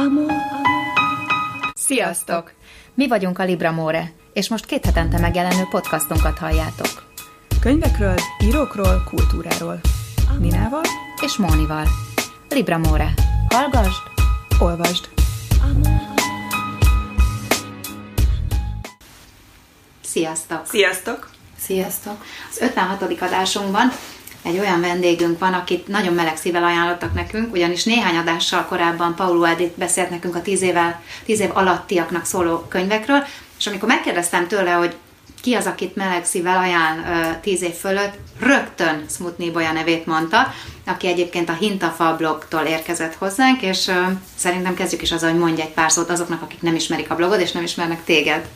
Amor. 0.00 0.32
Sziasztok! 1.74 2.52
Mi 2.94 3.08
vagyunk 3.08 3.38
a 3.38 3.44
Libra 3.44 3.70
More, 3.70 4.12
és 4.32 4.48
most 4.48 4.66
két 4.66 4.84
hetente 4.84 5.18
megjelenő 5.18 5.62
podcastunkat 5.70 6.38
halljátok. 6.38 7.12
Könyvekről, 7.60 8.14
írókról, 8.44 9.02
kultúráról. 9.08 9.80
Ninával 10.38 10.82
és 11.22 11.36
Mónival. 11.36 11.86
Libra 12.48 12.78
More. 12.78 13.14
Hallgasd, 13.48 14.02
olvasd. 14.60 15.08
Sziasztok! 20.00 20.66
Sziasztok! 20.66 21.30
Sziasztok! 21.58 22.24
Az 22.50 22.60
56. 22.60 23.02
adásunkban 23.02 23.90
egy 24.42 24.58
olyan 24.58 24.80
vendégünk 24.80 25.38
van, 25.38 25.52
akit 25.52 25.88
nagyon 25.88 26.14
meleg 26.14 26.36
szívvel 26.36 26.64
ajánlottak 26.64 27.14
nekünk, 27.14 27.52
ugyanis 27.52 27.84
néhány 27.84 28.16
adással 28.16 28.64
korábban 28.64 29.14
Paulo 29.14 29.44
Edith 29.44 29.78
beszélt 29.78 30.10
nekünk 30.10 30.36
a 30.36 30.42
tíz, 30.42 30.62
évvel, 30.62 31.02
tíz 31.24 31.40
év 31.40 31.50
alattiaknak 31.52 32.24
szóló 32.24 32.58
könyvekről, 32.68 33.24
és 33.58 33.66
amikor 33.66 33.88
megkérdeztem 33.88 34.46
tőle, 34.46 34.72
hogy 34.72 34.96
ki 35.42 35.54
az, 35.54 35.66
akit 35.66 35.96
meleg 35.96 36.24
szívvel 36.24 36.58
ajánl 36.58 37.00
tíz 37.40 37.62
év 37.62 37.74
fölött, 37.74 38.18
rögtön 38.40 39.04
Smutni 39.10 39.50
Bolya 39.50 39.72
nevét 39.72 40.06
mondta, 40.06 40.52
aki 40.86 41.06
egyébként 41.06 41.48
a 41.48 41.52
Hintafa 41.52 42.16
blogtól 42.16 42.60
érkezett 42.60 43.14
hozzánk, 43.14 43.62
és 43.62 43.90
szerintem 44.36 44.74
kezdjük 44.74 45.02
is 45.02 45.12
azzal, 45.12 45.30
hogy 45.30 45.38
mondj 45.38 45.60
egy 45.60 45.72
pár 45.72 45.90
szót 45.90 46.10
azoknak, 46.10 46.42
akik 46.42 46.62
nem 46.62 46.74
ismerik 46.74 47.10
a 47.10 47.14
blogod, 47.14 47.40
és 47.40 47.52
nem 47.52 47.62
ismernek 47.62 48.04
téged. 48.04 48.48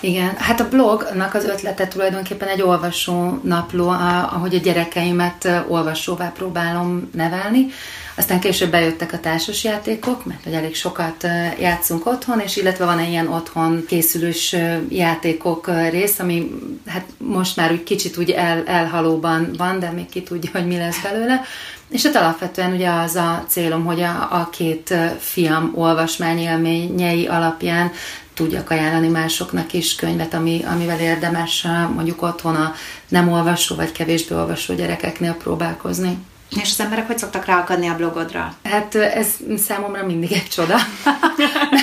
Igen, 0.00 0.36
hát 0.36 0.60
a 0.60 0.68
blognak 0.68 1.34
az 1.34 1.44
ötlete 1.44 1.88
tulajdonképpen 1.88 2.48
egy 2.48 2.62
olvasó 2.62 3.40
napló, 3.42 3.88
ahogy 3.88 4.54
a 4.54 4.58
gyerekeimet 4.58 5.48
olvasóvá 5.68 6.32
próbálom 6.32 7.10
nevelni. 7.14 7.66
Aztán 8.14 8.40
később 8.40 8.70
bejöttek 8.70 9.12
a 9.12 9.20
társasjátékok, 9.20 10.24
mert 10.24 10.44
hogy 10.44 10.52
elég 10.52 10.74
sokat 10.74 11.26
játszunk 11.58 12.06
otthon, 12.06 12.40
és 12.40 12.56
illetve 12.56 12.84
van 12.84 12.98
egy 12.98 13.08
ilyen 13.08 13.28
otthon 13.28 13.84
készülős 13.88 14.56
játékok 14.88 15.70
rész, 15.90 16.18
ami 16.18 16.50
hát 16.86 17.04
most 17.18 17.56
már 17.56 17.72
úgy 17.72 17.82
kicsit 17.82 18.16
úgy 18.16 18.30
el, 18.30 18.62
elhalóban 18.66 19.50
van, 19.58 19.78
de 19.78 19.90
még 19.90 20.08
ki 20.08 20.22
tudja, 20.22 20.50
hogy 20.52 20.66
mi 20.66 20.76
lesz 20.76 21.02
belőle. 21.02 21.42
És 21.88 22.02
hát 22.02 22.16
alapvetően 22.16 22.72
ugye 22.72 22.90
az 22.90 23.14
a 23.14 23.44
célom, 23.48 23.84
hogy 23.84 24.00
a, 24.00 24.28
a 24.30 24.48
két 24.52 24.94
fiam 25.18 25.72
olvasmányélményei 25.74 27.26
alapján 27.26 27.90
tudjak 28.34 28.70
ajánlani 28.70 29.08
másoknak 29.08 29.72
is 29.72 29.94
könyvet, 29.94 30.34
ami, 30.34 30.64
amivel 30.64 31.00
érdemes 31.00 31.66
mondjuk 31.94 32.22
otthon 32.22 32.54
a 32.54 32.74
nem 33.08 33.32
olvasó 33.32 33.74
vagy 33.74 33.92
kevésbé 33.92 34.34
olvasó 34.34 34.74
gyerekeknél 34.74 35.32
próbálkozni. 35.32 36.18
És 36.60 36.70
az 36.70 36.80
emberek 36.80 37.06
hogy 37.06 37.18
szoktak 37.18 37.44
ráakadni 37.44 37.88
a 37.88 37.96
blogodra? 37.96 38.54
Hát 38.64 38.94
ez 38.94 39.28
számomra 39.56 40.06
mindig 40.06 40.32
egy 40.32 40.48
csoda. 40.48 40.76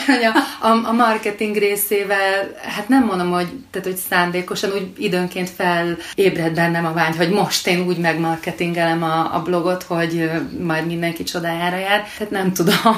a, 0.61 0.67
a, 0.67 0.87
a 0.87 0.91
marketing 0.91 1.55
részével, 1.55 2.51
hát 2.61 2.87
nem 2.87 3.05
mondom, 3.05 3.31
hogy, 3.31 3.47
tehát, 3.71 3.87
hogy 3.87 3.97
szándékosan 4.09 4.71
úgy 4.71 4.91
időnként 4.97 5.49
felébred 5.49 6.53
bennem 6.53 6.85
a 6.85 6.93
vágy, 6.93 7.15
hogy 7.15 7.29
most 7.29 7.67
én 7.67 7.87
úgy 7.87 7.97
megmarketingelem 7.97 9.03
a, 9.03 9.35
a 9.35 9.41
blogot, 9.41 9.83
hogy 9.83 10.29
majd 10.59 10.85
mindenki 10.85 11.23
csodájára 11.23 11.77
jár. 11.77 12.07
Tehát 12.17 12.31
nem 12.31 12.53
tudom. 12.53 12.97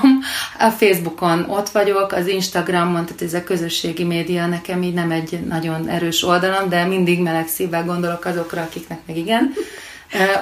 A 0.59 0.69
Facebookon 0.69 1.45
ott 1.49 1.69
vagyok, 1.69 2.11
az 2.11 2.27
Instagramon, 2.27 3.05
tehát 3.05 3.21
ez 3.21 3.33
a 3.33 3.43
közösségi 3.43 4.03
média 4.03 4.45
nekem 4.45 4.83
így 4.83 4.93
nem 4.93 5.11
egy 5.11 5.39
nagyon 5.47 5.87
erős 5.87 6.23
oldalam, 6.23 6.69
de 6.69 6.85
mindig 6.85 7.21
meleg 7.21 7.47
szívvel 7.47 7.85
gondolok 7.85 8.25
azokra, 8.25 8.61
akiknek 8.61 8.99
meg 9.05 9.17
igen. 9.17 9.53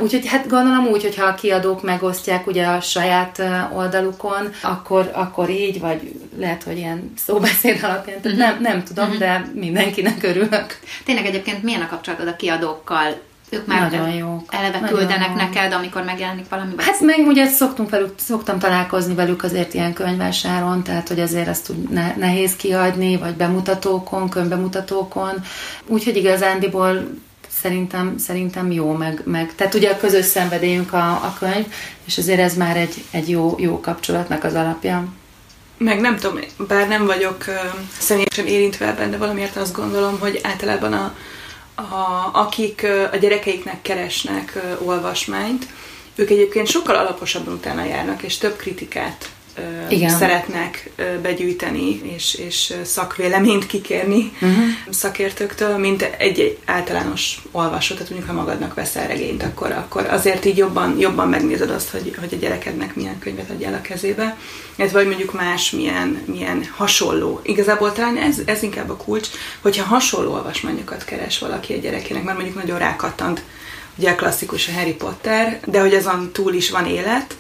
Úgyhogy 0.01 0.27
hát 0.27 0.47
gondolom 0.47 0.87
úgy, 0.87 1.01
hogyha 1.01 1.25
a 1.25 1.33
kiadók 1.33 1.83
megosztják 1.83 2.47
ugye 2.47 2.65
a 2.65 2.81
saját 2.81 3.43
oldalukon, 3.73 4.49
akkor, 4.61 5.11
akkor 5.13 5.49
így, 5.49 5.79
vagy 5.79 6.15
lehet, 6.37 6.63
hogy 6.63 6.77
ilyen 6.77 7.13
szóbeszéd 7.17 7.83
alapján, 7.83 8.21
tehát 8.21 8.37
uh-huh. 8.37 8.39
nem, 8.39 8.61
nem 8.61 8.83
tudom, 8.83 9.05
uh-huh. 9.05 9.19
de 9.19 9.51
mindenkinek 9.53 10.23
örülök. 10.23 10.79
Tényleg 11.05 11.25
egyébként 11.25 11.63
milyen 11.63 11.81
a 11.81 11.87
kapcsolatod 11.87 12.27
a 12.27 12.35
kiadókkal? 12.35 13.27
Ők 13.51 13.65
már 13.65 13.91
nagyon 13.91 14.09
jó. 14.09 14.43
eleve 14.49 14.79
nagyon 14.79 14.97
küldenek 14.97 15.29
jó. 15.29 15.35
neked, 15.35 15.73
amikor 15.73 16.03
megjelenik 16.03 16.49
valami? 16.49 16.73
Hát 16.77 16.99
meg 16.99 17.27
ugye 17.27 17.45
szoktunk 17.47 17.89
velük, 17.89 18.13
szoktam 18.17 18.59
találkozni 18.59 19.15
velük 19.15 19.43
azért 19.43 19.73
ilyen 19.73 19.93
könyvásáron, 19.93 20.83
tehát 20.83 21.07
hogy 21.07 21.19
azért 21.19 21.47
azt 21.47 21.69
úgy 21.69 21.89
ne, 21.89 22.15
nehéz 22.15 22.55
kiadni, 22.55 23.17
vagy 23.17 23.33
bemutatókon, 23.33 24.29
könyvbemutatókon. 24.29 25.33
Úgyhogy 25.87 26.17
igazándiból 26.17 27.09
szerintem, 27.61 28.17
szerintem 28.17 28.71
jó, 28.71 28.91
meg, 28.91 29.21
meg 29.25 29.55
tehát 29.55 29.73
ugye 29.73 29.89
a 29.89 29.97
közös 29.97 30.25
szenvedélyünk 30.25 30.93
a, 30.93 31.09
a 31.11 31.35
könyv, 31.39 31.65
és 32.05 32.17
azért 32.17 32.39
ez 32.39 32.55
már 32.57 32.77
egy, 32.77 33.03
egy 33.11 33.29
jó, 33.29 33.55
jó 33.59 33.79
kapcsolatnak 33.79 34.43
az 34.43 34.53
alapja. 34.53 35.07
Meg 35.77 35.99
nem 35.99 36.15
tudom, 36.15 36.39
bár 36.67 36.87
nem 36.87 37.05
vagyok 37.05 37.45
uh, 37.47 37.55
személyesen 37.97 38.47
érintve 38.47 38.87
ebben, 38.87 39.11
de 39.11 39.17
valamiért 39.17 39.55
azt 39.55 39.75
gondolom, 39.75 40.19
hogy 40.19 40.39
általában 40.43 40.93
a, 40.93 41.15
a, 41.75 42.29
akik 42.33 42.87
a 43.11 43.15
gyerekeiknek 43.15 43.81
keresnek 43.81 44.59
olvasmányt, 44.81 45.67
ők 46.15 46.29
egyébként 46.29 46.67
sokkal 46.67 46.95
alaposabban 46.95 47.53
utána 47.53 47.83
járnak, 47.83 48.21
és 48.21 48.37
több 48.37 48.55
kritikát 48.55 49.29
igen. 49.89 50.17
szeretnek 50.17 50.89
begyűjteni, 51.21 52.01
és, 52.15 52.33
és 52.33 52.73
szakvéleményt 52.83 53.65
kikérni 53.65 54.31
uh-huh. 54.41 54.63
szakértőktől, 54.89 55.77
mint 55.77 56.01
egy, 56.01 56.39
egy 56.39 56.57
általános 56.65 57.41
olvasó, 57.51 57.93
tehát 57.93 58.09
mondjuk 58.09 58.31
ha 58.31 58.37
magadnak 58.37 58.73
veszel 58.73 59.07
regényt, 59.07 59.43
akkor, 59.43 59.71
akkor 59.71 60.05
azért 60.09 60.45
így 60.45 60.57
jobban, 60.57 60.99
jobban 60.99 61.29
megnézed 61.29 61.69
azt, 61.69 61.89
hogy, 61.89 62.15
hogy 62.19 62.33
a 62.33 62.37
gyerekednek 62.37 62.95
milyen 62.95 63.19
könyvet 63.19 63.49
adjál 63.49 63.73
a 63.73 63.81
kezébe, 63.81 64.37
ez 64.75 64.91
vagy 64.91 65.07
mondjuk 65.07 65.33
más 65.33 65.71
milyen, 65.71 66.23
milyen 66.25 66.65
hasonló. 66.75 67.39
Igazából 67.43 67.91
talán 67.91 68.17
ez, 68.17 68.37
ez 68.45 68.63
inkább 68.63 68.89
a 68.89 68.95
kulcs, 68.95 69.27
hogyha 69.61 69.85
hasonló 69.85 70.31
olvasmányokat 70.31 71.05
keres 71.05 71.39
valaki 71.39 71.73
a 71.73 71.77
gyerekének, 71.77 72.23
mert 72.23 72.37
mondjuk 72.37 72.63
nagyon 72.63 72.79
rákattant, 72.79 73.41
ugye 73.95 74.15
klasszikus 74.15 74.67
a 74.67 74.71
Harry 74.71 74.93
Potter, 74.93 75.59
de 75.65 75.79
hogy 75.79 75.93
azon 75.93 76.31
túl 76.31 76.53
is 76.53 76.69
van 76.69 76.85
élet, 76.85 77.35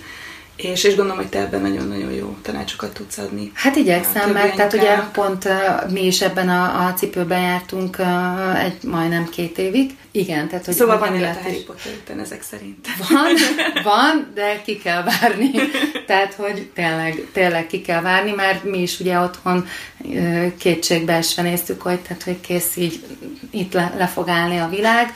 és, 0.61 0.83
és 0.83 0.95
gondolom, 0.95 1.17
hogy 1.17 1.29
te 1.29 1.39
ebben 1.39 1.61
nagyon-nagyon 1.61 2.11
jó 2.11 2.37
tanácsokat 2.41 2.93
tudsz 2.93 3.17
adni. 3.17 3.51
Hát 3.53 3.75
igyekszem, 3.75 4.31
mert 4.31 4.55
tehát 4.55 4.73
ugye 4.73 4.95
pont 5.11 5.45
uh, 5.45 5.91
mi 5.91 6.05
is 6.05 6.21
ebben 6.21 6.49
a, 6.49 6.85
a 6.85 6.93
cipőben 6.93 7.41
jártunk 7.41 7.97
uh, 7.99 8.63
egy 8.63 8.83
majdnem 8.83 9.29
két 9.29 9.57
évig. 9.57 9.97
Igen, 10.11 10.47
tehát 10.47 10.65
hogy 10.65 10.73
Szóval 10.73 10.99
van 10.99 11.15
élet 11.15 11.37
a 11.37 11.41
Harry 11.41 11.63
Potter 11.63 11.91
után 12.01 12.19
ezek 12.19 12.41
szerint. 12.41 12.87
Van, 13.09 13.33
van, 13.83 14.31
de 14.33 14.61
ki 14.65 14.77
kell 14.77 15.03
várni. 15.03 15.51
Tehát, 16.05 16.33
hogy 16.33 16.69
tényleg, 16.73 17.27
tényleg 17.33 17.67
ki 17.67 17.81
kell 17.81 18.01
várni, 18.01 18.31
mert 18.31 18.63
mi 18.63 18.81
is 18.81 18.99
ugye 18.99 19.19
otthon 19.19 19.67
uh, 19.97 20.47
kétségbeesve 20.57 21.41
néztük, 21.41 21.81
hogy, 21.81 21.99
tehát, 21.99 22.23
hogy 22.23 22.41
kész 22.41 22.75
így 22.75 23.03
itt 23.51 23.73
le, 23.73 23.93
le 23.97 24.07
fog 24.07 24.29
állni 24.29 24.57
a 24.57 24.69
világ. 24.69 25.13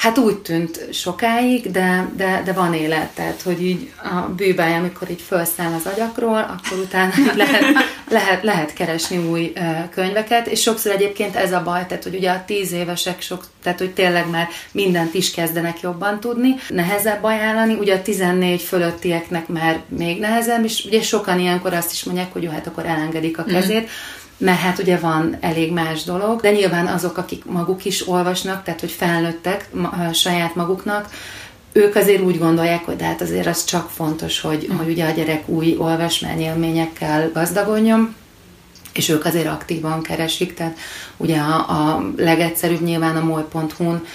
Hát 0.00 0.18
úgy 0.18 0.38
tűnt 0.38 0.88
sokáig, 0.92 1.70
de, 1.70 2.10
de, 2.16 2.42
de 2.44 2.52
van 2.52 2.74
élet, 2.74 3.08
tehát 3.14 3.42
hogy 3.42 3.62
így 3.64 3.92
a 4.02 4.28
bűbája, 4.36 4.76
amikor 4.76 5.10
így 5.10 5.22
felszáll 5.22 5.72
az 5.72 5.92
agyakról, 5.92 6.38
akkor 6.38 6.78
utána 6.78 7.12
lehet, 7.42 7.64
lehet, 8.08 8.42
lehet 8.42 8.72
keresni 8.72 9.18
új 9.18 9.52
könyveket, 9.90 10.46
és 10.46 10.60
sokszor 10.60 10.92
egyébként 10.92 11.36
ez 11.36 11.52
a 11.52 11.62
baj, 11.62 11.86
tehát 11.86 12.02
hogy 12.02 12.14
ugye 12.14 12.30
a 12.30 12.44
tíz 12.46 12.72
évesek 12.72 13.20
sok, 13.20 13.44
tehát 13.62 13.78
hogy 13.78 13.90
tényleg 13.90 14.30
már 14.30 14.48
mindent 14.72 15.14
is 15.14 15.30
kezdenek 15.30 15.80
jobban 15.80 16.20
tudni, 16.20 16.54
nehezebb 16.68 17.24
ajánlani, 17.24 17.74
ugye 17.74 17.94
a 17.94 18.02
14 18.02 18.60
fölöttieknek 18.60 19.48
már 19.48 19.80
még 19.88 20.20
nehezebb, 20.20 20.64
és 20.64 20.84
ugye 20.84 21.02
sokan 21.02 21.38
ilyenkor 21.40 21.74
azt 21.74 21.92
is 21.92 22.04
mondják, 22.04 22.32
hogy 22.32 22.42
jó, 22.42 22.50
hát 22.50 22.66
akkor 22.66 22.86
elengedik 22.86 23.38
a 23.38 23.44
kezét, 23.44 23.82
mm 23.82 24.19
mert 24.40 24.58
hát 24.58 24.78
ugye 24.78 24.98
van 24.98 25.36
elég 25.40 25.72
más 25.72 26.04
dolog, 26.04 26.40
de 26.40 26.50
nyilván 26.50 26.86
azok, 26.86 27.16
akik 27.16 27.44
maguk 27.44 27.84
is 27.84 28.08
olvasnak, 28.08 28.62
tehát 28.62 28.80
hogy 28.80 28.90
felnőttek 28.90 29.68
ma, 29.72 30.12
saját 30.12 30.54
maguknak, 30.54 31.08
ők 31.72 31.94
azért 31.94 32.22
úgy 32.22 32.38
gondolják, 32.38 32.84
hogy 32.84 32.96
de 32.96 33.04
hát 33.04 33.20
azért 33.20 33.46
az 33.46 33.64
csak 33.64 33.90
fontos, 33.90 34.40
hogy, 34.40 34.68
mm. 34.72 34.76
hogy 34.76 34.88
ugye 34.88 35.04
a 35.04 35.10
gyerek 35.10 35.48
új 35.48 35.76
olvasmányélményekkel 35.78 37.30
gazdagodjon, 37.32 38.14
és 38.92 39.08
ők 39.08 39.24
azért 39.24 39.46
aktívan 39.46 40.02
keresik, 40.02 40.54
tehát 40.54 40.78
ugye 41.16 41.38
a, 41.38 41.70
a 41.70 42.04
legegyszerűbb 42.16 42.82
nyilván 42.82 43.16
a 43.16 43.24
moly.hu-n 43.24 44.06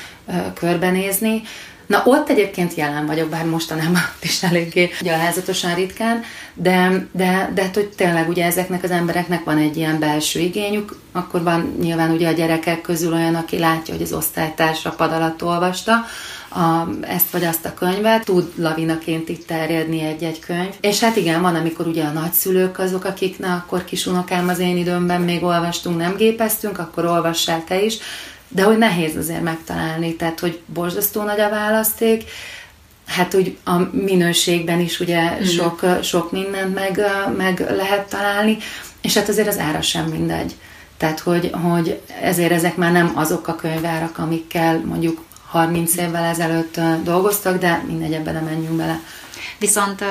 körbenézni, 0.53 1.41
Na 1.87 2.01
ott 2.05 2.29
egyébként 2.29 2.73
jelen 2.73 3.05
vagyok, 3.05 3.29
bár 3.29 3.45
mostanában 3.45 4.01
is 4.21 4.43
eléggé 4.43 4.89
gyalázatosan 5.01 5.75
ritkán, 5.75 6.23
de, 6.53 7.07
de, 7.11 7.51
de 7.53 7.69
hogy 7.73 7.89
tényleg 7.95 8.29
ugye 8.29 8.45
ezeknek 8.45 8.83
az 8.83 8.91
embereknek 8.91 9.43
van 9.43 9.57
egy 9.57 9.77
ilyen 9.77 9.99
belső 9.99 10.39
igényük, 10.39 10.95
akkor 11.11 11.43
van 11.43 11.75
nyilván 11.79 12.11
ugye 12.11 12.27
a 12.27 12.31
gyerekek 12.31 12.81
közül 12.81 13.13
olyan, 13.13 13.35
aki 13.35 13.59
látja, 13.59 13.93
hogy 13.93 14.03
az 14.03 14.13
osztálytársa 14.13 14.89
pad 14.89 15.11
alatt 15.11 15.43
olvasta, 15.43 16.05
a, 16.49 16.87
ezt 17.01 17.31
vagy 17.31 17.43
azt 17.43 17.65
a 17.65 17.73
könyvet, 17.73 18.25
tud 18.25 18.51
lavinaként 18.55 19.29
itt 19.29 19.47
terjedni 19.47 20.01
egy-egy 20.01 20.39
könyv. 20.39 20.73
És 20.81 20.99
hát 20.99 21.15
igen, 21.15 21.41
van, 21.41 21.55
amikor 21.55 21.87
ugye 21.87 22.03
a 22.03 22.11
nagyszülők 22.11 22.79
azok, 22.79 23.05
akik, 23.05 23.39
na 23.39 23.53
akkor 23.53 23.85
kisunokám 23.85 24.47
az 24.47 24.59
én 24.59 24.77
időmben 24.77 25.21
még 25.21 25.43
olvastunk, 25.43 25.97
nem 25.97 26.15
gépeztünk, 26.15 26.79
akkor 26.79 27.05
olvassál 27.05 27.63
te 27.67 27.83
is 27.83 27.97
de 28.47 28.63
hogy 28.63 28.77
nehéz 28.77 29.15
azért 29.15 29.41
megtalálni, 29.41 30.15
tehát 30.15 30.39
hogy 30.39 30.61
borzasztó 30.65 31.23
nagy 31.23 31.39
a 31.39 31.49
választék, 31.49 32.23
hát 33.05 33.33
úgy 33.33 33.57
a 33.63 33.77
minőségben 33.91 34.79
is 34.79 34.99
ugye 34.99 35.37
mm. 35.39 35.43
sok, 35.43 35.85
sok 36.01 36.31
mindent 36.31 36.73
meg, 36.73 37.01
meg 37.37 37.65
lehet 37.69 38.09
találni, 38.09 38.57
és 39.01 39.13
hát 39.13 39.29
azért 39.29 39.47
az 39.47 39.57
ára 39.57 39.81
sem 39.81 40.05
mindegy. 40.05 40.55
Tehát, 40.97 41.19
hogy, 41.19 41.51
hogy 41.71 42.01
ezért 42.21 42.51
ezek 42.51 42.75
már 42.75 42.91
nem 42.91 43.11
azok 43.15 43.47
a 43.47 43.55
könyvárak, 43.55 44.17
amikkel 44.17 44.81
mondjuk 44.85 45.23
30 45.47 45.95
évvel 45.95 46.23
ezelőtt 46.23 46.79
dolgoztak, 47.03 47.59
de 47.59 47.83
mindegy, 47.87 48.13
ebben 48.13 48.33
nem 48.33 48.43
menjünk 48.43 48.75
bele. 48.75 48.99
Viszont 49.59 50.03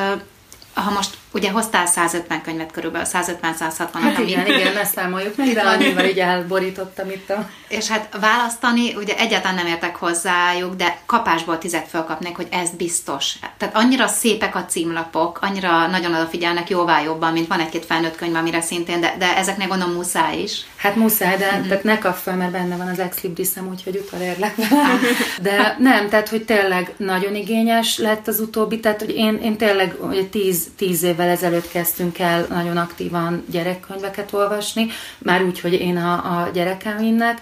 ha 0.74 0.90
most 0.90 1.16
ugye 1.34 1.50
hoztál 1.50 1.86
150 1.86 2.42
könyvet 2.42 2.72
körülbelül, 2.72 3.06
150-160. 3.12 3.88
Hát 3.92 4.18
igen, 4.18 4.40
ami... 4.40 4.54
igen, 4.54 4.76
ezt 4.76 4.94
számoljuk 4.94 5.36
meg, 5.36 5.52
de 5.52 5.60
annyival 5.60 6.04
így 6.04 6.18
elborítottam 6.18 7.10
itt 7.10 7.30
a... 7.30 7.48
És 7.68 7.88
hát 7.88 8.16
választani, 8.20 8.94
ugye 8.94 9.16
egyáltalán 9.16 9.54
nem 9.54 9.66
értek 9.66 9.96
hozzájuk, 9.96 10.74
de 10.74 10.98
kapásból 11.06 11.58
tizet 11.58 11.88
fölkapnék, 11.88 12.36
hogy 12.36 12.48
ez 12.50 12.70
biztos. 12.70 13.32
Tehát 13.58 13.76
annyira 13.76 14.06
szépek 14.06 14.54
a 14.54 14.64
címlapok, 14.64 15.38
annyira 15.42 15.86
nagyon 15.86 16.14
odafigyelnek 16.14 16.70
jóvá 16.70 17.02
jobban, 17.02 17.32
mint 17.32 17.48
van 17.48 17.60
egy-két 17.60 17.84
felnőtt 17.84 18.16
könyv, 18.16 18.34
amire 18.34 18.60
szintén, 18.60 19.00
de, 19.00 19.14
de 19.18 19.36
ezeknek 19.36 19.68
gondolom 19.68 19.94
muszáj 19.94 20.38
is. 20.38 20.64
Hát 20.76 20.96
muszáj, 20.96 21.36
de 21.36 21.50
mm-hmm. 21.54 21.68
tehát 21.68 21.84
ne 21.84 21.98
kap 21.98 22.16
fel, 22.16 22.36
mert 22.36 22.50
benne 22.50 22.76
van 22.76 22.88
az 22.88 22.98
ex 22.98 23.20
librisem, 23.20 23.68
úgyhogy 23.68 24.02
utolérlek 24.06 24.54
vele. 24.56 24.98
De 25.42 25.76
nem, 25.78 26.08
tehát 26.08 26.28
hogy 26.28 26.44
tényleg 26.44 26.94
nagyon 26.96 27.34
igényes 27.34 27.98
lett 27.98 28.28
az 28.28 28.40
utóbbi, 28.40 28.80
tehát 28.80 29.00
hogy 29.00 29.14
én, 29.16 29.40
én 29.42 29.56
tényleg 29.56 29.94
hogy 30.00 30.28
tíz, 30.28 30.66
tíz 30.76 31.02
évvel 31.24 31.36
ezelőtt 31.36 31.68
kezdtünk 31.68 32.18
el 32.18 32.46
nagyon 32.48 32.76
aktívan 32.76 33.44
gyerekkönyveket 33.50 34.32
olvasni, 34.32 34.86
már 35.18 35.42
úgy, 35.42 35.60
hogy 35.60 35.72
én 35.72 35.96
a, 35.96 36.12
a 36.12 36.50
gyerekemnek, 36.52 37.40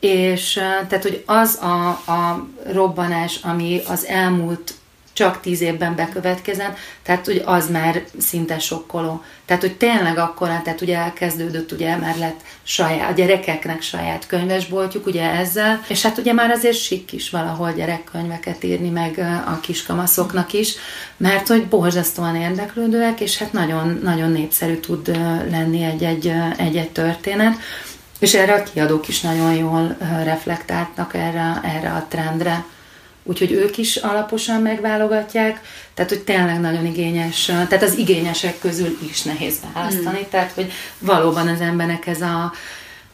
és 0.00 0.52
tehát, 0.52 1.02
hogy 1.02 1.22
az 1.26 1.58
a, 1.62 1.88
a 1.88 2.46
robbanás, 2.72 3.40
ami 3.42 3.80
az 3.88 4.06
elmúlt 4.06 4.74
csak 5.12 5.40
tíz 5.40 5.60
évben 5.60 5.94
bekövetkezett, 5.94 6.76
tehát 7.02 7.24
hogy 7.24 7.42
az 7.44 7.70
már 7.70 8.02
szinte 8.18 8.58
sokkoló. 8.58 9.22
Tehát, 9.44 9.62
hogy 9.62 9.76
tényleg 9.76 10.18
akkor, 10.18 10.48
tehát 10.48 10.80
ugye 10.80 10.96
elkezdődött, 10.96 11.72
ugye 11.72 11.96
már 11.96 12.16
lett 12.18 12.40
saját, 12.62 13.10
a 13.10 13.14
gyerekeknek 13.14 13.82
saját 13.82 14.26
könyvesboltjuk, 14.26 15.06
ugye 15.06 15.30
ezzel, 15.30 15.84
és 15.88 16.02
hát 16.02 16.18
ugye 16.18 16.32
már 16.32 16.50
azért 16.50 16.76
sik 16.76 17.12
is 17.12 17.30
valahol 17.30 17.72
gyerekkönyveket 17.72 18.64
írni, 18.64 18.88
meg 18.88 19.18
a 19.46 19.60
kiskamaszoknak 19.60 20.52
is, 20.52 20.74
mert 21.16 21.48
hogy 21.48 21.66
borzasztóan 21.66 22.36
érdeklődőek, 22.36 23.20
és 23.20 23.38
hát 23.38 23.52
nagyon, 23.52 24.00
nagyon 24.02 24.30
népszerű 24.30 24.76
tud 24.76 25.08
lenni 25.50 25.82
egy-egy, 25.82 26.32
egy-egy 26.56 26.90
történet. 26.90 27.56
És 28.18 28.34
erre 28.34 28.54
a 28.54 28.62
kiadók 28.62 29.08
is 29.08 29.20
nagyon 29.20 29.54
jól 29.54 29.96
reflektáltak 30.24 31.14
erre, 31.14 31.60
erre 31.62 31.90
a 31.90 32.06
trendre 32.08 32.64
úgyhogy 33.22 33.52
ők 33.52 33.78
is 33.78 33.96
alaposan 33.96 34.62
megválogatják, 34.62 35.60
tehát 35.94 36.10
hogy 36.10 36.22
tényleg 36.22 36.60
nagyon 36.60 36.86
igényes, 36.86 37.44
tehát 37.44 37.82
az 37.82 37.98
igényesek 37.98 38.58
közül 38.58 38.98
is 39.10 39.22
nehéz 39.22 39.56
választani, 39.74 40.18
mm. 40.18 40.30
tehát 40.30 40.52
hogy 40.52 40.72
valóban 40.98 41.48
az 41.48 41.60
embernek 41.60 42.06
ez 42.06 42.20
a 42.20 42.52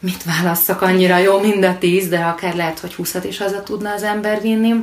mit 0.00 0.25
válasszak 0.25 0.82
annyira 0.82 1.19
jó, 1.19 1.40
mind 1.40 1.64
a 1.64 1.78
tíz, 1.78 2.08
de 2.08 2.19
akár 2.19 2.55
lehet, 2.55 2.78
hogy 2.78 2.94
húszat 2.94 3.25
is 3.25 3.38
haza 3.38 3.62
tudna 3.62 3.93
az 3.93 4.02
ember 4.02 4.40
vinni. 4.40 4.75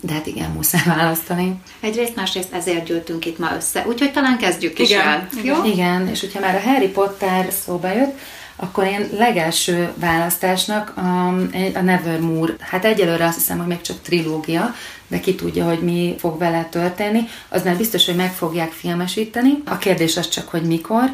De 0.00 0.12
hát 0.12 0.26
igen, 0.26 0.50
muszáj 0.50 0.82
választani. 0.86 1.54
Egyrészt, 1.80 2.16
másrészt 2.16 2.52
ezért 2.52 2.84
gyűltünk 2.84 3.26
itt 3.26 3.38
ma 3.38 3.50
össze, 3.56 3.84
úgyhogy 3.86 4.12
talán 4.12 4.38
kezdjük 4.38 4.78
igen. 4.78 5.00
is 5.00 5.06
el. 5.06 5.28
Igen. 5.32 5.56
Jó? 5.56 5.64
Igen, 5.64 6.08
és 6.08 6.20
hogyha 6.20 6.40
már 6.40 6.54
a 6.54 6.60
Harry 6.60 6.88
Potter 6.88 7.48
szóba 7.64 7.92
jött, 7.92 8.18
akkor 8.56 8.84
én 8.84 9.08
legelső 9.12 9.92
választásnak 9.94 10.92
a, 10.96 11.28
a 11.74 11.80
Nevermore, 11.82 12.54
hát 12.58 12.84
egyelőre 12.84 13.24
azt 13.24 13.38
hiszem, 13.38 13.58
hogy 13.58 13.66
még 13.66 13.80
csak 13.80 14.02
trilógia, 14.02 14.74
de 15.08 15.20
ki 15.20 15.34
tudja, 15.34 15.64
hogy 15.64 15.80
mi 15.80 16.14
fog 16.18 16.38
vele 16.38 16.68
történni, 16.70 17.28
az 17.48 17.64
már 17.64 17.76
biztos, 17.76 18.06
hogy 18.06 18.16
meg 18.16 18.32
fogják 18.32 18.72
filmesíteni. 18.72 19.62
A 19.64 19.78
kérdés 19.78 20.16
az 20.16 20.28
csak, 20.28 20.48
hogy 20.48 20.62
mikor. 20.62 21.10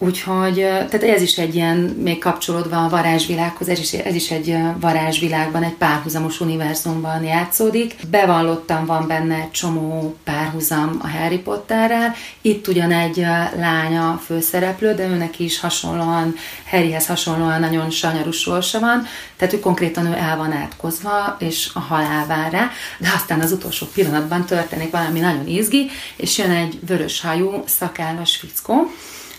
Úgyhogy 0.00 0.54
tehát 0.54 1.02
ez 1.02 1.22
is 1.22 1.38
egy 1.38 1.54
ilyen, 1.54 1.76
még 1.76 2.18
kapcsolódva 2.18 2.84
a 2.84 2.88
varázsvilághoz, 2.88 3.68
ez 3.68 3.78
is, 3.78 3.92
ez 3.92 4.14
is 4.14 4.30
egy 4.30 4.56
varázsvilágban, 4.80 5.62
egy 5.62 5.74
párhuzamos 5.74 6.40
univerzumban 6.40 7.24
játszódik. 7.24 7.96
Bevallottan 8.10 8.86
van 8.86 9.06
benne 9.06 9.48
csomó 9.50 10.16
párhuzam 10.24 10.98
a 11.02 11.08
Harry 11.08 11.38
Potterrel. 11.38 12.14
Itt 12.40 12.68
ugyan 12.68 12.92
egy 12.92 13.16
lánya 13.56 14.20
főszereplő, 14.24 14.94
de 14.94 15.06
őnek 15.06 15.38
is 15.38 15.60
hasonlóan, 15.60 16.34
Harryhez 16.70 17.06
hasonlóan 17.06 17.60
nagyon 17.60 17.90
sanyarú 17.90 18.30
sorsa 18.30 18.78
van, 18.80 19.06
tehát 19.36 19.54
ő 19.54 19.60
konkrétan 19.60 20.06
ő 20.06 20.14
el 20.14 20.36
van 20.36 20.52
átkozva, 20.52 21.36
és 21.38 21.70
a 21.74 21.80
halál 21.80 22.26
vár 22.26 22.52
rá, 22.52 22.70
de 22.98 23.12
aztán 23.14 23.40
az 23.40 23.52
utolsó 23.52 23.86
pillanatban 23.94 24.44
történik 24.44 24.90
valami 24.90 25.20
nagyon 25.20 25.46
izgi, 25.46 25.90
és 26.16 26.38
jön 26.38 26.50
egy 26.50 26.78
vörös 26.86 27.20
hajú, 27.20 27.62
szakállas 27.66 28.36
fickó, 28.36 28.90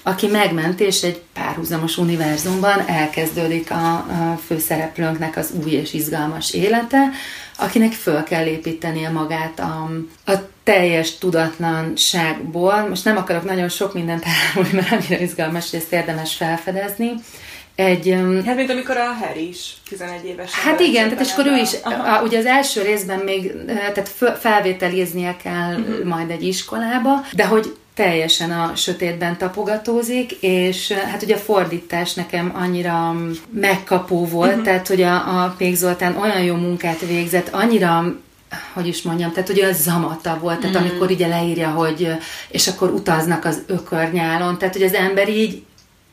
aki 0.10 0.28
megment, 0.28 0.80
és 0.80 1.02
egy 1.02 1.22
párhuzamos 1.34 1.98
univerzumban 1.98 2.84
elkezdődik 2.88 3.72
a, 3.72 3.94
a 3.94 4.40
főszereplőnknek 4.46 5.38
az 5.38 5.54
új 5.64 5.72
és 5.72 5.94
izgalmas 5.94 6.54
élete, 6.54 7.10
akinek 7.58 7.92
föl 7.92 8.24
kell 8.24 8.46
építenie 8.46 9.10
magát 9.10 9.60
a, 9.60 9.90
a 10.26 10.34
teljes 10.64 11.18
tudatlanságból. 11.18 12.88
Most 12.90 13.06
nem 13.06 13.18
akarok 13.18 13.44
nagyon 13.44 13.70
sok 13.70 13.94
mindent 13.94 14.24
elmondani, 14.26 14.88
mert 14.90 14.92
annyira 14.92 15.24
izgalmas, 15.24 15.70
hogy 15.70 15.80
ezt 15.80 15.94
érdemes 15.94 16.36
felfedezni. 16.36 17.12
Egy, 17.76 18.16
hát 18.46 18.56
mint 18.56 18.70
amikor 18.70 18.98
a 18.98 19.14
Harry 19.26 19.48
is 19.48 19.74
11 19.90 20.26
éves. 20.26 20.52
Hát 20.52 20.80
igen, 20.80 21.10
tehát 21.10 21.26
és 21.26 21.32
akkor 21.32 21.46
ő 21.46 21.56
is, 21.56 21.70
a, 21.84 22.22
ugye 22.24 22.38
az 22.38 22.46
első 22.46 22.82
részben 22.82 23.20
még 23.20 23.52
tehát 23.66 24.14
felvételiznie 24.40 25.36
kell 25.44 25.76
uh-huh. 25.76 26.04
majd 26.04 26.30
egy 26.30 26.44
iskolába, 26.44 27.26
de 27.36 27.46
hogy 27.46 27.76
teljesen 28.00 28.52
a 28.52 28.72
sötétben 28.76 29.38
tapogatózik, 29.38 30.32
és 30.32 30.92
hát 30.92 31.22
ugye 31.22 31.36
a 31.36 31.38
fordítás 31.38 32.14
nekem 32.14 32.52
annyira 32.56 33.16
megkapó 33.50 34.26
volt, 34.26 34.50
uh-huh. 34.50 34.64
tehát 34.64 34.88
hogy 34.88 35.02
a, 35.02 35.44
a 35.44 35.56
Pék 35.58 35.76
Zoltán 35.76 36.16
olyan 36.16 36.44
jó 36.44 36.56
munkát 36.56 37.00
végzett, 37.00 37.50
annyira 37.52 38.16
hogy 38.74 38.88
is 38.88 39.02
mondjam, 39.02 39.32
tehát 39.32 39.50
ugye 39.50 39.68
az 39.68 39.82
zamata 39.82 40.38
volt, 40.42 40.60
tehát 40.60 40.80
mm. 40.80 40.82
amikor 40.82 41.12
ugye 41.12 41.28
leírja, 41.28 41.70
hogy 41.70 42.12
és 42.50 42.68
akkor 42.68 42.90
utaznak 42.90 43.46
az 43.46 43.62
ökörnyálon, 43.68 44.58
tehát 44.58 44.74
hogy 44.74 44.84
az 44.84 44.94
ember 44.94 45.30
így 45.30 45.64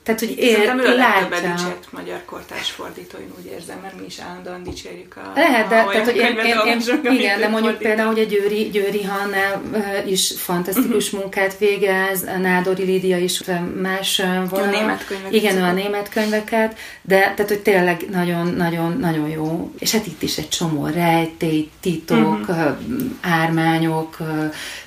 tehát, 0.06 0.20
hogy 0.20 0.34
ér, 0.38 0.52
Szerintem 0.52 0.78
ő 0.78 0.96
látja. 0.96 1.50
dicsért 1.50 1.86
magyar 1.90 2.24
kortárs 2.24 2.70
fordító, 2.70 3.18
én 3.18 3.32
úgy 3.38 3.52
érzem, 3.52 3.78
mert 3.82 4.00
mi 4.00 4.04
is 4.06 4.18
állandóan 4.18 4.62
dicsérjük 4.62 5.16
a 5.16 5.32
Lehet, 5.34 5.68
de, 5.68 5.78
a 5.78 5.90
tehát, 5.90 6.04
hogy 6.04 6.16
én, 6.16 6.38
én, 6.38 6.56
én, 6.66 7.12
igen, 7.12 7.40
de 7.40 7.48
mondjuk 7.48 7.72
fordító. 7.72 7.88
például, 7.88 8.08
hogy 8.08 8.20
a 8.20 8.24
Győri, 8.24 8.68
Győri 8.68 9.02
Hanna 9.02 9.62
is 10.06 10.32
fantasztikus 10.36 11.04
uh-huh. 11.06 11.20
munkát 11.20 11.58
végez, 11.58 12.24
Nádori 12.40 12.84
Lídia 12.84 13.18
is 13.18 13.42
más 13.80 14.22
volt. 14.48 14.64
A 14.64 14.70
német 14.70 15.04
könyveket. 15.06 15.32
Igen, 15.32 15.62
a 15.62 15.72
német 15.72 16.08
könyveket, 16.08 16.78
de 17.02 17.18
tehát, 17.18 17.48
hogy 17.48 17.60
tényleg 17.60 18.00
nagyon-nagyon-nagyon 18.10 19.28
jó. 19.28 19.72
És 19.78 19.92
hát 19.92 20.06
itt 20.06 20.22
is 20.22 20.38
egy 20.38 20.48
csomó 20.48 20.86
rejtély, 20.86 21.70
titok, 21.80 22.48
uh-huh. 22.48 22.76
ármányok, 23.20 24.16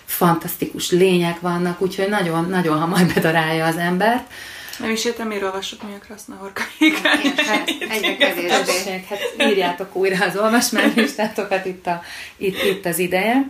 fantasztikus 0.05 0.91
lények 0.91 1.39
vannak, 1.39 1.81
úgyhogy 1.81 2.09
nagyon-nagyon 2.09 2.79
hamar 2.79 3.05
bedarálja 3.13 3.65
az 3.65 3.77
embert. 3.77 4.31
Nem 4.79 4.89
is 4.89 5.05
értem, 5.05 5.27
miért 5.27 5.43
olvasok 5.43 5.83
mi 5.83 5.93
a 5.93 6.05
krasznahorkaik. 6.05 6.97
Hát 7.37 7.69
egyre 7.89 8.15
kevésbé. 8.17 9.05
Hát 9.09 9.35
írjátok 9.39 9.95
újra 9.95 10.25
az 10.25 10.37
olvasmánylistátokat, 10.37 11.65
itt, 11.73 11.87
a, 11.87 12.01
itt, 12.37 12.63
itt 12.63 12.85
az 12.85 12.99
ideje. 12.99 13.49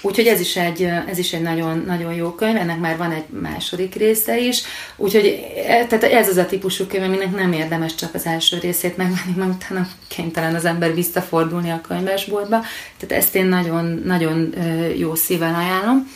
Úgyhogy 0.00 0.26
ez 0.26 0.40
is 0.40 0.56
egy, 0.56 0.82
ez 1.06 1.18
is 1.18 1.32
egy 1.32 1.42
nagyon, 1.42 1.84
nagyon 1.86 2.14
jó 2.14 2.30
könyv, 2.30 2.56
ennek 2.56 2.78
már 2.78 2.96
van 2.96 3.10
egy 3.10 3.24
második 3.40 3.94
része 3.94 4.38
is, 4.38 4.62
úgyhogy 4.96 5.44
e, 5.66 5.86
tehát 5.86 6.04
ez 6.04 6.28
az 6.28 6.36
a 6.36 6.46
típusú 6.46 6.86
könyv, 6.86 7.02
aminek 7.02 7.34
nem 7.34 7.52
érdemes 7.52 7.94
csak 7.94 8.14
az 8.14 8.26
első 8.26 8.58
részét 8.58 8.96
megvenni, 8.96 9.34
mert 9.36 9.50
utána 9.50 9.88
kénytelen 10.08 10.54
az 10.54 10.64
ember 10.64 10.94
visszafordulni 10.94 11.70
a 11.70 11.80
könyvesboltba. 11.88 12.60
Tehát 12.98 13.24
ezt 13.24 13.34
én 13.34 13.46
nagyon, 13.46 14.02
nagyon 14.04 14.54
jó 14.96 15.14
szívvel 15.14 15.54
ajánlom 15.54 16.06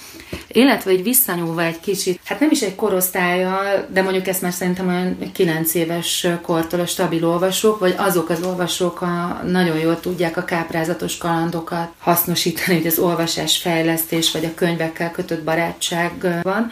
illetve 0.49 0.91
egy 0.91 1.03
visszanyúlva 1.03 1.63
egy 1.63 1.81
kicsit, 1.81 2.21
hát 2.25 2.41
nem 2.41 2.51
is 2.51 2.63
egy 2.63 2.75
korosztálya, 2.75 3.87
de 3.93 4.03
mondjuk 4.03 4.27
ezt 4.27 4.43
már 4.43 4.53
szerintem 4.53 4.89
olyan 4.89 5.33
9 5.33 5.75
éves 5.75 6.27
kortól 6.43 6.81
a 6.81 6.87
stabil 6.87 7.27
olvasók, 7.27 7.79
vagy 7.79 7.95
azok 7.97 8.29
az 8.29 8.43
olvasók 8.43 9.01
a, 9.01 9.43
nagyon 9.47 9.79
jól 9.79 10.01
tudják 10.01 10.37
a 10.37 10.45
káprázatos 10.45 11.17
kalandokat 11.17 11.89
hasznosítani, 11.99 12.77
hogy 12.77 12.87
az 12.87 12.99
olvasás 12.99 13.57
fejlesztés, 13.71 14.33
vagy 14.33 14.45
a 14.45 14.55
könyvekkel 14.55 15.11
kötött 15.11 15.43
barátság 15.43 16.41
van, 16.43 16.71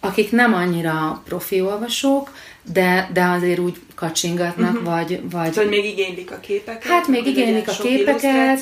akik 0.00 0.30
nem 0.30 0.54
annyira 0.54 1.22
profi 1.24 1.60
olvasók, 1.60 2.30
de, 2.72 3.10
de 3.12 3.24
azért 3.24 3.58
úgy 3.58 3.76
kacsingatnak, 3.94 4.72
uh-huh. 4.72 4.84
vagy, 4.84 5.20
vagy... 5.30 5.52
Szóval 5.52 5.70
még 5.70 5.84
igénylik 5.84 6.30
a 6.30 6.40
képeket? 6.40 6.90
Hát 6.90 7.06
még 7.06 7.26
igénylik 7.26 7.68
a 7.68 7.72
képeket, 7.82 8.60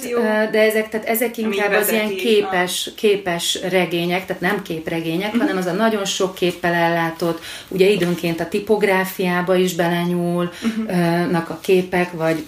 de 0.50 0.60
ezek, 0.60 0.88
tehát 0.88 1.06
ezek 1.06 1.36
inkább 1.36 1.72
az 1.72 1.92
ilyen 1.92 2.16
képes, 2.16 2.86
a... 2.86 2.94
képes 2.96 3.58
regények, 3.68 4.26
tehát 4.26 4.42
nem 4.42 4.62
képregények, 4.62 5.26
uh-huh. 5.26 5.40
hanem 5.40 5.56
az 5.56 5.66
a 5.66 5.72
nagyon 5.72 6.04
sok 6.04 6.34
képpel 6.34 6.72
ellátott, 6.72 7.42
ugye 7.68 7.88
időnként 7.88 8.40
a 8.40 8.48
tipográfiába 8.48 9.56
is 9.56 9.74
belenyúlnak 9.74 10.52
uh-huh. 10.86 11.50
a 11.50 11.58
képek, 11.62 12.12
vagy 12.12 12.46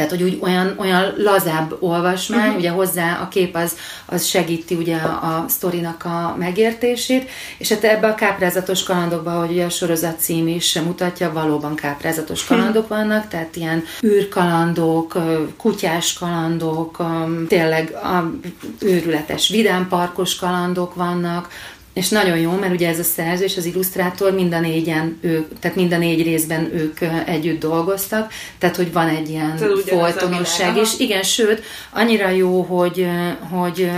Tehát, 0.00 0.14
hogy 0.14 0.22
úgy 0.22 0.38
olyan, 0.40 0.74
olyan 0.78 1.14
lazább 1.16 1.76
olvasmány, 1.80 2.40
uh-huh. 2.40 2.58
ugye 2.58 2.70
hozzá 2.70 3.20
a 3.22 3.28
kép 3.28 3.56
az, 3.56 3.76
az 4.06 4.24
segíti 4.24 4.74
ugye 4.74 4.96
a, 4.96 5.08
a 5.08 5.44
sztorinak 5.48 6.04
a 6.04 6.34
megértését, 6.38 7.30
és 7.58 7.68
hát 7.68 7.84
ebbe 7.84 8.06
a 8.06 8.14
káprázatos 8.14 8.82
kalandokba, 8.82 9.30
hogy 9.30 9.50
ugye 9.50 9.64
a 9.64 9.68
sorozat 9.68 10.20
cím 10.20 10.48
is 10.48 10.78
mutatja, 10.78 11.32
valóban 11.32 11.74
káprázatos 11.74 12.44
kalandok 12.44 12.88
vannak, 12.88 13.28
tehát 13.28 13.56
ilyen 13.56 13.84
űrkalandok, 14.04 15.18
kutyás 15.56 16.12
kalandok, 16.12 17.02
tényleg 17.48 17.90
a 17.90 18.30
őrületes 18.78 19.48
vidámparkos 19.48 20.36
kalandok 20.36 20.94
vannak, 20.94 21.48
és 21.92 22.08
nagyon 22.08 22.38
jó, 22.38 22.50
mert 22.50 22.72
ugye 22.72 22.88
ez 22.88 22.98
a 22.98 23.02
szerző 23.02 23.44
és 23.44 23.56
az 23.56 23.64
illusztrátor 23.64 24.32
mind 24.32 24.52
a 24.52 24.60
négyen, 24.60 25.18
ők, 25.20 25.58
tehát 25.58 25.76
mind 25.76 25.92
a 25.92 25.98
négy 25.98 26.22
részben 26.22 26.70
ők 26.74 26.98
együtt 27.26 27.60
dolgoztak, 27.60 28.32
tehát 28.58 28.76
hogy 28.76 28.92
van 28.92 29.08
egy 29.08 29.28
ilyen 29.28 29.56
folytonosság 29.86 30.76
is. 30.76 30.98
Igen, 30.98 31.22
sőt, 31.22 31.62
annyira 31.90 32.28
jó, 32.28 32.62
hogy, 32.62 33.08
hogy 33.50 33.90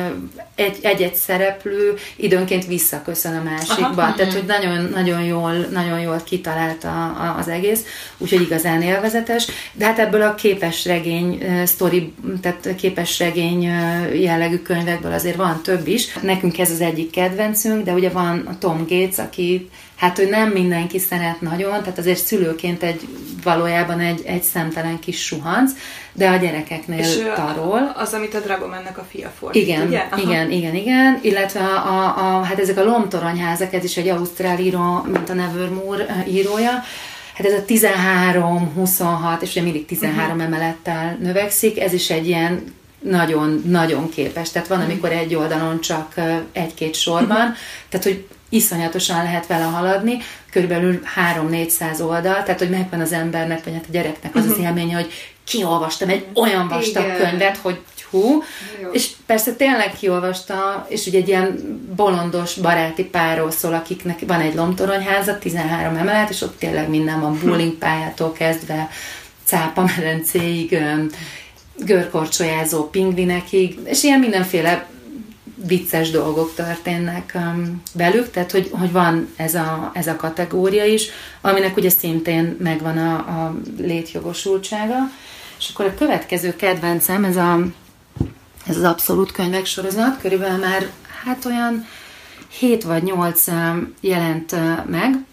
egy-egy 0.83 1.15
szereplő 1.15 1.95
időnként 2.17 2.67
visszaköszön 2.67 3.37
a 3.37 3.43
másikba. 3.43 4.03
Aha, 4.03 4.15
tehát, 4.15 4.33
hogy 4.33 4.45
nagyon, 4.47 4.89
nagyon, 4.93 5.23
jól, 5.23 5.53
nagyon 5.53 6.01
jól 6.01 6.21
kitalálta 6.25 6.89
a, 6.89 7.37
az 7.39 7.49
egész, 7.49 7.81
úgyhogy 8.19 8.41
igazán 8.41 8.83
élvezetes. 8.83 9.47
De 9.73 9.85
hát 9.85 9.99
ebből 9.99 10.23
a 10.23 10.35
képesregény 10.35 11.45
sztori, 11.65 12.13
tehát 12.41 12.75
képesregény 12.77 13.63
jellegű 14.15 14.59
könyvekből 14.59 15.13
azért 15.13 15.37
van 15.37 15.63
több 15.63 15.87
is. 15.87 16.19
Nekünk 16.21 16.59
ez 16.59 16.71
az 16.71 16.81
egyik 16.81 17.11
kedvencünk, 17.11 17.82
de 17.85 17.93
ugye 17.93 18.11
van 18.11 18.47
a 18.47 18.59
Tom 18.59 18.87
Gates, 18.89 19.19
aki 19.19 19.71
hát 19.97 20.19
ő 20.19 20.29
nem 20.29 20.49
mindenki 20.49 20.99
szeret 20.99 21.41
nagyon, 21.41 21.81
tehát 21.81 21.99
azért 21.99 22.25
szülőként 22.25 22.83
egy 22.83 23.09
valójában 23.43 24.01
egy, 24.01 24.23
egy 24.25 24.43
szemtelen 24.43 24.99
kis 24.99 25.25
suhanc, 25.25 25.73
de 26.13 26.29
a 26.29 26.37
gyerekeknél 26.37 26.99
és 26.99 27.19
tarol. 27.35 27.93
az, 27.97 28.13
amit 28.13 28.35
a 28.35 28.41
Dragomennek 28.41 28.99
a 28.99 29.07
fia 29.11 29.33
fordít, 29.39 29.63
igen, 29.63 29.87
ugye? 29.87 30.09
Igen, 30.17 30.51
igen, 30.51 30.75
igen, 30.75 31.19
illetve 31.23 31.61
a, 31.61 31.87
a, 31.87 32.39
a, 32.39 32.43
hát 32.43 32.59
ezek 32.59 32.79
a 32.79 32.85
lomtoronyházak, 32.85 33.73
ez 33.73 33.85
is 33.85 33.97
egy 33.97 34.09
ausztrál 34.09 34.59
író, 34.59 35.07
mint 35.13 35.31
a 35.31 35.35
Nevermore 35.35 36.25
írója, 36.29 36.83
hát 37.35 37.47
ez 37.47 37.53
a 37.53 37.65
13, 37.65 38.73
26, 38.75 39.43
és 39.43 39.51
ugye 39.51 39.63
mindig 39.63 39.87
13 39.87 40.25
uh-huh. 40.25 40.37
Mhm. 40.37 40.55
emelettel 40.55 41.17
növekszik, 41.21 41.81
ez 41.81 41.93
is 41.93 42.11
egy 42.11 42.27
ilyen 42.27 42.75
nagyon-nagyon 43.03 44.09
képes. 44.09 44.51
Tehát 44.51 44.69
van, 44.69 44.79
mhm. 44.79 44.87
amikor 44.91 45.13
egy 45.13 45.35
oldalon 45.35 45.81
csak 45.81 46.15
egy-két 46.53 46.95
sorban, 46.95 47.37
uh-huh. 47.37 47.57
tehát 47.89 48.07
hogy 48.07 48.27
iszonyatosan 48.49 49.23
lehet 49.23 49.47
vele 49.47 49.65
haladni, 49.65 50.19
körülbelül 50.51 51.01
3-400 51.51 52.01
oldal, 52.01 52.43
tehát 52.43 52.59
hogy 52.59 52.71
megvan 52.71 53.01
az 53.01 53.13
embernek, 53.13 53.65
vagy 53.65 53.73
hát 53.73 53.85
a 53.89 53.93
gyereknek 53.93 54.35
az 54.35 54.45
az 54.45 54.57
mhm. 54.57 54.63
élménye, 54.63 54.95
hogy 54.95 55.13
kiolvastam 55.45 56.09
egy 56.09 56.27
olyan 56.35 56.69
vastag 56.69 57.05
Igen. 57.05 57.17
könyvet, 57.17 57.57
hogy 57.57 57.81
hú, 58.13 58.43
Jó. 58.83 58.91
és 58.91 59.11
persze 59.27 59.55
tényleg 59.55 59.93
kiolvasta, 59.99 60.87
és 60.89 61.07
ugye 61.07 61.19
egy 61.19 61.29
ilyen 61.29 61.79
bolondos 61.97 62.55
baráti 62.55 63.05
párról 63.05 63.51
szól, 63.51 63.75
akiknek 63.75 64.19
van 64.27 64.41
egy 64.41 64.55
lomtoronyháza, 64.55 65.39
13 65.39 65.97
emelet, 65.97 66.31
és 66.31 66.41
ott 66.41 66.59
tényleg 66.59 66.89
minden 66.89 67.21
van, 67.21 67.39
bowling 67.45 67.73
pályától 67.73 68.33
kezdve, 68.33 68.89
cápa 69.45 69.85
medencéig, 69.97 70.79
görkorcsolyázó 71.85 72.91
pingvinekig, 72.91 73.79
és 73.85 74.03
ilyen 74.03 74.21
mindenféle 74.21 74.91
vicces 75.67 76.11
dolgok 76.11 76.55
történnek 76.55 77.33
um, 77.35 77.83
velük, 77.95 78.31
tehát 78.31 78.51
hogy, 78.51 78.71
hogy 78.73 78.93
van 78.93 79.29
ez 79.37 79.55
a, 79.55 79.91
ez 79.95 80.07
a 80.07 80.17
kategória 80.17 80.85
is, 80.85 81.09
aminek 81.41 81.77
ugye 81.77 81.91
szintén 81.91 82.57
megvan 82.59 82.99
a, 82.99 83.15
a 83.15 83.55
létjogosultsága. 83.79 85.11
És 85.59 85.71
akkor 85.73 85.85
a 85.85 85.95
következő 85.95 86.57
kedvencem, 86.57 87.25
ez, 87.25 87.37
a, 87.37 87.59
ez 88.67 88.77
az 88.77 88.83
abszolút 88.83 89.33
könyvek 89.33 89.67
sorozat, 89.67 90.21
körülbelül 90.21 90.59
már 90.59 90.91
hát 91.25 91.45
olyan 91.45 91.87
7 92.59 92.85
vagy 92.85 93.03
8 93.03 93.47
um, 93.47 93.95
jelent 94.01 94.53
uh, 94.53 94.85
meg, 94.87 95.25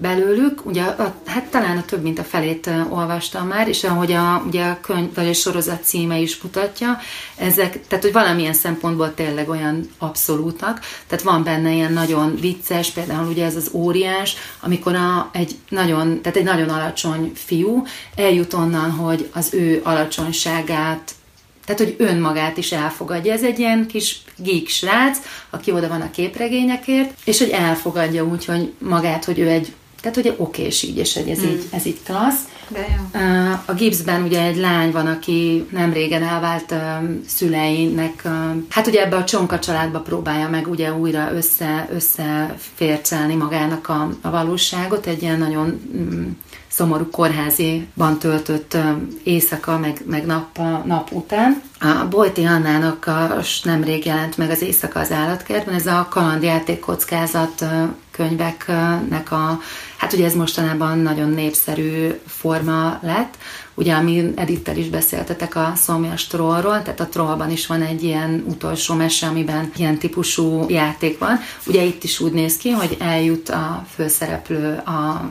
belőlük, 0.00 0.66
ugye 0.66 0.82
a, 0.82 1.14
hát 1.26 1.44
talán 1.44 1.76
a 1.76 1.84
több 1.84 2.02
mint 2.02 2.18
a 2.18 2.24
felét 2.24 2.70
olvastam 2.88 3.46
már, 3.46 3.68
és 3.68 3.84
ahogy 3.84 4.12
a, 4.12 4.42
ugye 4.46 4.64
a 4.64 4.78
könyv 4.80 5.14
vagy 5.14 5.28
a 5.28 5.32
sorozat 5.32 5.84
címe 5.84 6.18
is 6.18 6.42
mutatja, 6.42 6.98
ezek, 7.36 7.86
tehát 7.86 8.04
hogy 8.04 8.12
valamilyen 8.12 8.52
szempontból 8.52 9.14
tényleg 9.14 9.48
olyan 9.48 9.90
abszolútak, 9.98 10.80
tehát 11.06 11.24
van 11.24 11.44
benne 11.44 11.72
ilyen 11.72 11.92
nagyon 11.92 12.36
vicces, 12.40 12.90
például 12.90 13.28
ugye 13.28 13.44
ez 13.44 13.56
az 13.56 13.70
óriás, 13.72 14.36
amikor 14.60 14.94
a, 14.94 15.30
egy 15.32 15.56
nagyon, 15.68 16.20
tehát 16.20 16.38
egy 16.38 16.44
nagyon 16.44 16.68
alacsony 16.68 17.32
fiú 17.34 17.84
eljut 18.16 18.52
onnan, 18.52 18.90
hogy 18.90 19.30
az 19.32 19.54
ő 19.54 19.80
alacsonyságát 19.84 21.14
tehát, 21.64 21.84
hogy 21.84 22.08
önmagát 22.08 22.56
is 22.56 22.72
elfogadja. 22.72 23.32
Ez 23.32 23.42
egy 23.42 23.58
ilyen 23.58 23.86
kis 23.86 24.22
geek 24.36 24.68
srác, 24.68 25.18
aki 25.50 25.72
oda 25.72 25.88
van 25.88 26.00
a 26.00 26.10
képregényekért, 26.10 27.10
és 27.24 27.38
hogy 27.38 27.48
elfogadja 27.48 28.24
úgy, 28.24 28.44
hogy 28.44 28.72
magát, 28.78 29.24
hogy 29.24 29.38
ő 29.38 29.48
egy 29.48 29.72
tehát 30.00 30.16
ugye 30.16 30.34
okés 30.36 30.82
így, 30.82 30.98
és 30.98 31.14
hogy 31.14 31.28
ez, 31.28 31.38
hmm. 31.38 31.48
így, 31.48 31.66
ez 31.70 31.86
így 31.86 32.02
klassz. 32.02 32.42
De 32.68 32.86
jó. 32.96 33.20
A 33.64 33.72
Gibbsben 33.72 34.22
ugye 34.22 34.42
egy 34.42 34.56
lány 34.56 34.90
van, 34.90 35.06
aki 35.06 35.66
nem 35.70 35.92
régen 35.92 36.22
elvált 36.22 36.74
szüleinek, 37.26 38.28
hát 38.68 38.86
ugye 38.86 39.04
ebbe 39.04 39.16
a 39.16 39.24
csonka 39.24 39.58
családba 39.58 40.00
próbálja 40.00 40.48
meg 40.48 40.68
ugye 40.68 40.92
újra 40.92 41.32
össze, 41.32 41.88
összefércelni 41.92 43.34
magának 43.34 43.88
a, 43.88 44.08
a 44.20 44.30
valóságot, 44.30 45.06
egy 45.06 45.22
ilyen 45.22 45.38
nagyon 45.38 45.80
mm, 45.96 46.28
szomorú 46.68 47.10
kórháziban 47.10 48.18
töltött 48.18 48.76
éjszaka, 49.22 49.78
meg, 49.78 50.02
meg 50.06 50.26
nap, 50.26 50.58
nap 50.84 51.12
után. 51.12 51.62
A 51.80 52.06
Bojti 52.10 52.44
Annának 52.44 53.06
a, 53.06 53.40
nemrég 53.62 54.04
jelent 54.04 54.36
meg 54.36 54.50
az 54.50 54.62
Éjszaka 54.62 55.00
az 55.00 55.12
állatkertben, 55.12 55.74
ez 55.74 55.86
a 55.86 56.06
kalandjáték 56.10 56.80
kockázat 56.80 57.64
könyveknek 58.20 59.32
a, 59.32 59.60
hát 59.96 60.12
ugye 60.12 60.24
ez 60.24 60.34
mostanában 60.34 60.98
nagyon 60.98 61.28
népszerű 61.28 62.08
forma 62.26 62.98
lett, 63.02 63.34
ugye 63.74 63.92
ami 63.92 64.32
Edittel 64.36 64.76
is 64.76 64.88
beszéltetek 64.88 65.56
a 65.56 65.72
szomjas 65.76 66.26
trollról, 66.26 66.82
tehát 66.82 67.00
a 67.00 67.08
trollban 67.08 67.50
is 67.50 67.66
van 67.66 67.82
egy 67.82 68.02
ilyen 68.02 68.44
utolsó 68.48 68.94
mese, 68.94 69.26
amiben 69.26 69.72
ilyen 69.76 69.98
típusú 69.98 70.64
játék 70.68 71.18
van. 71.18 71.38
Ugye 71.66 71.82
itt 71.82 72.04
is 72.04 72.20
úgy 72.20 72.32
néz 72.32 72.56
ki, 72.56 72.70
hogy 72.70 72.96
eljut 73.00 73.48
a 73.48 73.86
főszereplő 73.94 74.76
a 74.76 75.30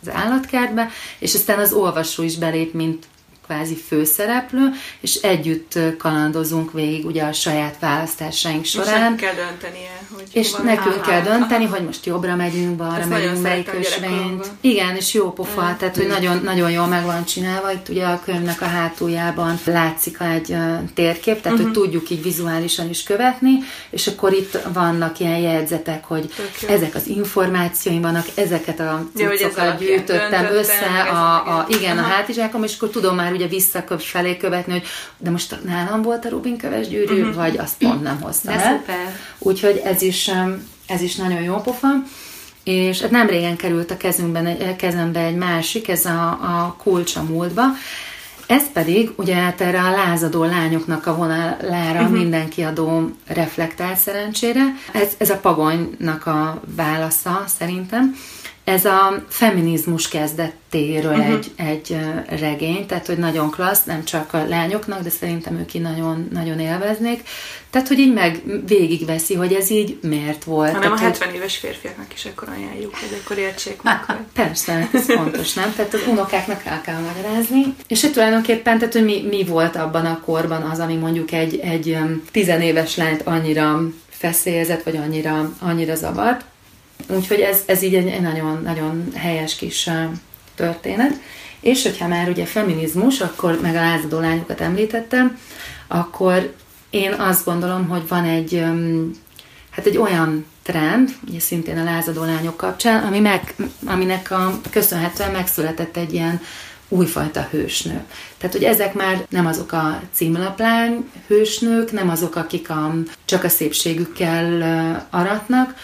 az 0.00 0.12
állatkertbe, 0.12 0.88
és 1.18 1.34
aztán 1.34 1.58
az 1.58 1.72
olvasó 1.72 2.22
is 2.22 2.36
belép, 2.36 2.72
mint 2.72 3.06
kvázi 3.46 3.76
főszereplő, 3.76 4.70
és 5.00 5.14
együtt 5.14 5.78
kalandozunk 5.98 6.72
végig 6.72 7.06
ugye 7.06 7.22
a 7.22 7.32
saját 7.32 7.76
választásaink 7.80 8.64
során. 8.64 9.14
És 9.14 9.20
kell 9.20 9.34
döntenie, 9.34 10.00
hogy 10.14 10.24
És 10.32 10.52
nekünk 10.52 11.00
kell 11.00 11.22
dönteni, 11.22 11.64
hogy 11.64 11.84
most 11.84 12.06
jobbra 12.06 12.36
megyünk, 12.36 12.76
balra 12.76 13.00
Ezt 13.00 13.08
megyünk, 13.08 13.42
melyik 13.42 13.70
ösvényt. 13.78 14.46
Igen, 14.60 14.96
és 14.96 15.14
jó 15.14 15.32
pofa, 15.32 15.62
mm. 15.62 15.76
tehát 15.78 15.96
hogy 15.96 16.06
nagyon, 16.06 16.40
nagyon 16.42 16.70
jól 16.70 16.86
meg 16.86 17.04
van 17.04 17.24
csinálva. 17.24 17.72
Itt 17.72 17.88
ugye 17.88 18.04
a 18.04 18.20
könyvnek 18.24 18.60
a 18.60 18.64
hátuljában 18.64 19.58
látszik 19.64 20.16
egy 20.20 20.50
uh, 20.50 20.78
térkép, 20.94 21.40
tehát 21.40 21.58
uh-huh. 21.58 21.60
hogy 21.60 21.66
mhm. 21.66 21.82
tudjuk 21.82 22.10
így 22.10 22.22
vizuálisan 22.22 22.88
is 22.88 23.02
követni, 23.02 23.58
és 23.90 24.06
akkor 24.06 24.32
itt 24.32 24.58
vannak 24.72 25.20
ilyen 25.20 25.38
jegyzetek, 25.38 26.04
hogy 26.04 26.32
ezek 26.68 26.94
az 26.94 27.06
információim 27.06 28.00
vannak, 28.00 28.26
ezeket 28.34 28.80
a 28.80 29.08
cuccokat 29.14 29.78
gyűjtöttem 29.78 30.44
össze, 30.52 31.02
a, 31.10 31.34
a, 31.34 31.66
igen, 31.68 31.98
Aha. 31.98 32.06
a 32.06 32.10
hátizsákom, 32.10 32.62
és 32.62 32.74
akkor 32.76 32.90
tudom 32.90 33.14
már 33.14 33.32
ugye 33.36 33.46
visszaköp 33.46 34.00
felé 34.00 34.36
követni, 34.36 34.72
hogy 34.72 34.84
de 35.18 35.30
most 35.30 35.58
nálam 35.64 36.02
volt 36.02 36.24
a 36.24 36.28
Rubin 36.28 36.56
köves 36.56 36.88
gyűrű, 36.88 37.20
uh-huh. 37.20 37.34
vagy 37.34 37.58
azt 37.58 37.76
pont 37.78 38.02
nem 38.02 38.20
hoztam 38.20 38.54
de 38.54 38.60
el. 38.60 38.76
Szuper. 38.76 39.16
Úgyhogy 39.38 39.82
ez 39.84 40.02
is, 40.02 40.30
ez 40.86 41.00
is 41.00 41.14
nagyon 41.14 41.42
jó 41.42 41.56
pofa. 41.56 41.88
És 42.64 43.00
hát 43.00 43.10
nem 43.10 43.26
régen 43.26 43.56
került 43.56 43.90
a 43.90 43.96
kezünkben, 43.96 44.76
kezembe 44.76 45.20
egy 45.20 45.36
másik, 45.36 45.88
ez 45.88 46.04
a, 46.04 46.28
a 46.28 46.76
kulcs 46.82 47.16
a 47.16 47.22
múltba. 47.22 47.62
Ez 48.46 48.62
pedig 48.72 49.10
ugye 49.16 49.34
hát 49.34 49.60
erre 49.60 49.80
a 49.80 49.90
lázadó 49.90 50.44
lányoknak 50.44 51.06
a 51.06 51.16
vonalára 51.16 52.00
uh-huh. 52.00 52.16
mindenki 52.16 52.62
adó 52.62 53.10
reflektál 53.26 53.96
szerencsére. 53.96 54.62
Ez, 54.92 55.08
ez 55.18 55.30
a 55.30 55.36
pagonynak 55.36 56.26
a 56.26 56.60
válasza 56.76 57.44
szerintem. 57.58 58.16
Ez 58.66 58.84
a 58.84 59.24
feminizmus 59.28 60.08
kezdettéről 60.08 61.16
uh-huh. 61.16 61.34
egy, 61.34 61.50
egy 61.56 61.96
regény, 62.40 62.86
tehát 62.86 63.06
hogy 63.06 63.18
nagyon 63.18 63.50
klassz, 63.50 63.84
nem 63.84 64.04
csak 64.04 64.32
a 64.32 64.44
lányoknak, 64.48 65.02
de 65.02 65.10
szerintem 65.10 65.58
ők 65.58 65.72
nagyon, 65.72 66.28
nagyon 66.32 66.58
élveznék. 66.58 67.22
Tehát, 67.70 67.88
hogy 67.88 67.98
így 67.98 68.12
meg 68.12 68.42
végigveszi, 68.66 69.34
hogy 69.34 69.52
ez 69.52 69.70
így 69.70 69.98
miért 70.02 70.44
volt. 70.44 70.72
Hanem 70.72 70.94
tehát, 70.94 70.98
a 70.98 71.04
70 71.04 71.28
hogy... 71.28 71.36
éves 71.36 71.56
férfiaknak 71.56 72.14
is 72.14 72.24
akkor 72.24 72.48
ajánljuk, 72.48 72.94
hogy 72.94 73.20
akkor 73.24 73.38
értsék 73.38 73.82
meg. 73.82 74.04
Hogy... 74.04 74.16
Persze, 74.32 74.88
ez 74.92 75.04
fontos, 75.18 75.52
nem? 75.52 75.72
Tehát 75.76 75.94
az 75.94 76.02
unokáknak 76.08 76.64
el 76.64 76.80
kell 76.80 77.00
magyarázni. 77.00 77.74
És 77.88 78.00
hogy 78.00 78.12
tulajdonképpen, 78.12 78.78
tehát, 78.78 78.94
hogy 78.94 79.04
mi, 79.04 79.22
mi 79.28 79.44
volt 79.44 79.76
abban 79.76 80.06
a 80.06 80.20
korban 80.20 80.62
az, 80.62 80.78
ami 80.78 80.94
mondjuk 80.94 81.32
egy, 81.32 81.58
egy 81.58 81.98
tizenéves 82.30 82.96
lányt 82.96 83.22
annyira 83.22 83.80
feszélyezett, 84.08 84.82
vagy 84.82 84.96
annyira, 84.96 85.52
annyira 85.58 85.94
zavart. 85.94 86.44
Úgyhogy 87.08 87.40
ez, 87.40 87.62
ez 87.66 87.82
így 87.82 87.94
egy 87.94 88.20
nagyon, 88.20 88.62
nagyon 88.62 89.12
helyes 89.14 89.56
kis 89.56 89.90
történet. 90.54 91.20
És 91.60 91.82
hogyha 91.82 92.08
már 92.08 92.28
ugye 92.28 92.44
feminizmus, 92.44 93.20
akkor 93.20 93.58
meg 93.62 93.74
a 93.74 93.80
lázadó 93.80 94.18
lányokat 94.20 94.60
említettem, 94.60 95.38
akkor 95.86 96.54
én 96.90 97.12
azt 97.12 97.44
gondolom, 97.44 97.88
hogy 97.88 98.08
van 98.08 98.24
egy, 98.24 98.64
hát 99.70 99.86
egy 99.86 99.96
olyan 99.96 100.46
trend, 100.62 101.10
ugye 101.28 101.40
szintén 101.40 101.78
a 101.78 101.84
lázadó 101.84 102.24
lányok 102.24 102.56
kapcsán, 102.56 103.04
ami 103.04 103.20
meg, 103.20 103.54
aminek 103.84 104.30
a, 104.30 104.60
köszönhetően 104.70 105.30
megszületett 105.30 105.96
egy 105.96 106.12
ilyen 106.12 106.40
újfajta 106.88 107.48
hősnő. 107.50 108.04
Tehát, 108.38 108.54
hogy 108.54 108.64
ezek 108.64 108.94
már 108.94 109.26
nem 109.28 109.46
azok 109.46 109.72
a 109.72 110.00
címlaplány 110.12 111.10
hősnők, 111.26 111.92
nem 111.92 112.08
azok, 112.08 112.36
akik 112.36 112.70
a, 112.70 112.94
csak 113.24 113.44
a 113.44 113.48
szépségükkel 113.48 115.06
aratnak, 115.10 115.74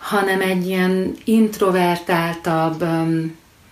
hanem 0.00 0.40
egy 0.40 0.66
ilyen 0.66 1.14
introvertáltabb, 1.24 2.84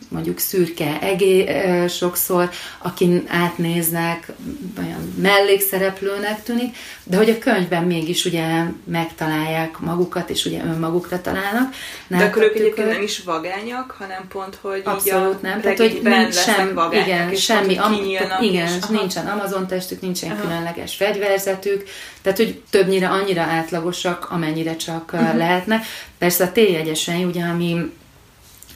mondjuk 0.09 0.39
szürke 0.39 0.99
egé 1.01 1.47
sokszor, 1.89 2.51
akin 2.79 3.25
átnéznek, 3.29 4.33
olyan 4.79 5.13
mellékszereplőnek 5.17 6.43
tűnik, 6.43 6.77
de 7.05 7.17
hogy 7.17 7.31
a 7.31 7.39
könyvben 7.39 7.85
mégis 7.85 8.25
ugye 8.25 8.63
megtalálják 8.85 9.79
magukat, 9.79 10.31
és 10.31 10.45
ugye 10.45 10.65
önmagukra 10.65 11.21
találnak. 11.21 11.75
De 12.07 12.25
akkor 12.25 12.43
ők 12.43 12.55
egyébként 12.55 12.89
nem 12.93 13.03
is 13.03 13.23
vagányak, 13.23 13.95
hanem 13.99 14.29
pont, 14.29 14.59
hogy 14.61 14.83
Abszolút 14.85 15.35
így 15.35 15.43
nem. 15.43 15.61
Tehát, 15.61 15.79
hogy 15.79 16.01
nincs 16.03 16.35
sem, 16.35 16.75
vagányak, 16.75 17.07
igen, 17.07 17.31
és 17.31 17.43
semmi, 17.43 17.77
am, 17.77 17.93
igen, 18.41 18.67
és, 18.67 18.87
nincsen 18.87 19.27
Amazon 19.27 19.67
testük, 19.67 20.01
nincsen 20.01 20.31
aha. 20.31 20.41
különleges 20.41 20.95
fegyverzetük, 20.95 21.89
tehát, 22.23 22.39
hogy 22.39 22.63
többnyire 22.71 23.09
annyira 23.09 23.43
átlagosak, 23.43 24.27
amennyire 24.31 24.77
csak 24.77 25.11
uh-huh. 25.13 25.37
lehetnek. 25.37 25.85
Persze 26.19 26.45
a 26.45 26.53
T-jegyesen, 26.53 27.25
ugye, 27.25 27.45
ami 27.45 27.93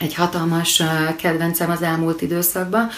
egy 0.03 0.13
hatalmas 0.13 0.81
kedvencem 1.17 1.69
az 1.69 1.81
elmúlt 1.81 2.21
időszakban, 2.21 2.89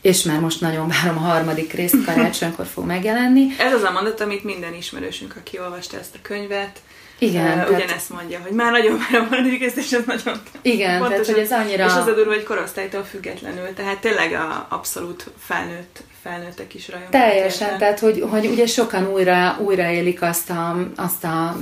és 0.00 0.22
már 0.22 0.40
most 0.40 0.60
nagyon 0.60 0.88
várom 0.88 1.16
a 1.16 1.26
harmadik 1.26 1.72
részt, 1.72 2.04
karácsonykor 2.06 2.66
fog 2.66 2.84
megjelenni. 2.84 3.46
Ez 3.58 3.72
az 3.72 3.82
a 3.82 3.90
mondat, 3.90 4.20
amit 4.20 4.44
minden 4.44 4.74
ismerősünk, 4.74 5.34
aki 5.36 5.58
olvasta 5.58 5.98
ezt 5.98 6.14
a 6.14 6.18
könyvet, 6.22 6.80
igen, 7.18 7.46
uh, 7.46 7.52
tehát... 7.52 7.70
ugyanezt 7.70 8.10
mondja, 8.10 8.40
hogy 8.42 8.52
már 8.52 8.70
nagyon 8.70 8.98
várom 8.98 9.26
a 9.30 9.34
harmadik 9.34 9.60
részt, 9.60 9.76
és 9.76 9.92
ez 9.92 10.02
nagyon 10.06 10.40
Igen, 10.62 10.98
pontosan, 10.98 11.24
tehát 11.24 11.26
hogy 11.26 11.44
ez 11.44 11.66
annyira... 11.66 11.84
És 11.84 11.92
az 11.92 12.06
a 12.06 12.14
durva, 12.14 12.32
hogy 12.32 12.42
korosztálytól 12.42 13.02
függetlenül, 13.02 13.74
tehát 13.74 13.98
tényleg 13.98 14.32
a 14.32 14.66
abszolút 14.68 15.26
felnőtt, 15.38 16.02
felnőttek 16.22 16.74
is 16.74 16.88
rajongnak. 16.88 17.20
Teljesen, 17.20 17.78
tehát 17.78 17.98
hogy, 17.98 18.24
hogy 18.30 18.46
ugye 18.46 18.66
sokan 18.66 19.12
újra, 19.12 19.56
újra 19.60 19.90
élik 19.90 20.22
azt 20.22 20.50
a, 20.50 20.76
azt 20.96 21.24
a 21.24 21.56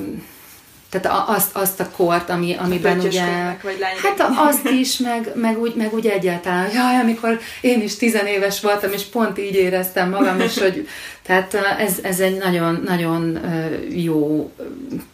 tehát 0.90 1.28
azt, 1.28 1.56
azt 1.56 1.80
a 1.80 1.90
kort, 1.96 2.30
ami, 2.30 2.56
amiben 2.58 2.98
ugye... 3.00 3.24
Vagy 3.62 3.78
hát 4.02 4.30
azt 4.36 4.68
is, 4.68 4.96
meg, 4.96 5.32
meg, 5.34 5.60
úgy, 5.60 5.74
meg 5.74 5.94
úgy 5.94 6.06
egyáltalán, 6.06 6.70
jaj, 6.72 6.96
amikor 6.96 7.40
én 7.60 7.82
is 7.82 7.96
tizenéves 7.96 8.60
voltam, 8.60 8.92
és 8.92 9.02
pont 9.02 9.38
így 9.38 9.54
éreztem 9.54 10.10
magam, 10.10 10.40
és 10.40 10.58
hogy 10.58 10.88
tehát 11.26 11.54
ez, 11.78 11.98
ez 12.02 12.20
egy 12.20 12.36
nagyon, 12.36 12.82
nagyon 12.84 13.40
jó 13.88 14.50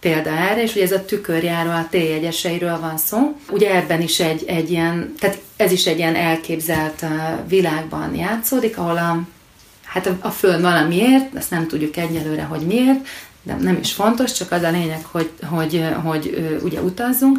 példa 0.01 0.31
erre, 0.31 0.63
és 0.63 0.75
ugye 0.75 0.85
ez 0.85 0.93
a 0.93 1.05
tükörjáró 1.05 1.71
a 1.71 1.87
T-jegyeseiről 1.91 2.81
van 2.81 2.99
szó. 2.99 3.37
Ugye 3.51 3.75
ebben 3.75 4.03
is 4.03 4.21
egy, 4.21 4.45
egy 4.47 4.71
ilyen, 4.71 5.15
tehát 5.19 5.39
ez 5.57 5.73
is 5.73 5.87
egy 5.87 5.99
ilyen 5.99 6.15
elképzelt 6.15 7.05
világban 7.49 8.15
játszódik, 8.15 8.79
ahol 8.79 8.97
a 8.97 9.21
Hát 9.87 10.07
a, 10.07 10.17
a 10.21 10.31
Föld 10.31 10.61
valamiért, 10.61 11.35
ezt 11.35 11.51
nem 11.51 11.67
tudjuk 11.67 11.97
egyelőre, 11.97 12.43
hogy 12.43 12.61
miért, 12.61 13.09
de 13.47 13.55
nem 13.55 13.79
is 13.81 13.93
fontos, 13.93 14.33
csak 14.33 14.53
az 14.53 14.63
a 14.63 14.71
lényeg, 14.71 15.05
hogy, 15.05 15.31
hogy, 15.51 15.95
hogy 16.03 16.61
ugye 16.63 16.81
utazzunk, 16.81 17.39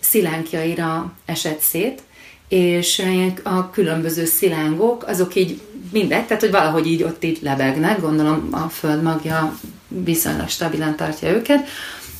szilánkjaira 0.00 1.12
esett 1.24 1.60
szét, 1.60 2.02
és 2.48 3.02
a 3.42 3.70
különböző 3.70 4.24
szilángok, 4.24 5.04
azok 5.06 5.34
így 5.34 5.60
mindegy, 5.92 6.24
tehát 6.24 6.42
hogy 6.42 6.50
valahogy 6.50 6.86
így 6.86 7.02
ott 7.02 7.24
így 7.24 7.38
lebegnek, 7.42 8.00
gondolom 8.00 8.48
a 8.50 8.68
föld 8.68 9.02
magja 9.02 9.58
viszonylag 9.88 10.48
stabilan 10.48 10.96
tartja 10.96 11.28
őket, 11.28 11.68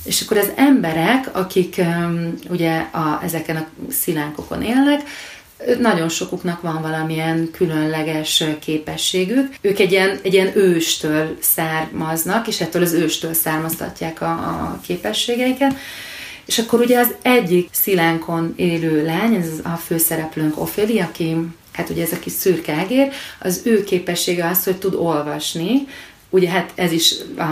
és 0.04 0.20
akkor 0.20 0.36
az 0.36 0.50
emberek, 0.56 1.36
akik 1.36 1.80
ugye 2.48 2.78
a, 2.78 3.20
ezeken 3.22 3.56
a 3.56 3.66
szilánkokon 3.90 4.62
élnek, 4.62 5.02
nagyon 5.78 6.08
sokuknak 6.08 6.60
van 6.60 6.82
valamilyen 6.82 7.50
különleges 7.52 8.44
képességük. 8.60 9.54
Ők 9.60 9.78
egy 9.78 9.92
ilyen, 9.92 10.18
egy 10.22 10.32
ilyen 10.32 10.56
őstől 10.56 11.36
származnak, 11.40 12.48
és 12.48 12.60
ettől 12.60 12.82
az 12.82 12.92
őstől 12.92 13.32
származtatják 13.32 14.20
a, 14.20 14.30
a 14.30 14.80
képességeiket. 14.86 15.74
És 16.46 16.58
akkor 16.58 16.80
ugye 16.80 16.98
az 16.98 17.14
egyik 17.22 17.68
szilánkon 17.72 18.52
élő 18.56 19.04
lány, 19.04 19.34
ez 19.34 19.48
a 19.62 19.76
főszereplőnk 19.76 20.60
Oféli, 20.60 21.00
aki 21.00 21.36
hát 21.72 21.90
ugye 21.90 22.02
ez 22.02 22.12
a 22.12 22.18
kis 22.18 22.32
szürke 22.32 22.78
egér, 22.78 23.12
az 23.38 23.60
ő 23.64 23.84
képessége 23.84 24.46
az, 24.46 24.64
hogy 24.64 24.76
tud 24.76 24.94
olvasni, 24.94 25.86
ugye 26.34 26.48
hát 26.48 26.72
ez 26.74 26.92
is 26.92 27.14
a, 27.36 27.42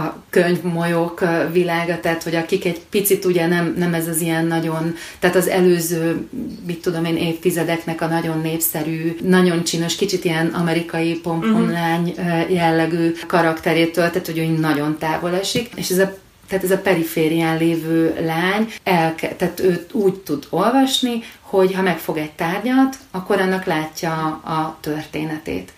a 0.00 0.16
könyvmolyok 0.30 1.24
világa, 1.52 2.00
tehát 2.00 2.22
hogy 2.22 2.34
akik 2.34 2.64
egy 2.64 2.80
picit 2.90 3.24
ugye 3.24 3.46
nem, 3.46 3.74
nem 3.78 3.94
ez 3.94 4.08
az 4.08 4.20
ilyen 4.20 4.46
nagyon, 4.46 4.94
tehát 5.18 5.36
az 5.36 5.48
előző, 5.48 6.28
mit 6.66 6.82
tudom 6.82 7.04
én, 7.04 7.16
évtizedeknek 7.16 8.00
a 8.00 8.06
nagyon 8.06 8.40
népszerű, 8.40 9.16
nagyon 9.22 9.64
csinos, 9.64 9.96
kicsit 9.96 10.24
ilyen 10.24 10.46
amerikai 10.46 11.14
pomponlány 11.14 12.14
uh-huh. 12.16 12.52
jellegű 12.52 13.12
karakterétől, 13.26 14.10
tehát 14.10 14.26
hogy 14.26 14.40
úgy 14.40 14.58
nagyon 14.58 14.98
távol 14.98 15.34
esik, 15.34 15.70
és 15.74 15.90
ez 15.90 15.98
a 15.98 16.16
tehát 16.48 16.64
ez 16.64 16.70
a 16.70 16.78
periférián 16.78 17.58
lévő 17.58 18.14
lány, 18.24 18.72
elke, 18.82 19.28
tehát 19.28 19.60
ő 19.60 19.86
úgy 19.92 20.14
tud 20.14 20.46
olvasni, 20.50 21.22
hogy 21.40 21.74
ha 21.74 21.82
megfog 21.82 22.16
egy 22.16 22.30
tárgyat, 22.30 22.96
akkor 23.10 23.40
annak 23.40 23.64
látja 23.64 24.12
a 24.44 24.78
történetét. 24.80 25.72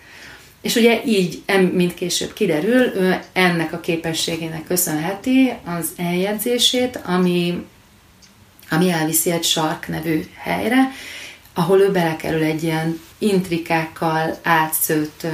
És 0.61 0.75
ugye 0.75 1.01
így, 1.05 1.41
mint 1.73 1.93
később 1.93 2.33
kiderül, 2.33 2.95
ő 2.95 3.19
ennek 3.33 3.73
a 3.73 3.79
képességének 3.79 4.63
köszönheti 4.63 5.53
az 5.65 5.89
eljegyzését, 5.97 6.99
ami, 7.05 7.65
ami 8.69 8.91
elviszi 8.91 9.31
egy 9.31 9.43
sark 9.43 9.87
nevű 9.87 10.25
helyre, 10.37 10.91
ahol 11.53 11.79
ő 11.79 11.91
belekerül 11.91 12.43
egy 12.43 12.63
ilyen 12.63 12.99
intrikákkal 13.17 14.37
átszőtt, 14.43 15.25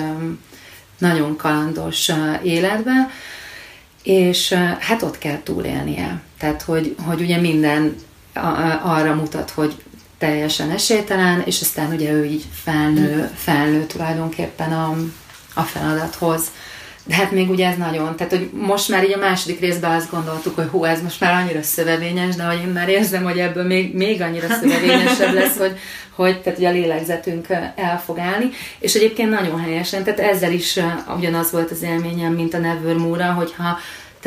nagyon 0.97 1.35
kalandos 1.35 2.11
életbe, 2.43 3.09
és 4.03 4.53
hát 4.79 5.01
ott 5.01 5.17
kell 5.17 5.39
túlélnie. 5.43 6.21
Tehát, 6.39 6.61
hogy, 6.61 6.95
hogy 7.05 7.21
ugye 7.21 7.37
minden 7.37 7.95
arra 8.83 9.15
mutat, 9.15 9.49
hogy 9.49 9.75
teljesen 10.17 10.69
esélytelen, 10.69 11.41
és 11.45 11.62
aztán 11.62 11.93
ugye 11.93 12.12
ő 12.12 12.25
így 12.25 12.45
felnő, 12.63 13.30
felnő 13.36 13.86
tulajdonképpen 13.86 14.71
a, 14.71 14.95
a 15.53 15.62
feladathoz. 15.62 16.41
De 17.08 17.15
hát 17.15 17.32
még 17.32 17.49
ugye 17.49 17.67
ez 17.67 17.77
nagyon, 17.77 18.15
tehát 18.15 18.34
hogy 18.34 18.49
most 18.53 18.89
már 18.89 19.03
így 19.03 19.13
a 19.13 19.17
második 19.17 19.60
részben 19.60 19.91
azt 19.91 20.12
gondoltuk, 20.12 20.56
hogy 20.56 20.67
hú, 20.67 20.84
ez 20.84 21.01
most 21.01 21.19
már 21.19 21.34
annyira 21.34 21.62
szövevényes, 21.62 22.36
de 22.36 22.43
hogy 22.43 22.62
én 22.62 22.67
már 22.67 22.89
érzem, 22.89 23.23
hogy 23.23 23.39
ebből 23.39 23.63
még, 23.63 23.95
még 23.95 24.21
annyira 24.21 24.47
szövevényesebb 24.47 25.34
lesz, 25.34 25.58
hogy, 25.58 25.80
hogy 26.10 26.41
tehát 26.41 26.60
ugye 26.60 26.69
a 26.69 26.71
lélegzetünk 26.71 27.47
el 27.75 28.01
fog 28.06 28.19
állni. 28.19 28.49
És 28.80 28.93
egyébként 28.93 29.30
nagyon 29.30 29.60
helyesen, 29.60 30.03
tehát 30.03 30.19
ezzel 30.19 30.51
is 30.51 30.80
ugyanaz 31.17 31.51
volt 31.51 31.71
az 31.71 31.82
élményem, 31.82 32.34
mint 32.34 32.53
a 32.53 32.58
Nevermore-ra, 32.58 33.32
hogyha 33.32 33.77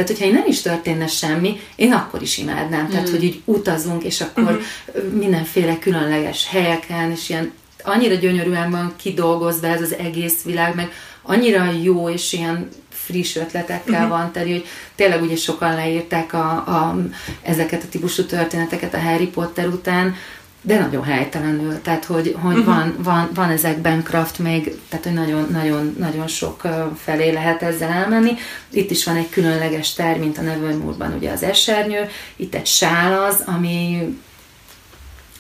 tehát, 0.04 0.18
hogyha 0.22 0.38
nem 0.38 0.48
is 0.48 0.60
történne 0.60 1.06
semmi, 1.06 1.60
én 1.76 1.92
akkor 1.92 2.22
is 2.22 2.38
imádnám. 2.38 2.88
Tehát, 2.88 3.08
mm. 3.08 3.10
hogy 3.10 3.24
így 3.24 3.42
utazunk, 3.44 4.04
és 4.04 4.20
akkor 4.20 4.52
mm-hmm. 4.52 5.18
mindenféle 5.18 5.78
különleges 5.78 6.48
helyeken, 6.48 7.10
és 7.10 7.28
ilyen 7.28 7.52
annyira 7.82 8.14
gyönyörűen 8.14 8.70
van 8.70 8.94
kidolgozva 8.96 9.66
ez 9.66 9.80
az 9.80 9.94
egész 9.94 10.42
világ, 10.42 10.74
meg 10.74 10.92
annyira 11.22 11.70
jó 11.82 12.08
és 12.08 12.32
ilyen 12.32 12.68
friss 12.88 13.36
ötletekkel 13.36 14.02
uh-huh. 14.02 14.18
van 14.18 14.32
teli, 14.32 14.50
hogy 14.50 14.66
tényleg 14.94 15.22
ugye 15.22 15.36
sokan 15.36 15.74
leírták 15.74 16.32
a, 16.32 16.50
a, 16.50 16.96
ezeket 17.42 17.82
a 17.82 17.88
típusú 17.88 18.24
történeteket 18.24 18.94
a 18.94 19.00
Harry 19.00 19.26
Potter 19.26 19.66
után, 19.66 20.14
de 20.62 20.79
nagyon 20.79 21.05
helytelenül, 21.05 21.83
tehát 21.83 22.05
hogy, 22.05 22.37
hogy 22.40 22.57
uh-huh. 22.57 22.75
van, 22.75 22.96
van, 22.99 23.31
van 23.35 23.51
ezekben 23.51 24.03
kraft 24.03 24.38
még, 24.38 24.79
tehát 24.88 25.05
hogy 25.05 25.14
nagyon, 25.14 25.49
nagyon, 25.51 25.96
nagyon 25.99 26.27
sok 26.27 26.62
felé 26.96 27.31
lehet 27.31 27.62
ezzel 27.62 27.90
elmenni. 27.90 28.33
Itt 28.70 28.90
is 28.90 29.05
van 29.05 29.16
egy 29.16 29.29
különleges 29.29 29.92
ter, 29.92 30.18
mint 30.18 30.38
a 30.38 30.42
Nevermore-ban 30.42 31.14
ugye 31.14 31.31
az 31.31 31.42
esernyő, 31.42 32.09
itt 32.37 32.55
egy 32.55 32.66
sál 32.66 33.25
az, 33.25 33.42
ami 33.46 34.09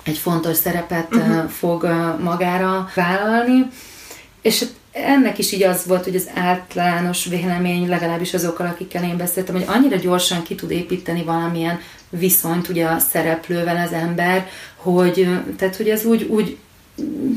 egy 0.02 0.18
fontos 0.18 0.56
szerepet 0.56 1.14
uh-huh. 1.14 1.48
fog 1.48 1.82
magára 2.22 2.90
vállalni, 2.94 3.66
és 4.42 4.64
ennek 4.92 5.38
is 5.38 5.52
így 5.52 5.62
az 5.62 5.86
volt, 5.86 6.04
hogy 6.04 6.16
az 6.16 6.28
általános 6.34 7.24
vélemény, 7.24 7.88
legalábbis 7.88 8.34
azokkal, 8.34 8.66
akikkel 8.66 9.04
én 9.04 9.16
beszéltem, 9.16 9.54
hogy 9.54 9.64
annyira 9.68 9.96
gyorsan 9.96 10.42
ki 10.42 10.54
tud 10.54 10.70
építeni 10.70 11.22
valamilyen 11.22 11.80
viszonyt 12.10 12.68
ugye 12.68 12.86
a 12.86 12.98
szereplővel 12.98 13.86
az 13.86 13.92
ember, 13.92 14.48
hogy, 14.82 15.28
tehát, 15.56 15.76
hogy 15.76 15.88
ez 15.88 16.04
úgy, 16.04 16.22
úgy 16.22 16.56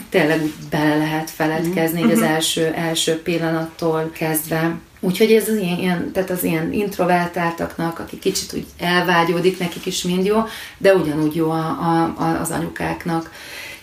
tényleg 0.10 0.42
úgy 0.42 0.54
bele 0.70 0.98
lehet 0.98 1.30
feledkezni 1.30 2.00
uh-huh. 2.00 2.12
az 2.12 2.20
mhm. 2.20 2.28
első, 2.28 2.66
első 2.76 3.22
pillanattól 3.22 4.12
kezdve. 4.14 4.78
Úgyhogy 5.00 5.32
ez 5.32 5.50
az 5.50 5.58
ilyen, 5.58 6.12
tehát 6.12 6.30
az 6.30 6.44
ilyen 6.44 6.74
introvertáltaknak, 6.74 8.00
akik 8.00 8.20
kicsit 8.20 8.54
úgy 8.54 8.66
elvágyódik, 8.78 9.60
nekik 9.60 9.86
is 9.86 10.04
mind 10.04 10.26
jó, 10.26 10.38
de 10.78 10.94
ugyanúgy 10.94 11.36
jó 11.36 11.50
a, 11.50 11.66
a, 11.66 12.14
a, 12.18 12.40
az 12.42 12.52
anyukáknak. 12.52 13.32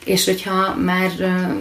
És 0.04 0.24
hogyha 0.24 0.74
már 0.74 1.10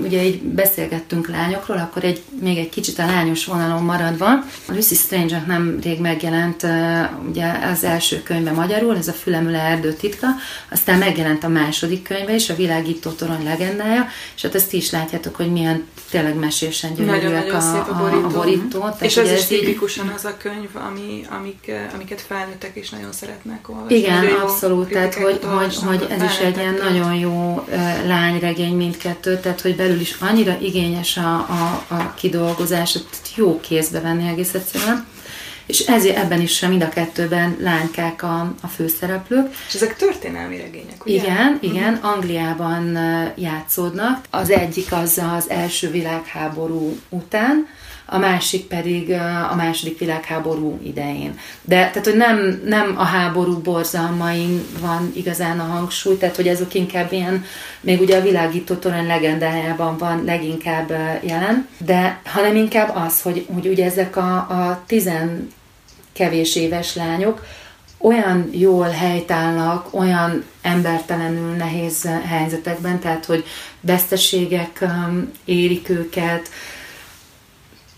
ugye 0.03 0.23
így 0.23 0.41
beszélgettünk 0.41 1.27
lányokról, 1.27 1.77
akkor 1.77 2.03
egy, 2.03 2.21
még 2.41 2.57
egy 2.57 2.69
kicsit 2.69 2.99
a 2.99 3.05
lányos 3.05 3.45
vonalon 3.45 3.83
maradva, 3.83 4.27
a 4.67 4.73
Lucy 4.73 4.95
Strange 4.95 5.43
nem 5.47 5.79
rég 5.83 5.99
megjelent 5.99 6.67
ugye 7.29 7.51
az 7.71 7.83
első 7.83 8.21
könyve 8.23 8.51
magyarul, 8.51 8.97
ez 8.97 9.07
a 9.07 9.13
Fülemüle 9.13 9.59
erdő 9.59 9.93
titka, 9.93 10.27
aztán 10.71 10.97
megjelent 10.97 11.43
a 11.43 11.47
második 11.47 12.03
könyve 12.03 12.35
is, 12.35 12.49
a 12.49 12.55
Világító 12.55 13.09
torony 13.09 13.43
legendája, 13.43 14.07
és 14.35 14.41
hát 14.41 14.55
ezt 14.55 14.73
is 14.73 14.91
látjátok, 14.91 15.35
hogy 15.35 15.51
milyen 15.51 15.87
tényleg 16.09 16.35
mesésen 16.35 16.93
gyönyörűek 16.93 17.53
a, 17.53 17.57
a 17.89 17.95
borító. 17.97 18.25
A, 18.25 18.31
borító. 18.31 18.79
Tehát 18.79 19.01
és 19.01 19.17
ez 19.17 19.31
is 19.31 19.45
tipikusan 19.45 20.07
az 20.15 20.25
a 20.25 20.37
könyv, 20.37 20.69
ami, 20.73 21.25
amik, 21.39 21.71
amiket 21.93 22.21
felnőttek 22.21 22.75
is 22.75 22.89
nagyon 22.89 23.11
szeretnek 23.11 23.69
olvasni. 23.69 23.95
Igen, 23.95 24.25
abszolút, 24.25 24.89
tehát 24.89 25.15
hogy, 25.15 25.39
hogy, 25.41 25.75
hogy 25.75 26.07
ez 26.09 26.23
is 26.23 26.37
egy 26.37 26.57
ilyen 26.57 26.77
nagyon 26.83 27.15
jó 27.15 27.67
lányregény 28.29 28.75
mindkettő, 28.75 29.39
tehát 29.39 29.61
hogy 29.61 29.75
belül 29.75 29.99
is 29.99 30.15
annyira 30.19 30.57
igényes 30.61 31.17
a, 31.17 31.33
a, 31.35 31.85
a 31.87 32.13
kidolgozás, 32.13 32.97
jó 33.35 33.59
kézbe 33.59 33.99
venni 33.99 34.27
egész 34.27 34.53
egyszerűen. 34.53 35.07
És 35.65 35.79
ezért 35.79 36.17
ebben 36.17 36.41
is 36.41 36.59
mind 36.59 36.81
a 36.81 36.89
kettőben 36.89 37.57
lánykák 37.59 38.23
a, 38.23 38.53
a 38.61 38.67
főszereplők. 38.67 39.53
És 39.67 39.73
ezek 39.73 39.95
történelmi 39.95 40.57
regények, 40.57 41.05
ugye? 41.05 41.15
Igen, 41.15 41.57
igen, 41.61 41.93
uh-huh. 41.93 42.11
Angliában 42.11 42.97
játszódnak. 43.35 44.25
Az 44.29 44.49
egyik 44.49 44.91
az 44.91 45.21
az 45.37 45.49
első 45.49 45.91
világháború 45.91 46.97
után, 47.09 47.67
a 48.09 48.17
másik 48.17 48.65
pedig 48.65 49.11
a 49.51 49.55
második 49.55 49.99
világháború 49.99 50.79
idején. 50.83 51.39
De 51.61 51.75
tehát, 51.75 52.05
hogy 52.05 52.15
nem, 52.15 52.61
nem 52.65 52.93
a 52.97 53.03
háború 53.03 53.57
borzalmain 53.57 54.65
van 54.79 55.11
igazán 55.15 55.59
a 55.59 55.63
hangsúly, 55.63 56.17
tehát, 56.17 56.35
hogy 56.35 56.47
ezek 56.47 56.73
inkább 56.73 57.11
ilyen, 57.11 57.45
még 57.81 58.01
ugye 58.01 58.17
a 58.17 58.21
világító 58.21 58.75
torony 58.75 59.07
legendájában 59.07 59.97
van 59.97 60.23
leginkább 60.23 60.89
jelen, 61.21 61.67
de 61.77 62.21
hanem 62.25 62.55
inkább 62.55 62.95
az, 62.95 63.21
hogy, 63.21 63.45
hogy 63.53 63.67
ugye 63.67 63.85
ezek 63.85 64.15
a, 64.15 64.35
a 64.35 64.83
tizen 64.85 65.51
kevés 66.13 66.55
éves 66.55 66.95
lányok 66.95 67.45
olyan 67.99 68.49
jól 68.51 68.87
helytállnak, 68.87 69.93
olyan 69.93 70.43
embertelenül 70.61 71.55
nehéz 71.55 72.09
helyzetekben, 72.25 72.99
tehát 72.99 73.25
hogy 73.25 73.45
veszteségek 73.81 74.85
érik 75.45 75.89
őket, 75.89 76.49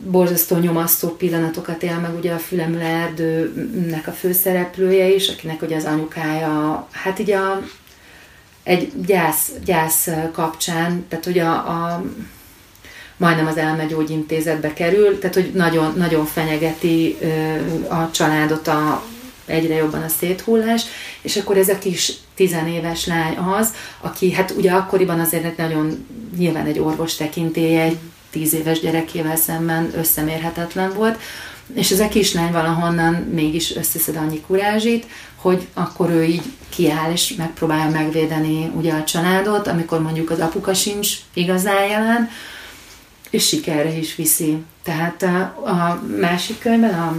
borzasztó 0.03 0.57
nyomasztó 0.57 1.09
pillanatokat 1.09 1.83
él 1.83 1.99
meg 1.99 2.15
ugye 2.17 2.33
a 2.33 2.37
Fülemüle 2.37 2.85
erdőnek 2.85 4.07
a 4.07 4.11
főszereplője 4.11 5.13
is, 5.13 5.29
akinek 5.29 5.61
ugye 5.61 5.75
az 5.75 5.85
anyukája, 5.85 6.87
hát 6.91 7.19
ugye 7.19 7.37
a, 7.37 7.61
egy 8.63 8.91
gyász, 9.05 9.51
gyász 9.65 10.09
kapcsán, 10.31 11.05
tehát 11.09 11.25
ugye 11.25 11.43
a, 11.43 11.53
a 11.53 12.03
majdnem 13.17 13.47
az 13.47 13.57
elmegyógyintézetbe 13.57 14.73
kerül, 14.73 15.19
tehát 15.19 15.35
hogy 15.35 15.51
nagyon, 15.53 15.93
nagyon 15.97 16.25
fenyegeti 16.25 17.17
a 17.89 18.11
családot 18.11 18.67
a, 18.67 19.03
egyre 19.45 19.75
jobban 19.75 20.01
a 20.01 20.07
széthullás, 20.07 20.83
és 21.21 21.37
akkor 21.37 21.57
ez 21.57 21.69
a 21.69 21.77
kis 21.77 22.13
tizenéves 22.35 23.05
lány 23.05 23.37
az, 23.37 23.73
aki 24.01 24.31
hát 24.31 24.51
ugye 24.51 24.71
akkoriban 24.71 25.19
azért 25.19 25.57
nagyon 25.57 26.05
nyilván 26.37 26.65
egy 26.65 26.79
orvos 26.79 27.15
tekintélye, 27.15 27.81
egy 27.81 27.97
tíz 28.31 28.53
éves 28.53 28.79
gyerekével 28.79 29.35
szemben 29.35 29.91
összemérhetetlen 29.95 30.93
volt, 30.93 31.19
és 31.73 31.91
ez 31.91 31.99
a 31.99 32.07
kislány 32.07 32.51
valahonnan 32.51 33.13
mégis 33.13 33.75
összeszed 33.75 34.15
annyi 34.15 34.41
kurázsit, 34.41 35.05
hogy 35.35 35.67
akkor 35.73 36.09
ő 36.09 36.23
így 36.23 36.43
kiáll 36.69 37.11
és 37.11 37.33
megpróbálja 37.33 37.89
megvédeni 37.89 38.71
ugye 38.75 38.93
a 38.93 39.03
családot, 39.03 39.67
amikor 39.67 40.01
mondjuk 40.01 40.29
az 40.29 40.39
apuka 40.39 40.73
sincs 40.73 41.09
igazán 41.33 41.87
jelen, 41.87 42.29
és 43.29 43.47
sikerre 43.47 43.97
is 43.97 44.15
viszi. 44.15 44.63
Tehát 44.83 45.23
a, 45.23 46.01
másik 46.19 46.59
könyvben, 46.59 46.93
a 46.93 47.15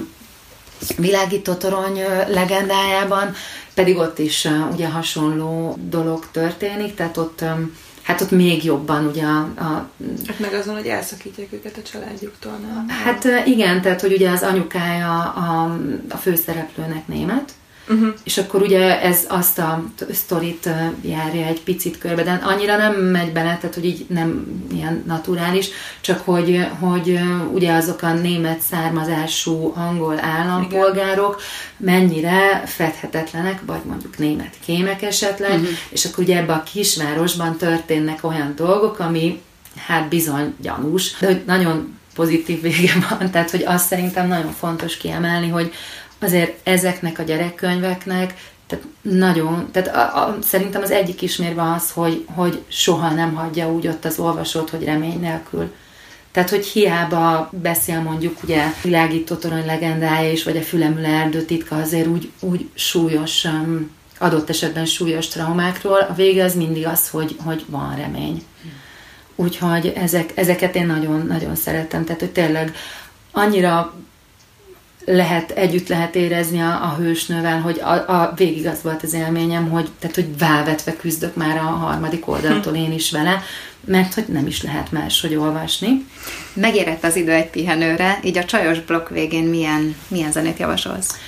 világító 0.96 1.54
torony 1.54 2.00
legendájában 2.28 3.34
pedig 3.74 3.96
ott 3.96 4.18
is 4.18 4.48
ugye 4.72 4.88
hasonló 4.88 5.78
dolog 5.80 6.26
történik, 6.30 6.94
tehát 6.94 7.16
ott 7.16 7.44
hát 8.02 8.20
ott 8.20 8.30
még 8.30 8.64
jobban 8.64 9.06
ugye 9.06 9.24
a... 9.24 9.38
a 9.38 9.90
hát 10.26 10.38
meg 10.38 10.54
azon, 10.54 10.74
hogy 10.74 10.86
elszakítják 10.86 11.52
őket 11.52 11.76
a 11.76 11.82
családjuktól, 11.82 12.52
nem? 12.52 12.88
Hát 12.88 13.28
igen, 13.46 13.82
tehát 13.82 14.00
hogy 14.00 14.12
ugye 14.12 14.30
az 14.30 14.42
anyukája 14.42 15.22
a, 15.22 15.78
a 16.10 16.16
főszereplőnek 16.16 17.06
német, 17.06 17.52
Uh-huh. 17.88 18.14
És 18.24 18.38
akkor 18.38 18.62
ugye 18.62 19.00
ez 19.00 19.24
azt 19.28 19.58
a 19.58 19.84
sztorit 20.12 20.68
járja 21.00 21.46
egy 21.46 21.62
picit 21.62 21.98
körbe, 21.98 22.22
de 22.22 22.40
annyira 22.44 22.76
nem 22.76 22.94
megy 22.94 23.32
bele, 23.32 23.56
tehát 23.56 23.74
hogy 23.74 23.84
így 23.84 24.06
nem 24.08 24.46
ilyen 24.72 25.02
naturális, 25.06 25.68
csak 26.00 26.20
hogy, 26.24 26.66
hogy 26.78 27.18
ugye 27.52 27.72
azok 27.72 28.02
a 28.02 28.12
német 28.12 28.60
származású 28.60 29.72
angol 29.76 30.20
állampolgárok 30.20 31.42
Igen. 31.80 31.94
mennyire 31.94 32.62
fedhetetlenek, 32.66 33.60
vagy 33.66 33.82
mondjuk 33.84 34.18
német 34.18 34.54
kémek 34.64 35.02
esetleg, 35.02 35.50
uh-huh. 35.50 35.68
és 35.88 36.04
akkor 36.04 36.24
ugye 36.24 36.36
ebbe 36.36 36.52
a 36.52 36.62
kisvárosban 36.62 37.56
történnek 37.56 38.18
olyan 38.24 38.52
dolgok, 38.56 38.98
ami 38.98 39.40
hát 39.86 40.08
bizony 40.08 40.54
gyanús, 40.60 41.18
de 41.18 41.26
hogy 41.26 41.42
nagyon 41.46 42.00
pozitív 42.14 42.60
vége 42.60 42.92
van, 43.08 43.30
tehát 43.32 43.50
hogy 43.50 43.62
azt 43.62 43.86
szerintem 43.86 44.28
nagyon 44.28 44.52
fontos 44.52 44.96
kiemelni, 44.96 45.48
hogy 45.48 45.72
azért 46.22 46.68
ezeknek 46.68 47.18
a 47.18 47.22
gyerekkönyveknek 47.22 48.34
tehát 48.72 48.86
nagyon, 49.02 49.68
tehát 49.72 49.96
a, 49.96 50.22
a, 50.22 50.36
szerintem 50.42 50.82
az 50.82 50.90
egyik 50.90 51.22
ismérve 51.22 51.72
az, 51.72 51.90
hogy, 51.90 52.24
hogy 52.34 52.62
soha 52.68 53.10
nem 53.10 53.34
hagyja 53.34 53.72
úgy 53.72 53.88
ott 53.88 54.04
az 54.04 54.18
olvasót, 54.18 54.70
hogy 54.70 54.84
remény 54.84 55.20
nélkül. 55.20 55.72
Tehát, 56.32 56.50
hogy 56.50 56.66
hiába 56.66 57.50
beszél 57.52 58.00
mondjuk 58.00 58.42
ugye 58.42 58.64
világító 58.82 59.34
torony 59.34 59.66
legendája 59.66 60.32
is, 60.32 60.44
vagy 60.44 60.56
a 60.56 60.62
Fülemüle 60.62 61.08
erdő 61.08 61.42
titka 61.42 61.76
azért 61.76 62.06
úgy, 62.06 62.30
úgy 62.40 62.68
súlyos, 62.74 63.44
um, 63.44 63.90
adott 64.18 64.48
esetben 64.48 64.84
súlyos 64.84 65.28
traumákról, 65.28 66.00
a 66.00 66.14
vége 66.14 66.44
az 66.44 66.54
mindig 66.54 66.86
az, 66.86 67.08
hogy, 67.08 67.36
hogy 67.44 67.64
van 67.68 67.96
remény. 67.96 68.42
Úgyhogy 69.34 69.92
ezek, 69.96 70.32
ezeket 70.34 70.74
én 70.74 70.86
nagyon-nagyon 70.86 71.54
szeretem. 71.54 72.04
Tehát, 72.04 72.20
hogy 72.20 72.32
tényleg 72.32 72.74
annyira 73.32 73.94
lehet, 75.04 75.50
együtt 75.50 75.88
lehet 75.88 76.14
érezni 76.14 76.60
a, 76.60 76.84
a 76.84 76.94
hősnővel, 76.98 77.60
hogy 77.60 77.80
a, 77.80 77.92
a, 77.92 78.32
végig 78.36 78.66
az 78.66 78.82
volt 78.82 79.02
az 79.02 79.12
élményem, 79.12 79.70
hogy, 79.70 79.90
tehát, 79.98 80.16
hogy 80.16 80.38
válvetve 80.38 80.96
küzdök 80.96 81.34
már 81.34 81.56
a 81.56 81.60
harmadik 81.60 82.28
oldaltól 82.28 82.74
én 82.74 82.92
is 82.92 83.10
vele, 83.10 83.42
mert 83.84 84.14
hogy 84.14 84.24
nem 84.28 84.46
is 84.46 84.62
lehet 84.62 84.92
máshogy 84.92 85.34
olvasni. 85.34 86.06
Megérett 86.52 87.04
az 87.04 87.16
idő 87.16 87.30
egy 87.30 87.50
pihenőre, 87.50 88.18
így 88.24 88.38
a 88.38 88.44
csajos 88.44 88.80
blokk 88.80 89.08
végén 89.08 89.44
milyen, 89.44 89.96
milyen 90.08 90.32
zenét 90.32 90.58
javasolsz? 90.58 91.18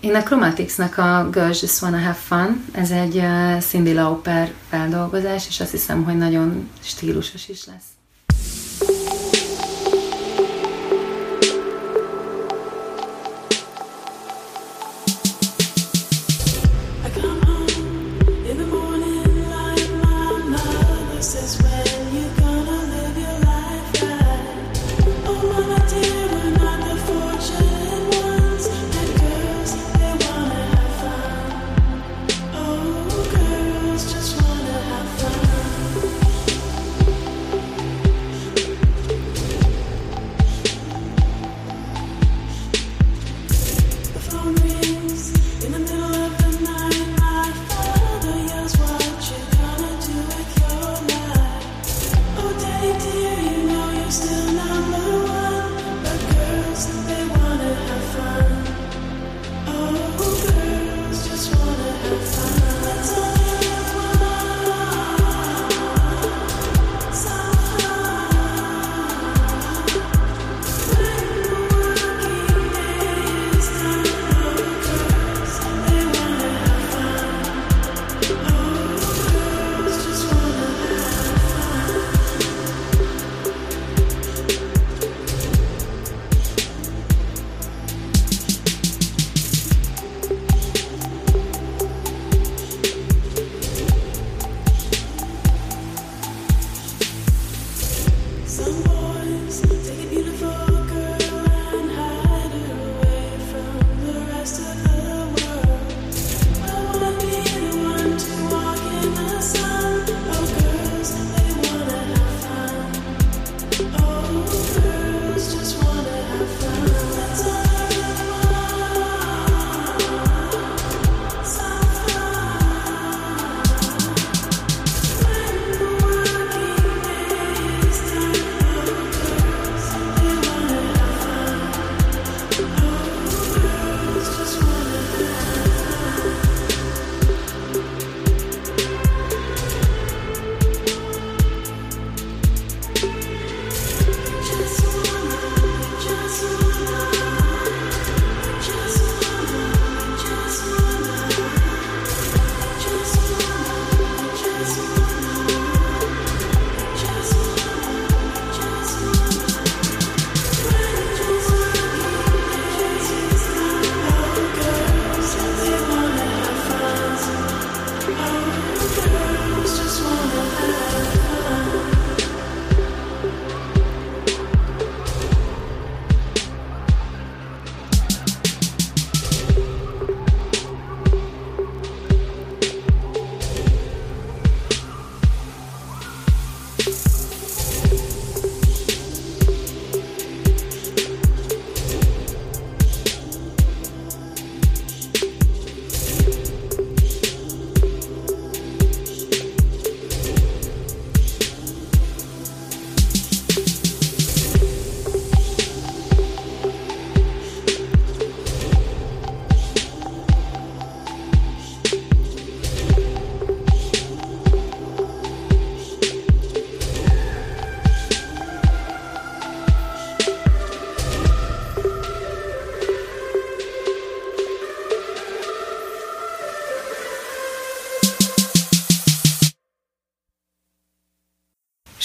Én 0.00 0.14
a 0.14 0.22
Chromatics-nak 0.22 0.98
a 0.98 1.28
Girls 1.32 1.62
Just 1.62 1.82
Wanna 1.82 1.98
Have 1.98 2.18
Fun, 2.24 2.64
ez 2.72 2.90
egy 2.90 3.22
Cindy 3.60 3.92
Lauper 3.92 4.52
feldolgozás, 4.70 5.46
és 5.48 5.60
azt 5.60 5.70
hiszem, 5.70 6.04
hogy 6.04 6.16
nagyon 6.16 6.70
stílusos 6.82 7.48
is 7.48 7.64
lesz. 7.66 7.97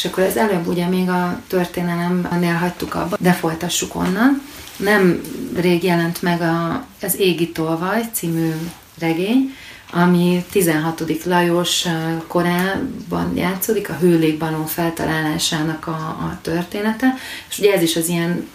És 0.04 0.10
akkor 0.10 0.24
az 0.24 0.38
előbb 0.38 0.68
ugye 0.68 0.88
még 0.88 1.10
a 1.10 1.42
történelemnél 1.48 2.54
hagytuk 2.54 2.96
abba, 2.96 3.18
de 3.20 3.32
folytassuk 3.32 3.96
onnan. 3.96 4.42
Nem 4.78 5.22
rég 5.56 5.84
jelent 5.84 6.22
meg 6.22 6.42
a, 6.42 6.86
az 7.02 7.20
Égi 7.20 7.52
Tolvaj 7.52 8.02
című 8.12 8.52
regény, 9.00 9.56
ami 9.92 10.46
16. 10.52 11.26
Lajos 11.26 11.86
korában 12.28 13.32
játszódik, 13.36 13.90
a 13.90 13.98
hőlékbalon 14.00 14.66
feltalálásának 14.66 15.88
a, 15.88 15.92
a 15.92 16.40
története, 16.42 17.14
és 17.50 17.60
ugye 17.60 17.74
ez 17.74 17.82
is 17.82 17.96
az 17.96 18.08
ilyen 18.08 18.48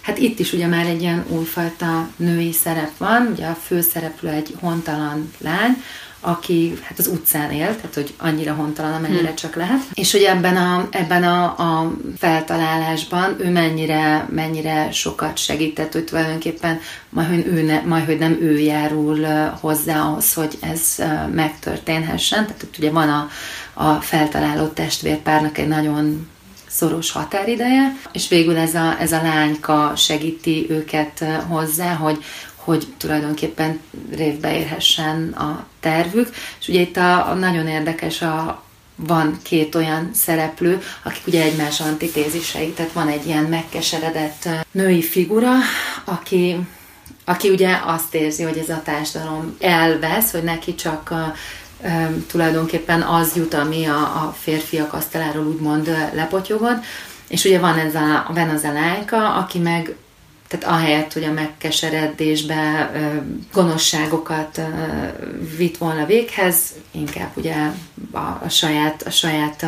Hát 0.00 0.18
itt 0.18 0.38
is 0.38 0.52
ugye 0.52 0.66
már 0.66 0.86
egy 0.86 1.00
ilyen 1.00 1.24
újfajta 1.28 2.08
női 2.16 2.52
szerep 2.52 2.96
van, 2.96 3.28
ugye 3.32 3.46
a 3.46 3.54
főszereplő 3.54 4.28
egy 4.28 4.54
hontalan 4.60 5.32
lány, 5.38 5.82
aki 6.20 6.78
hát 6.82 6.98
az 6.98 7.06
utcán 7.06 7.50
él, 7.50 7.76
tehát 7.76 7.94
hogy 7.94 8.14
annyira 8.16 8.54
hontalan, 8.54 8.92
amennyire 8.92 9.26
hmm. 9.26 9.34
csak 9.34 9.54
lehet. 9.54 9.80
És 9.94 10.12
hogy 10.12 10.22
ebben 10.22 10.56
a, 10.56 10.88
ebben 10.90 11.22
a, 11.22 11.44
a 11.44 11.92
feltalálásban 12.18 13.36
ő 13.40 13.50
mennyire, 13.50 14.28
mennyire 14.30 14.90
sokat 14.92 15.38
segített, 15.38 15.92
hogy 15.92 16.04
tulajdonképpen 16.04 16.80
majd, 17.08 17.28
hogy, 17.28 17.46
ő 17.46 17.62
ne, 17.62 17.80
majd, 17.80 18.04
hogy 18.04 18.18
nem 18.18 18.38
ő 18.40 18.58
járul 18.58 19.26
hozzá 19.60 20.00
ahhoz, 20.00 20.34
hogy 20.34 20.58
ez 20.60 20.94
megtörténhessen. 21.32 22.44
Tehát 22.44 22.60
hogy 22.60 22.78
ugye 22.78 22.90
van 22.90 23.08
a, 23.08 23.28
a 23.72 23.94
feltaláló 23.94 24.66
testvérpárnak 24.66 25.58
egy 25.58 25.68
nagyon 25.68 26.28
szoros 26.68 27.10
határideje, 27.10 27.96
és 28.12 28.28
végül 28.28 28.56
ez 28.56 28.74
a, 28.74 28.96
ez 29.00 29.12
a 29.12 29.22
lányka 29.22 29.92
segíti 29.96 30.66
őket 30.68 31.24
hozzá, 31.48 31.94
hogy, 31.94 32.24
hogy 32.68 32.86
tulajdonképpen 32.96 33.80
révbe 34.10 34.56
érhessen 34.56 35.32
a 35.32 35.66
tervük. 35.80 36.28
És 36.60 36.68
ugye 36.68 36.80
itt 36.80 36.96
a, 36.96 37.30
a 37.30 37.34
nagyon 37.34 37.66
érdekes 37.66 38.22
a, 38.22 38.62
van 38.94 39.38
két 39.42 39.74
olyan 39.74 40.10
szereplő, 40.14 40.82
akik 41.02 41.26
ugye 41.26 41.42
egymás 41.42 41.80
antitézisei, 41.80 42.72
tehát 42.72 42.92
van 42.92 43.08
egy 43.08 43.26
ilyen 43.26 43.44
megkeseredett 43.44 44.48
női 44.70 45.02
figura, 45.02 45.52
aki, 46.04 46.56
aki 47.24 47.48
ugye 47.50 47.78
azt 47.84 48.14
érzi, 48.14 48.42
hogy 48.42 48.58
ez 48.58 48.68
a 48.68 48.82
társadalom 48.84 49.56
elvesz, 49.60 50.30
hogy 50.32 50.42
neki 50.42 50.74
csak 50.74 51.10
a, 51.10 51.34
e, 51.82 52.10
tulajdonképpen 52.26 53.02
az 53.02 53.36
jut, 53.36 53.54
ami 53.54 53.86
a, 53.86 53.98
a 53.98 54.36
férfiak 54.40 54.92
asztaláról 54.92 55.46
úgymond 55.46 56.10
lepotyogod, 56.14 56.84
és 57.28 57.44
ugye 57.44 57.58
van 57.58 57.78
ez 57.78 57.94
a, 57.94 58.26
van 58.34 58.48
az 58.48 58.64
a 58.64 58.72
lányka, 58.72 59.34
aki 59.34 59.58
meg 59.58 59.96
tehát 60.48 60.66
ahelyett, 60.66 61.12
hogy 61.12 61.24
a 61.24 61.32
megkeseredésbe 61.32 62.90
gonoszságokat 63.52 64.60
vitt 65.56 65.76
volna 65.76 66.06
véghez, 66.06 66.74
inkább 66.90 67.30
ugye 67.34 67.54
a, 68.12 68.18
a 68.18 68.48
saját, 68.48 69.02
a 69.02 69.10
saját 69.10 69.66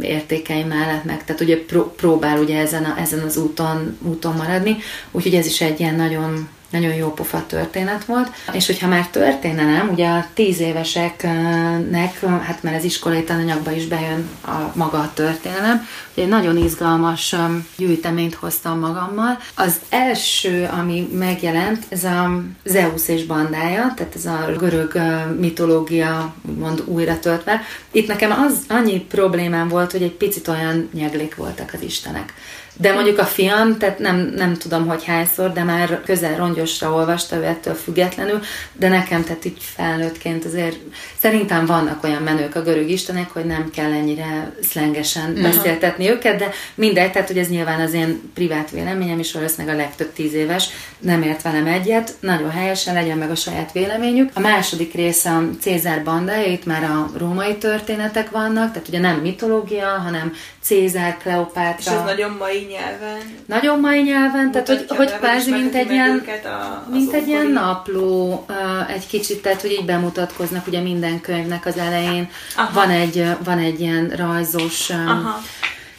értékei 0.00 0.62
mellett 0.62 1.04
meg, 1.04 1.24
tehát 1.24 1.40
ugye 1.40 1.64
pró, 1.64 1.82
próbál 1.96 2.38
ugye 2.38 2.58
ezen, 2.58 2.84
a, 2.84 2.98
ezen 3.00 3.20
az 3.20 3.36
úton, 3.36 3.98
úton 4.02 4.36
maradni, 4.36 4.76
úgyhogy 5.10 5.34
ez 5.34 5.46
is 5.46 5.60
egy 5.60 5.80
ilyen 5.80 5.94
nagyon 5.94 6.48
nagyon 6.72 6.94
jó 6.94 7.12
pofa 7.12 7.46
történet 7.46 8.04
volt. 8.04 8.30
És 8.52 8.66
hogyha 8.66 8.88
már 8.88 9.06
történelem, 9.06 9.88
ugye 9.88 10.08
a 10.08 10.26
tíz 10.34 10.60
éveseknek, 10.60 12.20
hát 12.20 12.62
mert 12.62 12.76
az 12.76 12.84
iskolai 12.84 13.24
tananyagba 13.24 13.70
is 13.70 13.86
bejön 13.86 14.28
a 14.46 14.72
maga 14.74 14.98
a 14.98 15.12
történelem, 15.14 15.86
egy 16.14 16.28
nagyon 16.28 16.56
izgalmas 16.56 17.32
um, 17.32 17.66
gyűjteményt 17.76 18.34
hoztam 18.34 18.78
magammal. 18.78 19.38
Az 19.54 19.76
első, 19.88 20.68
ami 20.78 21.08
megjelent, 21.12 21.84
ez 21.88 22.04
a 22.04 22.42
Zeus 22.64 23.08
és 23.08 23.24
bandája, 23.24 23.92
tehát 23.96 24.14
ez 24.14 24.26
a 24.26 24.52
görög 24.58 24.92
uh, 24.94 25.36
mitológia 25.38 26.34
úgymond 26.48 26.82
újra 26.86 27.18
töltve. 27.18 27.60
Itt 27.90 28.08
nekem 28.08 28.30
az 28.30 28.58
annyi 28.68 29.00
problémám 29.00 29.68
volt, 29.68 29.92
hogy 29.92 30.02
egy 30.02 30.12
picit 30.12 30.48
olyan 30.48 30.88
nyeglik 30.92 31.34
voltak 31.34 31.70
az 31.72 31.82
istenek. 31.82 32.34
De 32.76 32.92
mondjuk 32.92 33.18
a 33.18 33.24
fiam, 33.24 33.78
tehát 33.78 33.98
nem, 33.98 34.32
nem 34.36 34.54
tudom, 34.54 34.86
hogy 34.86 35.04
hányszor, 35.04 35.52
de 35.52 35.62
már 35.62 36.00
közel 36.04 36.36
rongyosra 36.36 36.92
olvasta 36.92 37.36
ő 37.36 37.44
ettől 37.44 37.74
függetlenül, 37.74 38.40
de 38.72 38.88
nekem, 38.88 39.24
tehát 39.24 39.44
így 39.44 39.56
felnőttként 39.60 40.44
azért 40.44 40.76
szerintem 41.18 41.66
vannak 41.66 42.04
olyan 42.04 42.22
menők 42.22 42.54
a 42.54 42.62
görög 42.62 42.90
istenek, 42.90 43.30
hogy 43.30 43.44
nem 43.44 43.70
kell 43.70 43.92
ennyire 43.92 44.52
szlengesen 44.70 45.30
uh-huh. 45.30 45.42
beszéltetni 45.42 46.10
őket, 46.10 46.38
de 46.38 46.50
mindegy, 46.74 47.12
tehát 47.12 47.28
hogy 47.28 47.38
ez 47.38 47.48
nyilván 47.48 47.80
az 47.80 47.92
én 47.92 48.30
privát 48.34 48.70
véleményem, 48.70 49.18
is 49.18 49.32
valószínűleg 49.32 49.74
a 49.74 49.78
legtöbb 49.78 50.12
tíz 50.12 50.32
éves 50.32 50.68
nem 50.98 51.22
ért 51.22 51.42
velem 51.42 51.66
egyet, 51.66 52.14
nagyon 52.20 52.50
helyesen 52.50 52.94
legyen 52.94 53.18
meg 53.18 53.30
a 53.30 53.34
saját 53.34 53.72
véleményük. 53.72 54.30
A 54.34 54.40
második 54.40 54.94
része 54.94 55.30
a 55.30 55.48
Cézár 55.60 56.04
bandája, 56.04 56.52
itt 56.52 56.66
már 56.66 56.84
a 56.84 57.10
római 57.18 57.56
történetek 57.56 58.30
vannak, 58.30 58.72
tehát 58.72 58.88
ugye 58.88 58.98
nem 58.98 59.16
mitológia, 59.16 59.86
hanem 59.86 60.32
Cézár, 60.62 61.16
Kleopátra. 61.16 61.92
És 61.92 61.98
ez 61.98 62.04
nagyon 62.04 62.36
mai 62.38 62.66
nyelven. 62.70 63.20
Nagyon 63.46 63.80
mai 63.80 64.02
nyelven, 64.02 64.50
tehát 64.50 64.68
hogy, 64.68 64.84
hogy 64.88 65.12
kvázi 65.12 65.50
mint 65.50 65.74
egy 65.74 65.90
ilyen, 65.90 66.24
a, 66.44 66.90
mint 66.90 67.12
egy 67.12 67.28
ilyen 67.28 67.46
napló, 67.46 68.46
egy 68.94 69.06
kicsit, 69.06 69.42
tehát 69.42 69.60
hogy 69.60 69.70
így 69.70 69.84
bemutatkoznak 69.84 70.66
ugye 70.66 70.80
minden 70.80 71.20
könyvnek 71.20 71.66
az 71.66 71.76
elején. 71.76 72.30
Aha. 72.56 72.72
Van 72.72 72.90
egy, 72.90 73.24
van 73.44 73.58
egy 73.58 73.80
ilyen 73.80 74.12
rajzos 74.16 74.90
Aha 74.90 75.40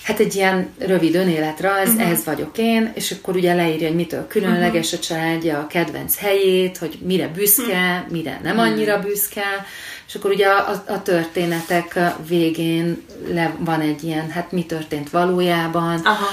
hát 0.04 0.20
egy 0.20 0.36
ilyen 0.36 0.70
rövid 0.78 1.16
önéletrajz, 1.16 1.90
uh-huh. 1.90 2.10
ez 2.10 2.24
vagyok 2.24 2.58
én, 2.58 2.92
és 2.96 3.12
akkor 3.12 3.36
ugye 3.36 3.54
leírja, 3.54 3.88
hogy 3.88 3.96
mitől 3.96 4.28
különleges 4.28 4.86
uh-huh. 4.86 5.00
a 5.00 5.04
családja, 5.04 5.60
a 5.60 5.68
kedvenc 5.68 6.18
helyét, 6.18 6.78
hogy 6.78 6.98
mire 7.02 7.28
büszke, 7.28 7.64
uh-huh. 7.64 8.12
mire 8.12 8.40
nem 8.44 8.60
annyira 8.60 9.00
büszke, 9.00 9.66
és 10.14 10.20
akkor 10.20 10.32
ugye 10.32 10.48
a, 10.48 10.84
a 10.88 11.02
történetek 11.02 12.00
végén 12.28 13.02
le, 13.34 13.56
van 13.60 13.82
egy 13.82 14.04
ilyen, 14.04 14.30
hát 14.30 14.52
mi 14.52 14.66
történt 14.66 15.10
valójában, 15.10 16.02
Aha. 16.04 16.28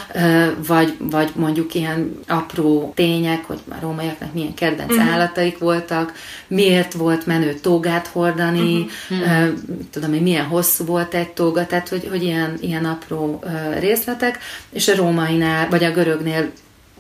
vagy, 0.67 0.97
vagy 0.99 1.31
mondjuk 1.35 1.75
ilyen 1.75 2.21
apró 2.29 2.93
tények, 2.95 3.45
hogy 3.45 3.59
a 3.69 3.75
rómaiaknak 3.81 4.33
milyen 4.33 4.55
kedvenc 4.55 4.93
uh-huh. 4.93 5.13
állataik 5.13 5.59
voltak, 5.59 6.13
miért 6.47 6.93
volt 6.93 7.27
menő 7.27 7.55
tógát 7.55 8.07
hordani, 8.07 8.87
uh-huh. 9.11 9.49
tudom 9.91 10.11
hogy 10.11 10.23
milyen 10.23 10.47
hosszú 10.47 10.85
volt 10.85 11.15
egy 11.15 11.29
tóga, 11.29 11.67
tehát 11.67 11.89
hogy, 11.89 12.07
hogy 12.11 12.23
ilyen, 12.23 12.57
ilyen 12.61 12.85
apró 12.85 13.45
részletek, 13.79 14.39
és 14.71 14.89
a 14.89 14.97
rómainál, 14.97 15.69
vagy 15.69 15.85
a 15.85 15.91
görögnél 15.91 16.51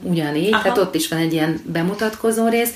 ugyanígy, 0.02 0.52
Aha. 0.52 0.62
tehát 0.62 0.78
ott 0.78 0.94
is 0.94 1.08
van 1.08 1.18
egy 1.18 1.32
ilyen 1.32 1.60
bemutatkozó 1.64 2.48
rész, 2.48 2.72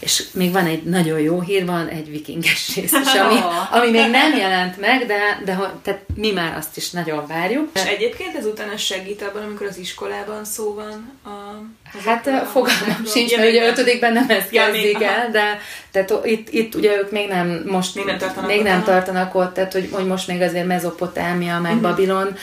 és 0.00 0.24
még 0.32 0.52
van 0.52 0.66
egy 0.66 0.82
nagyon 0.82 1.20
jó 1.20 1.40
hír, 1.40 1.66
van 1.66 1.88
egy 1.88 2.10
vikinges 2.10 2.74
rész 2.74 2.92
is, 2.92 3.12
ami, 3.14 3.38
ami 3.76 3.90
még 3.90 4.10
nem 4.10 4.36
jelent 4.36 4.80
meg, 4.80 5.06
de, 5.06 5.42
de 5.44 5.72
tehát 5.82 6.00
mi 6.14 6.30
már 6.30 6.56
azt 6.56 6.76
is 6.76 6.90
nagyon 6.90 7.26
várjuk. 7.26 7.68
És 7.74 7.82
egyébként 7.82 8.36
ezután 8.36 8.70
ez 8.70 8.80
segít 8.80 9.22
abban, 9.22 9.42
amikor 9.42 9.66
az 9.66 9.78
iskolában 9.78 10.44
szó 10.44 10.74
van 10.74 11.18
a 11.24 11.62
Hát 12.04 12.26
a 12.26 12.46
fogalmam 12.52 13.04
sincs, 13.06 13.36
mert 13.36 13.48
ugye 13.48 13.68
ötödikben 13.68 14.12
nem 14.12 14.26
ezt 14.28 14.52
ja, 14.52 14.64
kezdik 14.64 14.98
még, 14.98 15.02
el, 15.02 15.30
de 15.30 15.58
tehát 15.90 16.26
itt, 16.26 16.48
itt 16.50 16.74
ugye 16.74 16.96
ők 16.96 17.10
még 17.10 17.28
nem 17.28 17.62
most 17.66 17.94
még 17.94 18.04
nem 18.04 18.18
tartanak, 18.18 18.50
még 18.50 18.62
nem 18.62 18.82
tartanak 18.82 19.34
ott, 19.34 19.54
tehát 19.54 19.72
hogy, 19.72 19.88
hogy 19.92 20.06
most 20.06 20.26
még 20.26 20.40
azért 20.40 20.66
Mezopotámia 20.66 21.58
meg 21.60 21.72
uh-huh. 21.72 21.88
Babilon 21.88 22.36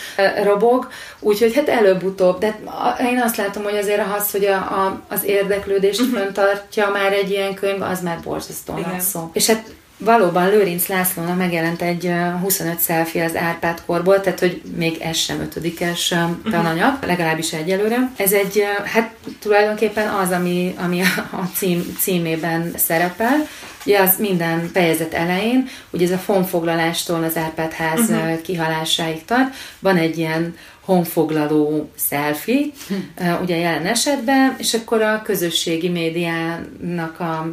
robog, 0.43 0.87
úgyhogy 1.19 1.53
hát 1.55 1.69
előbb-utóbb, 1.69 2.39
de 2.39 2.59
én 2.99 3.21
azt 3.21 3.35
látom, 3.35 3.63
hogy 3.63 3.77
azért 3.77 4.01
az, 4.17 4.31
hogy 4.31 4.45
a, 4.45 4.55
a, 4.55 5.01
az 5.09 5.23
érdeklődést 5.23 6.01
uh-huh. 6.01 6.17
föntartja 6.17 6.89
már 6.89 7.13
egy 7.13 7.29
ilyen 7.29 7.46
könyv, 7.53 7.81
az 7.81 8.01
már 8.01 8.19
borzasztó 8.23 8.73
nagy 8.77 9.01
szó. 9.01 9.29
És 9.33 9.47
hát 9.47 9.75
Valóban 9.97 10.49
Lőrinc 10.49 10.87
Lászlónak 10.87 11.37
megjelent 11.37 11.81
egy 11.81 12.11
25 12.41 12.83
selfie 12.83 13.23
az 13.23 13.35
Árpád 13.35 13.81
korból, 13.85 14.21
tehát 14.21 14.39
hogy 14.39 14.61
még 14.75 15.01
ez 15.01 15.17
sem 15.17 15.39
ötödikes 15.39 16.13
tananyag, 16.51 16.93
uh-huh. 16.93 17.07
legalábbis 17.07 17.53
egyelőre. 17.53 18.11
Ez 18.15 18.31
egy, 18.31 18.63
hát 18.83 19.15
tulajdonképpen 19.39 20.07
az, 20.07 20.31
ami, 20.31 20.75
ami 20.77 21.01
a 21.31 21.45
cím, 21.55 21.95
címében 21.99 22.71
szerepel, 22.75 23.47
Ugye 23.85 23.99
az 23.99 24.15
minden 24.19 24.69
fejezet 24.73 25.13
elején, 25.13 25.67
ugye 25.89 26.05
ez 26.05 26.11
a 26.11 26.21
honfoglalástól 26.25 27.23
az 27.23 27.37
Árpád 27.37 27.71
ház 27.71 28.09
uh-huh. 28.09 28.41
kihalásáig 28.41 29.25
tart, 29.25 29.55
van 29.79 29.97
egy 29.97 30.17
ilyen 30.17 30.55
honfoglaló 30.81 31.91
selfie, 32.09 32.65
uh, 33.19 33.41
ugye 33.41 33.57
jelen 33.57 33.85
esetben, 33.85 34.55
és 34.57 34.73
akkor 34.73 35.01
a 35.01 35.21
közösségi 35.21 35.89
médiának 35.89 37.19
a 37.19 37.51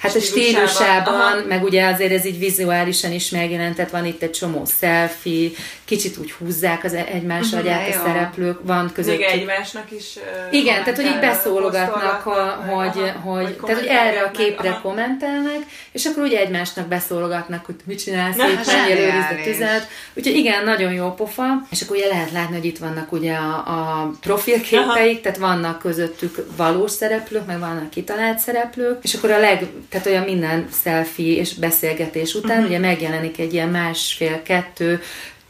Hát 0.00 0.14
a 0.14 0.20
stílusában, 0.20 1.14
Aha. 1.14 1.46
meg 1.48 1.62
ugye 1.62 1.86
azért 1.86 2.12
ez 2.12 2.24
így 2.24 2.38
vizuálisan 2.38 3.12
is 3.12 3.30
megjelentett, 3.30 3.90
van 3.90 4.06
itt 4.06 4.22
egy 4.22 4.30
csomó 4.30 4.66
selfie, 4.80 5.50
kicsit 5.90 6.18
úgy 6.18 6.32
húzzák 6.32 6.84
az 6.84 6.94
egymás 6.94 7.46
uh-huh, 7.46 7.60
agyát 7.60 7.88
a 7.88 8.00
szereplők, 8.04 8.58
van 8.62 8.90
között. 8.92 9.16
Még 9.16 9.26
egymásnak 9.26 9.90
is 9.90 10.16
uh, 10.16 10.54
Igen, 10.54 10.84
tehát 10.84 10.96
hogy 10.96 11.04
így 11.04 11.20
beszólogatnak, 11.20 12.22
hogy, 12.22 12.86
hogy, 12.86 13.12
hogy, 13.22 13.56
tehát, 13.56 13.80
hogy 13.80 13.88
erre 13.88 14.20
a 14.22 14.30
képre 14.30 14.70
aha. 14.70 14.80
kommentelnek, 14.80 15.58
és 15.92 16.06
akkor 16.06 16.22
ugye 16.22 16.38
egymásnak 16.38 16.86
beszólogatnak, 16.86 17.64
hogy 17.64 17.74
mit 17.84 18.02
csinálsz, 18.02 18.36
itt 18.36 18.66
menjél 18.66 19.10
a 19.10 19.42
tüzet. 19.44 19.88
Úgyhogy 20.14 20.36
igen, 20.36 20.64
nagyon 20.64 20.92
jó 20.92 21.14
pofa. 21.14 21.44
És 21.70 21.82
akkor 21.82 21.96
ugye 21.96 22.06
lehet 22.06 22.30
látni, 22.30 22.56
hogy 22.56 22.64
itt 22.64 22.78
vannak 22.78 23.12
ugye 23.12 23.34
a, 23.34 23.54
a 23.56 24.10
profilképeik, 24.20 25.12
aha. 25.12 25.20
tehát 25.22 25.38
vannak 25.38 25.78
közöttük 25.78 26.46
valós 26.56 26.90
szereplők, 26.90 27.46
meg 27.46 27.58
vannak 27.58 27.90
kitalált 27.90 28.38
szereplők, 28.38 28.98
és 29.02 29.14
akkor 29.14 29.30
a 29.30 29.38
leg 29.38 29.66
tehát 29.88 30.06
olyan 30.06 30.24
minden 30.24 30.68
selfie 30.82 31.40
és 31.40 31.54
beszélgetés 31.54 32.34
után 32.34 32.50
uh-huh. 32.50 32.66
ugye 32.66 32.78
megjelenik 32.78 33.38
egy 33.38 33.52
ilyen 33.52 33.68
másfél-kettő 33.68 35.00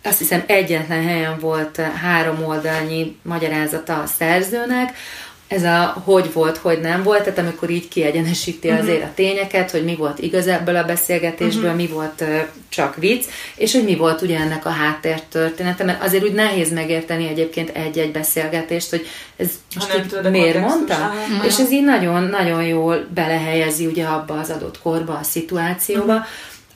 azt 0.03 0.19
hiszem 0.19 0.43
egyetlen 0.47 1.03
helyen 1.03 1.39
volt 1.39 1.77
három 1.77 2.45
oldalnyi 2.45 3.17
magyarázata 3.23 4.01
a 4.03 4.07
szerzőnek, 4.07 4.97
ez 5.51 5.63
a 5.63 6.03
hogy 6.05 6.33
volt, 6.33 6.57
hogy 6.57 6.81
nem 6.81 7.03
volt, 7.03 7.23
tehát 7.23 7.39
amikor 7.39 7.71
így 7.71 7.89
kiegyenesíti 7.89 8.69
uh-huh. 8.69 8.83
azért 8.83 9.03
a 9.03 9.11
tényeket, 9.15 9.71
hogy 9.71 9.85
mi 9.85 9.97
volt 9.97 10.19
igaz 10.19 10.47
ebből 10.47 10.77
a 10.77 10.85
beszélgetésből, 10.85 11.65
uh-huh. 11.65 11.81
mi 11.81 11.87
volt 11.87 12.21
uh, 12.21 12.41
csak 12.69 12.97
vicc, 12.97 13.25
és 13.57 13.73
hogy 13.73 13.85
mi 13.85 13.97
volt 13.97 14.23
ugye 14.23 14.39
ennek 14.39 14.67
a 14.67 14.71
háttértörténete, 14.71 15.85
mert 15.85 16.03
azért 16.03 16.23
úgy 16.23 16.33
nehéz 16.33 16.73
megérteni 16.73 17.29
egyébként 17.29 17.77
egy-egy 17.77 18.13
beszélgetést, 18.13 18.91
hogy 18.91 19.07
ez 19.37 19.49
most 19.75 19.99
így 19.99 20.31
miért 20.31 20.61
mondta, 20.61 20.95
uh-huh. 20.95 21.47
és 21.47 21.59
ez 21.59 21.71
így 21.71 21.85
nagyon-nagyon 21.85 22.63
jól 22.63 23.07
belehelyezi 23.15 23.87
ugye 23.87 24.05
abba 24.05 24.35
az 24.35 24.51
adott 24.51 24.81
korba, 24.81 25.13
a 25.13 25.23
szituációba. 25.23 26.13
Uh-huh. 26.13 26.27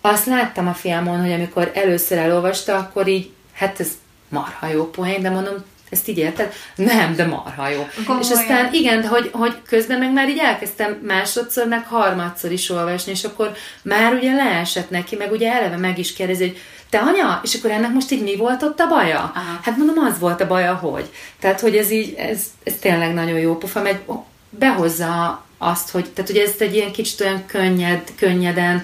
Azt 0.06 0.26
láttam 0.26 0.68
a 0.68 0.74
filmon, 0.74 1.20
hogy 1.20 1.32
amikor 1.32 1.70
először 1.74 2.18
elolvasta, 2.18 2.76
akkor 2.76 3.08
így, 3.08 3.30
hát 3.52 3.80
ez 3.80 3.88
marha 4.28 4.66
jó 4.66 4.90
poén, 4.90 5.22
de 5.22 5.30
mondom, 5.30 5.54
ezt 5.90 6.08
így 6.08 6.18
érted? 6.18 6.52
Nem, 6.74 7.14
de 7.14 7.26
marha 7.26 7.68
jó. 7.68 7.86
Komolyan. 8.06 8.22
És 8.22 8.30
aztán 8.30 8.72
igen, 8.72 9.06
hogy, 9.06 9.30
hogy 9.32 9.62
közben 9.66 9.98
meg 9.98 10.12
már 10.12 10.28
így 10.28 10.38
elkezdtem 10.38 11.00
másodszor, 11.06 11.66
meg 11.66 11.86
harmadszor 11.86 12.52
is 12.52 12.70
olvasni, 12.70 13.12
és 13.12 13.24
akkor 13.24 13.52
már 13.82 14.12
ugye 14.14 14.34
leesett 14.34 14.90
neki, 14.90 15.16
meg 15.16 15.32
ugye 15.32 15.52
eleve 15.52 15.76
meg 15.76 15.98
is 15.98 16.12
kérdezi, 16.12 16.44
hogy 16.44 16.58
te 16.90 16.98
anya, 16.98 17.40
és 17.42 17.54
akkor 17.54 17.70
ennek 17.70 17.92
most 17.92 18.10
így 18.10 18.22
mi 18.22 18.36
volt 18.36 18.62
ott 18.62 18.80
a 18.80 18.88
baja? 18.88 19.32
Aha. 19.34 19.60
Hát 19.62 19.76
mondom, 19.76 20.04
az 20.04 20.18
volt 20.18 20.40
a 20.40 20.46
baja, 20.46 20.74
hogy. 20.74 21.10
Tehát, 21.40 21.60
hogy 21.60 21.76
ez 21.76 21.90
így, 21.90 22.14
ez, 22.14 22.42
ez 22.64 22.74
tényleg 22.80 23.14
nagyon 23.14 23.38
jó 23.38 23.56
pofa, 23.56 23.82
meg 23.82 24.00
behozza 24.50 25.44
azt, 25.58 25.90
hogy, 25.90 26.10
tehát 26.10 26.30
ugye 26.30 26.42
ezt 26.42 26.60
egy 26.60 26.74
ilyen 26.74 26.92
kicsit 26.92 27.20
olyan 27.20 27.46
könnyed, 27.46 28.02
könnyeden, 28.16 28.82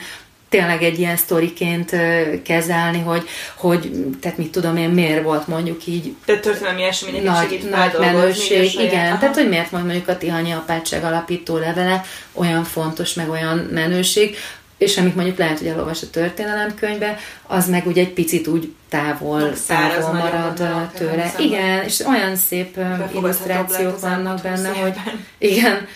tényleg 0.51 0.83
egy 0.83 0.99
ilyen 0.99 1.17
sztoriként 1.17 1.97
kezelni, 2.43 3.01
hogy, 3.01 3.29
hogy 3.55 3.91
tehát 4.21 4.39
mit 4.39 4.51
tudom 4.51 4.77
én, 4.77 4.89
miért 4.89 5.23
volt 5.23 5.47
mondjuk 5.47 5.87
így 5.87 6.15
tehát 6.25 6.43
történelmi 6.43 6.83
események 6.83 7.23
nagy, 7.23 7.69
nagy 7.71 7.91
menőség, 7.99 8.75
igen, 8.75 9.07
Aha. 9.07 9.19
tehát 9.19 9.35
hogy 9.35 9.49
miért 9.49 9.71
volt 9.71 9.85
mondjuk 9.85 10.09
a 10.09 10.19
Tihanyi 10.19 10.53
apátság 10.53 11.05
alapító 11.05 11.57
levele 11.57 12.05
olyan 12.33 12.65
fontos, 12.65 13.15
meg 13.15 13.29
olyan 13.29 13.59
menőség, 13.59 14.37
és 14.79 14.97
amit 14.97 15.15
mondjuk 15.15 15.39
lehet, 15.39 15.59
hogy 15.59 15.67
elolvas 15.67 16.03
a 16.03 16.11
történelemkönyvbe, 16.11 17.19
az 17.47 17.69
meg 17.69 17.87
ugye 17.87 18.01
egy 18.01 18.13
picit 18.13 18.47
úgy 18.47 18.73
távol, 18.89 19.53
távol 19.67 20.13
marad 20.13 20.91
tőle. 20.95 21.33
Igen, 21.39 21.85
és 21.85 22.01
olyan 22.01 22.37
szép 22.37 22.79
illusztrációk 23.15 24.01
vannak 24.01 24.43
benne, 24.43 24.69
hogy 24.69 24.95
igen, 25.39 25.89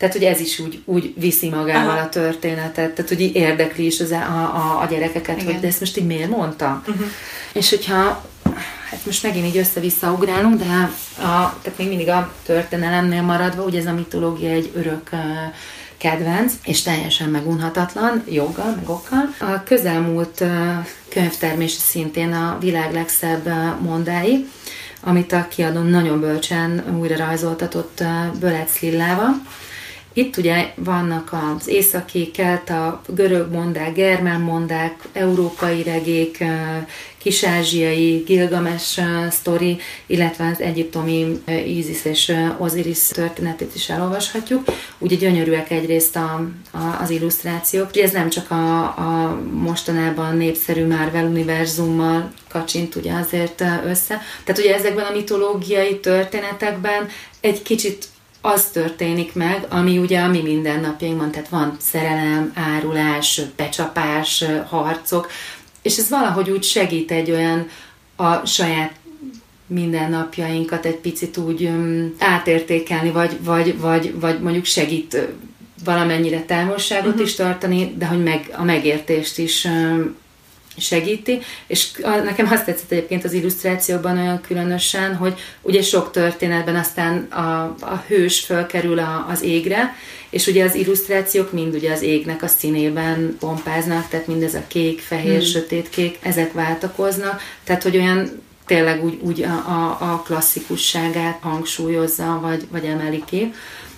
tehát, 0.00 0.14
hogy 0.14 0.24
ez 0.24 0.40
is 0.40 0.58
úgy, 0.58 0.82
úgy 0.84 1.14
viszi 1.16 1.48
magával 1.48 1.90
Aha. 1.90 2.00
a 2.00 2.08
történetet, 2.08 2.94
tehát, 2.94 3.08
hogy 3.08 3.20
így 3.20 3.34
érdekli 3.34 3.86
is 3.86 4.00
az, 4.00 4.10
a, 4.10 4.16
a, 4.54 4.80
a 4.82 4.86
gyerekeket, 4.90 5.36
Igen. 5.36 5.52
hogy 5.52 5.60
de 5.60 5.66
ezt 5.66 5.80
most 5.80 5.96
így 5.96 6.06
miért 6.06 6.28
mondta. 6.30 6.82
Uh-huh. 6.86 7.06
És 7.52 7.70
hogyha, 7.70 8.24
hát 8.90 9.06
most 9.06 9.22
megint 9.22 9.46
így 9.46 9.56
össze-vissza 9.56 10.12
ugrálunk, 10.12 10.58
de 10.58 10.90
a, 11.18 11.56
tehát 11.62 11.78
még 11.78 11.88
mindig 11.88 12.08
a 12.08 12.32
történelemnél 12.46 13.22
maradva, 13.22 13.62
ugye 13.62 13.78
ez 13.78 13.86
a 13.86 13.92
mitológia 13.92 14.50
egy 14.50 14.70
örök 14.74 15.08
uh, 15.12 15.20
kedvenc, 15.96 16.52
és 16.64 16.82
teljesen 16.82 17.28
megunhatatlan, 17.28 18.24
joggal, 18.28 18.74
meg 18.76 18.88
okkal. 18.88 19.34
A 19.38 19.62
közelmúlt 19.62 20.44
könyvtermés 21.08 21.72
szintén 21.72 22.32
a 22.32 22.56
világ 22.60 22.92
legszebb 22.92 23.52
mondái, 23.80 24.48
amit 25.00 25.32
a 25.32 25.48
kiadó 25.48 25.80
nagyon 25.80 26.20
bölcsen 26.20 26.84
újra 26.98 27.16
rajzoltatott 27.16 28.02
Bölec 28.38 28.80
Lillával 28.80 29.42
itt 30.20 30.36
ugye 30.36 30.72
vannak 30.74 31.32
az 31.32 31.68
északi, 31.68 32.30
a 32.66 33.02
görög 33.06 33.52
mondák, 33.52 33.94
germán 33.94 34.40
mondák, 34.40 35.08
európai 35.12 35.82
regék, 35.82 36.44
kisázsiai, 37.18 38.16
Gilgames 38.26 39.00
sztori, 39.30 39.78
illetve 40.06 40.46
az 40.46 40.60
egyiptomi 40.60 41.42
Isis 41.66 42.04
és 42.04 42.32
Osiris 42.58 43.08
történetét 43.08 43.74
is 43.74 43.88
elolvashatjuk. 43.88 44.64
Ugye 44.98 45.16
gyönyörűek 45.16 45.70
egyrészt 45.70 46.16
a, 46.16 46.48
a, 46.70 47.02
az 47.02 47.10
illusztrációk. 47.10 47.88
Ugye 47.88 48.02
ez 48.02 48.12
nem 48.12 48.28
csak 48.28 48.50
a, 48.50 48.82
a 48.82 49.40
mostanában 49.52 50.36
népszerű 50.36 50.86
Marvel 50.86 51.24
univerzummal 51.24 52.32
kacsint 52.48 52.94
ugye 52.94 53.12
azért 53.12 53.60
össze. 53.84 54.20
Tehát 54.44 54.60
ugye 54.60 54.74
ezekben 54.74 55.04
a 55.04 55.12
mitológiai 55.12 56.00
történetekben 56.00 57.08
egy 57.40 57.62
kicsit 57.62 58.08
az 58.40 58.64
történik 58.64 59.34
meg, 59.34 59.66
ami 59.68 59.98
ugye 59.98 60.20
a 60.20 60.28
mi 60.28 60.42
mindennapjainkban, 60.42 61.30
tehát 61.30 61.48
van 61.48 61.76
szerelem, 61.80 62.52
árulás, 62.54 63.40
becsapás, 63.56 64.44
harcok, 64.66 65.30
és 65.82 65.96
ez 65.96 66.08
valahogy 66.08 66.50
úgy 66.50 66.62
segít 66.62 67.10
egy 67.10 67.30
olyan 67.30 67.68
a 68.16 68.46
saját 68.46 68.92
mindennapjainkat 69.66 70.84
egy 70.84 70.96
picit 70.96 71.36
úgy 71.36 71.62
um, 71.62 72.14
átértékelni, 72.18 73.10
vagy, 73.10 73.44
vagy, 73.44 73.78
vagy, 73.78 74.20
vagy 74.20 74.40
mondjuk 74.40 74.64
segít 74.64 75.28
valamennyire 75.84 76.42
távolságot 76.42 77.06
uh-huh. 77.06 77.26
is 77.26 77.34
tartani, 77.34 77.94
de 77.98 78.06
hogy 78.06 78.22
meg, 78.22 78.54
a 78.56 78.62
megértést 78.62 79.38
is 79.38 79.68
segíti, 80.80 81.38
és 81.66 81.90
nekem 82.24 82.48
azt 82.50 82.64
tetszett 82.64 82.90
egyébként 82.90 83.24
az 83.24 83.32
illusztrációban 83.32 84.18
olyan 84.18 84.40
különösen, 84.40 85.16
hogy 85.16 85.34
ugye 85.62 85.82
sok 85.82 86.10
történetben 86.10 86.76
aztán 86.76 87.22
a, 87.30 87.76
a 87.80 88.04
hős 88.06 88.40
fölkerül 88.40 88.98
a, 88.98 89.26
az 89.30 89.42
égre, 89.42 89.94
és 90.30 90.46
ugye 90.46 90.64
az 90.64 90.74
illusztrációk 90.74 91.52
mind 91.52 91.74
ugye 91.74 91.92
az 91.92 92.02
égnek 92.02 92.42
a 92.42 92.46
színében 92.46 93.36
pompáznak, 93.38 94.08
tehát 94.08 94.26
mindez 94.26 94.54
a 94.54 94.64
kék, 94.68 95.00
fehér, 95.00 95.38
hmm. 95.38 95.50
sötétkék, 95.50 96.18
ezek 96.22 96.52
váltakoznak, 96.52 97.42
tehát 97.64 97.82
hogy 97.82 97.96
olyan 97.96 98.42
tényleg 98.66 99.04
úgy, 99.04 99.18
úgy 99.20 99.42
a, 99.42 99.52
a, 99.52 100.12
a 100.12 100.22
klasszikusságát 100.26 101.38
hangsúlyozza, 101.40 102.38
vagy, 102.42 102.66
vagy 102.70 102.84
emeli 102.84 103.22
ki 103.26 103.52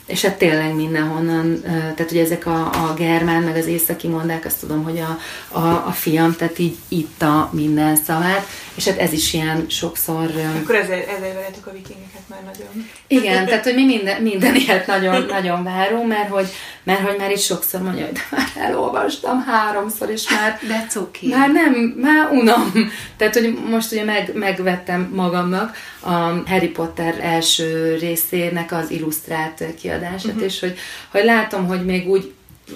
és 0.07 0.23
hát 0.23 0.39
tényleg 0.39 0.75
mindenhonnan, 0.75 1.63
tehát 1.63 2.11
ugye 2.11 2.23
ezek 2.23 2.47
a, 2.47 2.65
a 2.65 2.95
germán, 2.97 3.43
meg 3.43 3.57
az 3.57 3.67
északi 3.67 4.09
mondák, 4.09 4.45
azt 4.45 4.61
tudom, 4.61 4.83
hogy 4.83 4.99
a, 4.99 5.19
a, 5.59 5.87
a 5.87 5.91
fiam, 5.93 6.37
tehát 6.37 6.59
így 6.59 6.77
itta 6.89 7.51
minden 7.53 7.97
szavát, 7.97 8.47
és 8.75 8.85
hát 8.89 8.99
ez 8.99 9.13
is 9.13 9.33
ilyen 9.33 9.65
sokszor... 9.69 10.31
Akkor 10.63 10.75
ezért, 10.75 11.09
ezért 11.09 11.35
veletek 11.35 11.67
a 11.67 11.73
vikingeket 11.73 12.23
már 12.27 12.41
nagyon. 12.45 12.89
Igen, 13.07 13.47
tehát 13.47 13.65
hogy 13.65 13.75
mi 13.75 13.85
minden, 13.85 14.23
minden 14.23 14.55
ilyet 14.55 14.87
nagyon, 14.87 15.25
nagyon 15.39 15.65
várunk, 15.65 16.09
mert 16.09 16.29
hogy, 16.29 16.49
mert 16.83 17.01
hogy 17.01 17.17
már 17.19 17.31
is 17.31 17.45
sokszor 17.45 17.81
mondja, 17.83 18.05
hogy 18.05 18.13
de 18.13 18.21
már 18.31 18.67
elolvastam 18.67 19.45
háromszor, 19.45 20.11
és 20.11 20.31
már... 20.31 20.59
De 20.69 20.87
cuki. 20.89 21.29
Már 21.29 21.51
nem, 21.53 21.73
már 22.01 22.31
unom. 22.31 22.73
Tehát, 23.17 23.35
hogy 23.35 23.59
most 23.71 23.93
ugye 23.93 24.05
meg, 24.05 24.31
megvettem 24.35 25.11
magamnak 25.15 25.77
a 26.01 26.11
Harry 26.47 26.69
Potter 26.69 27.19
első 27.21 27.97
részének 28.01 28.73
az 28.73 28.91
illusztrált 28.91 29.65
kiadását, 29.81 30.25
uh-huh. 30.25 30.43
és 30.43 30.61
hogy, 30.61 30.79
hogy 31.11 31.25
látom, 31.25 31.67
hogy 31.67 31.85
még 31.85 32.09
úgy 32.09 32.33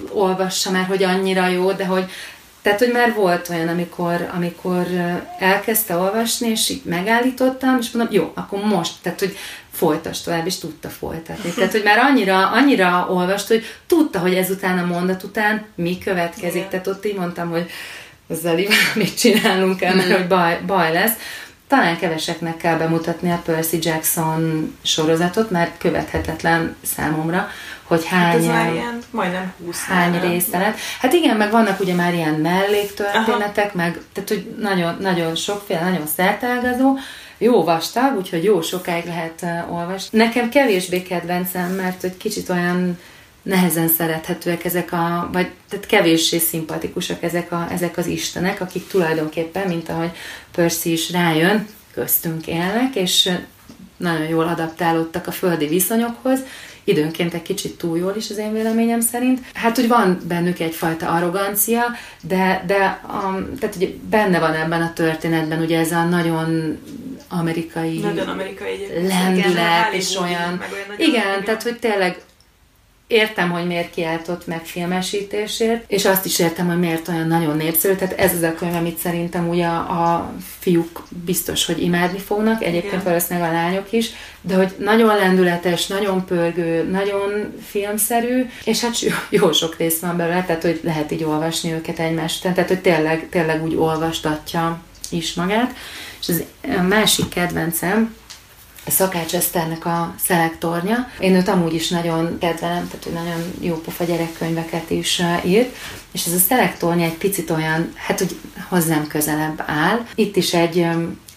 olvassa 0.09 0.71
már, 0.71 0.85
hogy 0.85 1.03
annyira 1.03 1.47
jó, 1.47 1.71
de 1.71 1.85
hogy 1.85 2.05
tehát, 2.67 2.81
hogy 2.81 2.91
már 2.91 3.13
volt 3.13 3.49
olyan, 3.49 3.67
amikor, 3.67 4.29
amikor 4.35 4.85
elkezdte 5.39 5.95
olvasni, 5.95 6.49
és 6.49 6.69
így 6.69 6.81
megállítottam, 6.83 7.77
és 7.79 7.91
mondom, 7.91 8.13
jó, 8.13 8.31
akkor 8.35 8.59
most, 8.59 8.93
tehát, 9.01 9.19
hogy 9.19 9.37
folytas 9.71 10.21
tovább, 10.21 10.45
és 10.45 10.57
tudta 10.57 10.89
folytatni. 10.89 11.49
Tehát, 11.49 11.71
hogy 11.71 11.83
már 11.83 11.97
annyira, 11.97 12.49
annyira 12.49 13.07
olvast, 13.09 13.47
hogy 13.47 13.63
tudta, 13.87 14.19
hogy 14.19 14.33
ezután 14.33 14.77
a 14.77 14.85
mondat 14.85 15.23
után 15.23 15.65
mi 15.75 15.97
következik. 15.97 16.55
Igen. 16.55 16.69
Tehát 16.69 16.87
ott 16.87 17.05
így 17.05 17.17
mondtam, 17.17 17.49
hogy 17.49 17.69
ezzel 18.29 18.55
mit 18.95 19.17
csinálunk 19.17 19.77
kell, 19.77 19.95
mert 19.95 20.11
hogy 20.11 20.27
baj, 20.27 20.59
baj 20.65 20.93
lesz. 20.93 21.13
Talán 21.67 21.97
keveseknek 21.97 22.57
kell 22.57 22.77
bemutatni 22.77 23.31
a 23.31 23.41
Percy 23.45 23.79
Jackson 23.81 24.75
sorozatot, 24.81 25.49
mert 25.49 25.77
követhetetlen 25.77 26.75
számomra, 26.83 27.49
hogy 27.87 28.05
hány, 28.05 28.21
hát 28.21 28.35
ez 28.35 28.45
már 28.45 28.73
ilyen, 28.73 29.01
majdnem 29.11 29.53
20 29.65 29.85
hány 29.85 30.41
lett. 30.51 30.75
Hát 30.99 31.13
igen, 31.13 31.37
meg 31.37 31.51
vannak 31.51 31.79
ugye 31.79 31.93
már 31.93 32.13
ilyen 32.13 32.33
melléktörténetek, 32.33 33.65
Aha. 33.65 33.77
meg 33.77 34.01
tehát, 34.13 34.29
hogy 34.29 34.55
nagyon, 34.59 34.97
nagyon 34.99 35.35
sokféle, 35.35 35.81
nagyon 35.81 36.07
szertágazó, 36.15 36.97
jó 37.37 37.63
vastag, 37.63 38.17
úgyhogy 38.17 38.43
jó 38.43 38.61
sokáig 38.61 39.05
lehet 39.05 39.41
uh, 39.41 39.73
olvasni. 39.73 40.17
Nekem 40.17 40.49
kevésbé 40.49 41.01
kedvencem, 41.01 41.71
mert 41.71 42.01
hogy 42.01 42.17
kicsit 42.17 42.49
olyan 42.49 42.99
nehezen 43.41 43.87
szerethetőek 43.87 44.65
ezek 44.65 44.91
a, 44.91 45.29
vagy 45.31 45.51
tehát 45.69 45.85
kevéssé 45.85 46.37
szimpatikusak 46.37 47.23
ezek, 47.23 47.51
a, 47.51 47.67
ezek 47.71 47.97
az 47.97 48.05
istenek, 48.05 48.61
akik 48.61 48.87
tulajdonképpen, 48.87 49.67
mint 49.67 49.89
ahogy 49.89 50.11
Percy 50.51 50.91
is 50.91 51.11
rájön, 51.11 51.67
köztünk 51.93 52.47
élnek, 52.47 52.95
és 52.95 53.29
nagyon 53.97 54.27
jól 54.27 54.47
adaptálódtak 54.47 55.27
a 55.27 55.31
földi 55.31 55.67
viszonyokhoz, 55.67 56.39
időnként 56.87 57.33
egy 57.33 57.41
kicsit 57.41 57.77
túl 57.77 57.97
jól 57.97 58.13
is 58.15 58.29
az 58.29 58.37
én 58.37 58.53
véleményem 58.53 58.99
szerint. 58.99 59.39
Hát, 59.53 59.75
hogy 59.75 59.87
van 59.87 60.19
bennük 60.27 60.59
egyfajta 60.59 61.09
arrogancia, 61.09 61.83
de, 62.21 62.63
de 62.67 63.01
um, 63.03 63.57
tehát 63.59 63.75
ugye 63.75 63.87
benne 64.09 64.39
van 64.39 64.53
ebben 64.53 64.81
a 64.81 64.93
történetben 64.93 65.61
ugye 65.61 65.79
ez 65.79 65.91
a 65.91 66.03
nagyon 66.03 66.79
amerikai, 67.29 67.99
nagyon 67.99 68.27
amerikai 68.27 68.87
lendület, 69.07 69.93
és 69.93 70.15
olyan, 70.15 70.31
olyan 70.31 70.97
igen, 70.97 71.43
tehát 71.43 71.63
hogy 71.63 71.79
tényleg 71.79 72.21
értem, 73.07 73.49
hogy 73.49 73.67
miért 73.67 73.89
kiáltott 73.89 74.47
meg 74.47 74.65
filmesítésért, 74.65 75.83
és 75.87 76.05
azt 76.05 76.25
is 76.25 76.39
értem, 76.39 76.67
hogy 76.67 76.79
miért 76.79 77.07
olyan 77.07 77.27
nagyon 77.27 77.57
népszerű. 77.57 77.93
Tehát 77.95 78.19
ez 78.19 78.33
az 78.33 78.41
a 78.41 78.53
könyv, 78.53 78.75
amit 78.75 78.97
szerintem 78.97 79.49
ugye 79.49 79.65
a, 79.65 79.79
a 80.13 80.33
fiúk 80.59 81.03
biztos, 81.25 81.65
hogy 81.65 81.81
imádni 81.81 82.19
fognak, 82.19 82.63
egyébként 82.63 82.93
Igen. 82.93 83.03
valószínűleg 83.03 83.49
a 83.49 83.53
lányok 83.53 83.91
is, 83.91 84.09
de 84.41 84.55
hogy 84.55 84.75
nagyon 84.77 85.15
lendületes, 85.15 85.87
nagyon 85.87 86.25
pörgő, 86.25 86.83
nagyon 86.83 87.53
filmszerű, 87.65 88.49
és 88.63 88.81
hát 88.81 88.95
jó 89.29 89.51
sok 89.51 89.77
rész 89.77 89.99
van 89.99 90.17
belőle, 90.17 90.43
tehát 90.43 90.61
hogy 90.61 90.79
lehet 90.83 91.11
így 91.11 91.23
olvasni 91.23 91.71
őket 91.71 91.99
egymást, 91.99 92.41
tehát 92.41 92.67
hogy 92.67 92.81
tényleg, 92.81 93.27
tényleg 93.29 93.63
úgy 93.63 93.75
olvastatja 93.75 94.81
is 95.09 95.33
magát. 95.33 95.75
És 96.21 96.29
az 96.29 96.43
a 96.77 96.81
másik 96.81 97.29
kedvencem, 97.29 98.15
Szakács 98.91 99.35
Eszternek 99.35 99.85
a 99.85 100.13
szelektornya. 100.19 101.09
Én 101.19 101.35
őt 101.35 101.47
amúgy 101.47 101.73
is 101.73 101.89
nagyon 101.89 102.37
kedvelem, 102.39 102.87
tehát 102.87 103.05
ő 103.05 103.11
nagyon 103.11 103.53
jó 103.59 103.75
pofa 103.75 104.03
gyerekkönyveket 104.03 104.89
is 104.89 105.21
írt, 105.45 105.75
és 106.11 106.25
ez 106.25 106.33
a 106.33 106.39
szelektornya 106.47 107.05
egy 107.05 107.17
picit 107.17 107.49
olyan, 107.49 107.91
hát 107.95 108.19
hogy 108.19 108.35
hozzám 108.67 109.07
közelebb 109.07 109.63
áll. 109.65 110.05
Itt 110.15 110.35
is 110.35 110.53
egy 110.53 110.87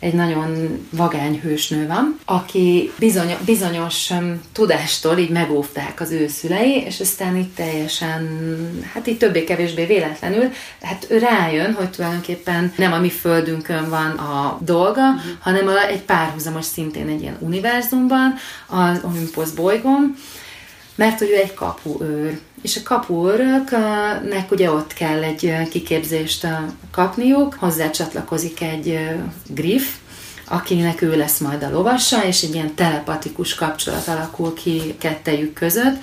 egy 0.01 0.15
nagyon 0.15 0.81
vagány 0.91 1.41
hősnő 1.41 1.87
van, 1.87 2.19
aki 2.25 2.93
bizony, 2.99 3.37
bizonyos 3.45 4.11
um, 4.11 4.41
tudástól 4.53 5.19
így 5.19 5.31
megóvták 5.31 6.01
az 6.01 6.11
ő 6.11 6.29
szülei, 6.29 6.83
és 6.87 7.01
aztán 7.01 7.37
itt 7.37 7.55
teljesen, 7.55 8.29
hát 8.93 9.07
így 9.07 9.19
többé-kevésbé 9.19 9.85
véletlenül, 9.85 10.53
hát 10.83 11.07
ő 11.09 11.19
rájön, 11.19 11.73
hogy 11.73 11.91
tulajdonképpen 11.91 12.73
nem 12.77 12.93
a 12.93 12.99
mi 12.99 13.11
földünkön 13.11 13.89
van 13.89 14.11
a 14.11 14.59
dolga, 14.65 15.09
uh-huh. 15.09 15.23
hanem 15.41 15.69
a, 15.69 15.89
egy 15.89 16.03
párhuzamos 16.03 16.65
szintén 16.65 17.09
egy 17.09 17.21
ilyen 17.23 17.37
univerzumban, 17.41 18.35
az 18.67 19.01
Olympus 19.05 19.51
bolygón, 19.51 20.17
mert 20.95 21.19
hogy 21.19 21.31
ő 21.31 21.35
egy 21.35 21.55
kapuőr. 21.55 22.39
És 22.63 22.77
a 22.77 22.83
kapuőröknek 22.83 24.51
ugye 24.51 24.71
ott 24.71 24.93
kell 24.93 25.23
egy 25.23 25.69
kiképzést 25.71 26.47
kapniuk, 26.91 27.55
hozzá 27.55 27.91
csatlakozik 27.91 28.61
egy 28.61 28.99
griff, 29.47 29.87
akinek 30.49 31.03
ő 31.03 31.17
lesz 31.17 31.39
majd 31.39 31.63
a 31.63 31.71
lovassa, 31.71 32.25
és 32.25 32.43
egy 32.43 32.55
ilyen 32.55 32.75
telepatikus 32.75 33.55
kapcsolat 33.55 34.09
alakul 34.09 34.55
ki 34.55 34.95
kettejük 34.99 35.53
között, 35.53 36.03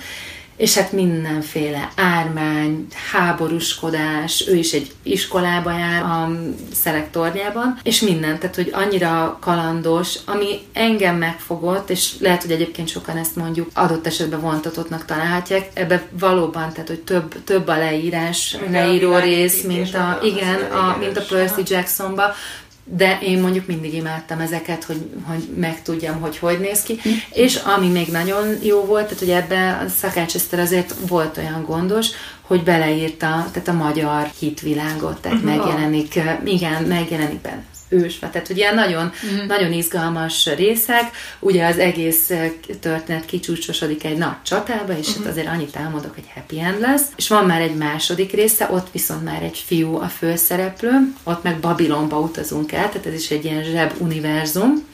és 0.58 0.74
hát 0.74 0.92
mindenféle 0.92 1.92
ármány, 1.96 2.86
háborúskodás, 3.12 4.44
ő 4.48 4.54
is 4.54 4.72
egy 4.72 4.92
iskolába 5.02 5.70
jár 5.70 6.02
a 6.02 6.30
szelektorjában, 6.72 7.78
és 7.82 8.00
minden, 8.00 8.38
tehát 8.38 8.54
hogy 8.54 8.70
annyira 8.72 9.38
kalandos, 9.40 10.14
ami 10.24 10.46
engem 10.72 11.16
megfogott, 11.16 11.90
és 11.90 12.12
lehet, 12.20 12.42
hogy 12.42 12.50
egyébként 12.50 12.88
sokan 12.88 13.16
ezt 13.16 13.36
mondjuk 13.36 13.70
adott 13.74 14.06
esetben 14.06 14.40
vontatottnak 14.40 15.04
találhatják, 15.04 15.70
ebbe 15.74 16.08
valóban, 16.10 16.72
tehát 16.72 16.88
hogy 16.88 17.00
több, 17.00 17.44
több 17.44 17.68
a 17.68 17.78
leírás, 17.78 18.56
leíró 18.70 19.16
rész, 19.16 19.62
mint 19.62 19.94
a, 19.94 20.18
igen, 20.22 20.60
a, 20.60 20.96
mint 20.98 21.16
a 21.16 21.22
Percy 21.28 21.62
Jacksonba, 21.66 22.34
de 22.90 23.18
én 23.22 23.40
mondjuk 23.40 23.66
mindig 23.66 23.94
imádtam 23.94 24.40
ezeket, 24.40 24.84
hogy, 24.84 25.10
hogy 25.22 25.48
megtudjam, 25.56 26.20
hogy 26.20 26.38
hogy 26.38 26.60
néz 26.60 26.82
ki. 26.82 26.92
Mm. 27.08 27.12
És 27.32 27.56
ami 27.56 27.88
még 27.88 28.08
nagyon 28.08 28.46
jó 28.62 28.84
volt, 28.84 29.04
tehát 29.04 29.18
hogy 29.18 29.30
ebben 29.30 29.86
a 29.86 29.88
Szakács 29.88 30.34
Eszter 30.34 30.58
azért 30.58 30.94
volt 31.08 31.36
olyan 31.36 31.64
gondos, 31.64 32.06
hogy 32.40 32.62
beleírta 32.62 33.46
tehát 33.52 33.68
a 33.68 33.72
magyar 33.72 34.30
hitvilágot, 34.38 35.20
tehát 35.20 35.38
uh-huh. 35.38 35.56
megjelenik, 35.56 36.20
igen, 36.44 36.82
megjelenik 36.82 37.40
benne 37.40 37.64
ősve. 37.88 38.28
Tehát, 38.28 38.46
hogy 38.46 38.56
ilyen 38.56 38.74
nagyon, 38.74 39.12
mm. 39.26 39.46
nagyon 39.46 39.72
izgalmas 39.72 40.46
részek. 40.56 41.10
Ugye 41.38 41.66
az 41.66 41.78
egész 41.78 42.30
eh, 42.30 42.52
történet 42.80 43.24
kicsúcsosodik 43.24 44.04
egy 44.04 44.16
nagy 44.16 44.42
csatába, 44.42 44.98
és 44.98 45.08
mm. 45.08 45.12
hát 45.12 45.18
mhm. 45.18 45.28
azért 45.28 45.48
annyit 45.48 45.76
elmondok, 45.76 46.14
hogy 46.14 46.30
happy 46.34 46.60
end 46.60 46.80
lesz. 46.80 47.06
És 47.16 47.28
van 47.28 47.44
már 47.44 47.60
egy 47.60 47.74
második 47.74 48.32
része, 48.32 48.68
ott 48.70 48.88
viszont 48.92 49.24
már 49.24 49.42
egy 49.42 49.62
fiú 49.66 49.96
a 49.96 50.08
főszereplő, 50.08 51.12
ott 51.24 51.42
meg 51.42 51.58
Babilonba 51.58 52.18
utazunk 52.18 52.72
el, 52.72 52.88
tehát 52.88 53.06
ez 53.06 53.14
is 53.14 53.30
egy 53.30 53.44
ilyen 53.44 53.62
zseb 53.62 53.92
univerzum 53.98 54.86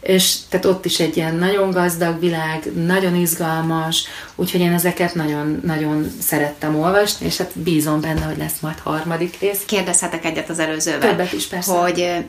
és 0.00 0.36
tehát 0.48 0.66
ott 0.66 0.84
is 0.84 1.00
egy 1.00 1.16
ilyen 1.16 1.34
nagyon 1.34 1.70
gazdag 1.70 2.20
világ, 2.20 2.72
nagyon 2.84 3.14
izgalmas, 3.14 4.04
úgyhogy 4.34 4.60
én 4.60 4.72
ezeket 4.72 5.14
nagyon, 5.14 5.60
nagyon 5.64 6.10
szerettem 6.20 6.78
olvasni, 6.80 7.26
és 7.26 7.36
hát 7.36 7.58
bízom 7.58 8.00
benne, 8.00 8.24
hogy 8.24 8.38
lesz 8.38 8.60
majd 8.60 8.78
harmadik 8.78 9.38
rész. 9.40 9.64
Kérdezhetek 9.66 10.24
egyet 10.24 10.50
az 10.50 10.58
előzővel. 10.58 11.08
Többet 11.10 11.32
is 11.32 11.46
persze. 11.46 11.72
Hogy 11.72 12.24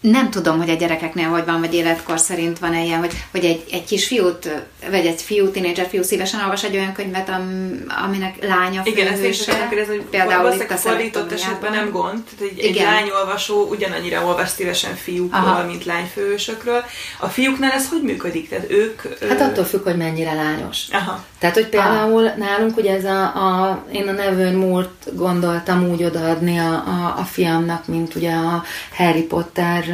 nem 0.00 0.30
tudom, 0.30 0.58
hogy 0.58 0.70
a 0.70 0.74
gyerekeknél 0.74 1.28
hogy 1.28 1.44
van, 1.44 1.60
vagy 1.60 1.74
életkor 1.74 2.18
szerint 2.18 2.58
van 2.58 2.74
-e 2.74 2.84
ilyen, 2.84 2.98
hogy, 2.98 3.12
hogy 3.30 3.44
egy, 3.44 3.64
egy 3.70 3.84
kis 3.84 4.06
fiút, 4.06 4.50
vagy 4.90 5.06
egy 5.06 5.22
fiú, 5.22 5.50
tínédzser 5.50 5.86
fiú 5.88 6.02
szívesen 6.02 6.40
olvas 6.40 6.64
egy 6.64 6.76
olyan 6.76 6.92
könyvet, 6.92 7.28
am, 7.28 7.72
aminek 8.04 8.46
lánya 8.46 8.80
Igen, 8.84 9.12
ezt 9.12 9.24
is 9.24 9.44
kérdez, 9.44 9.86
hogy 9.86 10.02
például 10.10 10.52
itt 10.52 10.70
a 10.70 10.76
fordított 10.76 11.32
esetben 11.32 11.72
nem 11.72 11.90
gond. 11.90 12.22
Tehát 12.38 12.54
egy, 12.54 12.64
egy 12.64 12.74
lányolvasó 12.74 13.66
ugyanannyira 13.70 14.24
olvas 14.24 14.48
szívesen 14.48 14.94
fiúkról, 14.94 15.42
Aha. 15.42 15.64
mint 15.64 15.84
lányfősökről. 15.84 16.84
A 17.18 17.26
fiúknál 17.26 17.72
ez 17.72 17.88
hogy 17.88 18.02
működik? 18.02 18.48
Tehát 18.48 18.70
ők... 18.70 19.02
Hát 19.28 19.40
attól 19.40 19.64
függ, 19.64 19.82
hogy 19.82 19.96
mennyire 19.96 20.32
lányos. 20.32 20.84
Aha. 20.92 21.24
Tehát, 21.38 21.54
hogy 21.54 21.68
például 21.68 22.26
Aha. 22.26 22.36
nálunk 22.36 22.76
ugye 22.76 22.94
ez 22.94 23.04
a, 23.04 23.22
a 23.22 23.84
én 23.92 24.08
a 24.08 24.12
nevőn 24.12 24.54
múlt 24.54 25.16
gondoltam 25.16 25.90
úgy 25.90 26.04
odaadni 26.04 26.58
a, 26.58 26.72
a, 26.72 27.14
a 27.18 27.22
fiamnak, 27.22 27.86
mint 27.86 28.14
ugye 28.14 28.32
a 28.32 28.62
Harry 28.96 29.22
Potter 29.22 29.87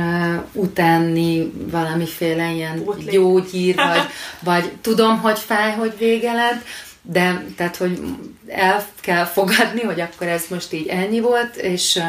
utáni 0.52 1.52
valamiféle 1.70 2.52
ilyen 2.52 2.84
Pótlék. 2.84 3.10
gyógyír, 3.10 3.74
vagy, 3.74 4.02
vagy 4.54 4.72
tudom, 4.80 5.18
hogy 5.18 5.38
fáj, 5.38 5.72
hogy 5.72 5.94
vége 5.98 6.32
lett, 6.32 6.64
de 7.02 7.44
tehát, 7.56 7.76
hogy 7.76 8.00
el 8.48 8.84
kell 9.00 9.24
fogadni, 9.24 9.80
hogy 9.80 10.00
akkor 10.00 10.26
ez 10.26 10.44
most 10.48 10.72
így 10.72 10.86
ennyi 10.86 11.20
volt, 11.20 11.56
és 11.56 12.02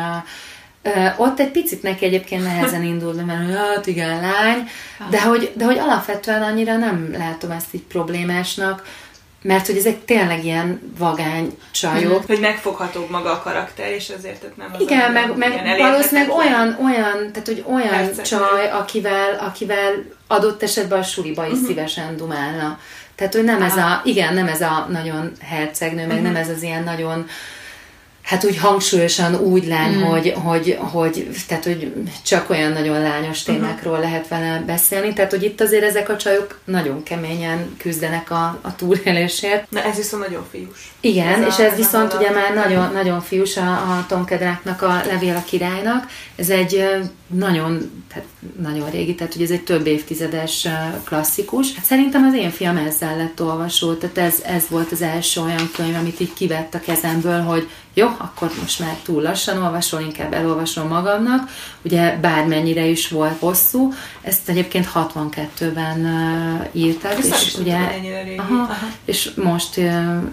ott 1.18 1.40
egy 1.40 1.52
picit 1.52 1.82
neki 1.82 2.06
egyébként 2.06 2.44
nehezen 2.44 2.84
indult, 2.94 3.26
mert 3.26 3.54
hát 3.54 3.88
igen, 3.88 4.20
lány, 4.20 4.70
de 5.10 5.22
hogy, 5.22 5.52
de 5.56 5.66
hogy 5.66 5.78
alapvetően 5.78 6.42
annyira 6.42 6.78
nem 6.78 7.16
látom 7.18 7.52
ezt 7.52 7.74
így 7.74 7.84
problémásnak, 7.84 8.84
mert 9.46 9.66
hogy 9.66 9.78
ezek 9.78 10.06
tényleg 10.06 10.44
ilyen 10.46 10.94
vagány 10.98 11.58
csajok. 11.72 12.26
Hogy 12.26 12.40
megfoghatóbb 12.40 13.10
maga 13.10 13.32
a 13.32 13.42
karakter, 13.42 13.92
és 13.92 14.10
ezért 14.10 14.58
nem 14.58 14.70
az 14.74 14.82
Igen, 14.82 15.12
meg, 15.12 15.38
meg 15.38 15.78
valószínűleg 15.78 16.30
olyan, 16.30 16.78
olyan, 16.86 17.32
tehát 17.32 17.46
hogy 17.46 17.64
olyan 17.68 17.90
Percek 17.90 18.26
csaj, 18.26 18.72
akivel, 18.72 19.36
akivel 19.40 19.92
adott 20.28 20.64
esetben 20.64 21.00
a 21.00 21.04
suliba 21.04 21.46
is 21.46 21.52
uh-huh. 21.52 21.68
szívesen 21.68 22.18
dumálna. 22.18 22.80
Tehát, 23.16 23.34
hogy 23.34 23.44
nem 23.44 23.62
Aha. 23.62 23.66
ez 23.66 23.78
a, 23.78 24.02
igen, 24.04 24.34
nem 24.34 24.48
ez 24.48 24.62
a 24.62 24.88
nagyon 24.90 25.32
hercegnő, 25.42 26.08
meg 26.08 26.18
uh-huh. 26.18 26.24
nem 26.24 26.36
ez 26.36 26.50
az 26.50 26.64
ilyen 26.64 26.84
nagyon 26.84 27.28
hát 28.26 28.44
úgy 28.44 28.58
hangsúlyosan 28.58 29.36
úgy 29.36 29.68
lány, 29.68 29.98
mm. 29.98 30.02
hogy, 30.02 30.34
hogy, 30.44 30.78
hogy, 30.80 31.28
tehát, 31.48 31.64
hogy 31.64 31.94
csak 32.24 32.50
olyan 32.50 32.72
nagyon 32.72 33.02
lányos 33.02 33.46
mhm. 33.46 33.56
témákról 33.56 33.94
uh-huh. 33.94 34.10
lehet 34.10 34.28
vele 34.28 34.64
beszélni, 34.66 35.14
tehát 35.14 35.32
hogy 35.32 35.44
itt 35.44 35.62
azért 35.62 35.84
ezek 35.84 36.10
a 36.10 36.18
csajok 36.18 36.60
nagyon 36.64 37.04
keményen 37.04 37.76
küzdenek 37.78 38.32
a, 38.32 38.60
a 38.62 38.76
túlélésért. 38.76 39.72
Na 39.72 39.84
ez 39.84 39.96
viszont 39.96 40.24
nagyon 40.24 40.46
fiús. 40.52 40.94
Igen, 41.00 41.44
ez 41.44 41.48
és 41.48 41.60
a, 41.60 41.64
ez, 41.64 41.72
ez 41.72 41.78
viszont 41.78 42.14
ugye 42.14 42.32
már 42.32 42.54
nagyon, 42.54 42.92
nagyon 42.94 43.22
fiús 43.22 43.58
a, 43.58 43.72
a 43.72 44.06
Tom 44.08 44.26
Kedráknak 44.26 44.82
a 44.82 45.02
Levél 45.08 45.36
a 45.36 45.44
királynak. 45.44 46.08
Ez 46.36 46.50
egy 46.50 46.86
nagyon, 47.28 48.04
tehát 48.14 48.28
nagyon 48.62 48.90
régi, 48.90 49.16
tehát 49.16 49.34
hogy 49.34 49.42
ez 49.42 49.52
egy 49.52 49.64
több 49.64 49.86
évtizedes 49.88 50.68
klasszikus. 51.04 51.74
Hát 51.76 51.86
szerintem 51.86 52.24
az 52.24 52.34
én 52.34 52.52
fiam 52.52 52.78
ezzel 52.78 53.18
lett 53.18 53.42
olvasó, 53.42 53.94
tehát 53.94 54.18
ez, 54.18 54.42
ez 54.46 54.64
volt 54.70 54.92
az 54.92 55.02
első 55.02 55.42
olyan 55.42 55.70
könyv, 55.76 55.96
amit 55.96 56.20
így 56.20 56.34
kivett 56.34 56.74
a 56.74 56.80
kezemből, 56.80 57.42
hogy 57.42 57.70
jó, 57.98 58.08
akkor 58.18 58.52
most 58.62 58.80
már 58.80 58.96
túl 59.04 59.22
lassan 59.22 59.64
olvasol, 59.64 60.02
inkább 60.02 60.34
elolvasom 60.34 60.88
magamnak. 60.88 61.50
Ugye 61.82 62.18
bármennyire 62.22 62.86
is 62.86 63.08
volt 63.08 63.40
hosszú, 63.40 63.94
ezt 64.22 64.50
egyébként 64.50 64.90
62-ben 64.96 66.00
uh, 66.06 66.84
írták, 66.84 67.18
és 67.18 67.26
és 67.46 67.56
ugye, 67.56 67.78
aha, 68.38 68.62
aha. 68.62 68.88
és 69.06 69.32
most 69.36 69.80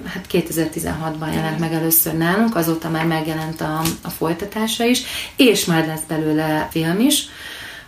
hát 0.04 0.26
2016-ban 0.32 1.34
jelent 1.34 1.58
meg 1.58 1.72
először 1.72 2.16
nálunk, 2.16 2.56
azóta 2.56 2.88
már 2.88 3.06
megjelent 3.06 3.60
a, 3.60 3.80
a 4.02 4.10
folytatása 4.10 4.84
is, 4.84 5.02
és 5.36 5.64
már 5.64 5.86
lesz 5.86 6.02
belőle 6.08 6.68
film 6.70 7.00
is 7.00 7.28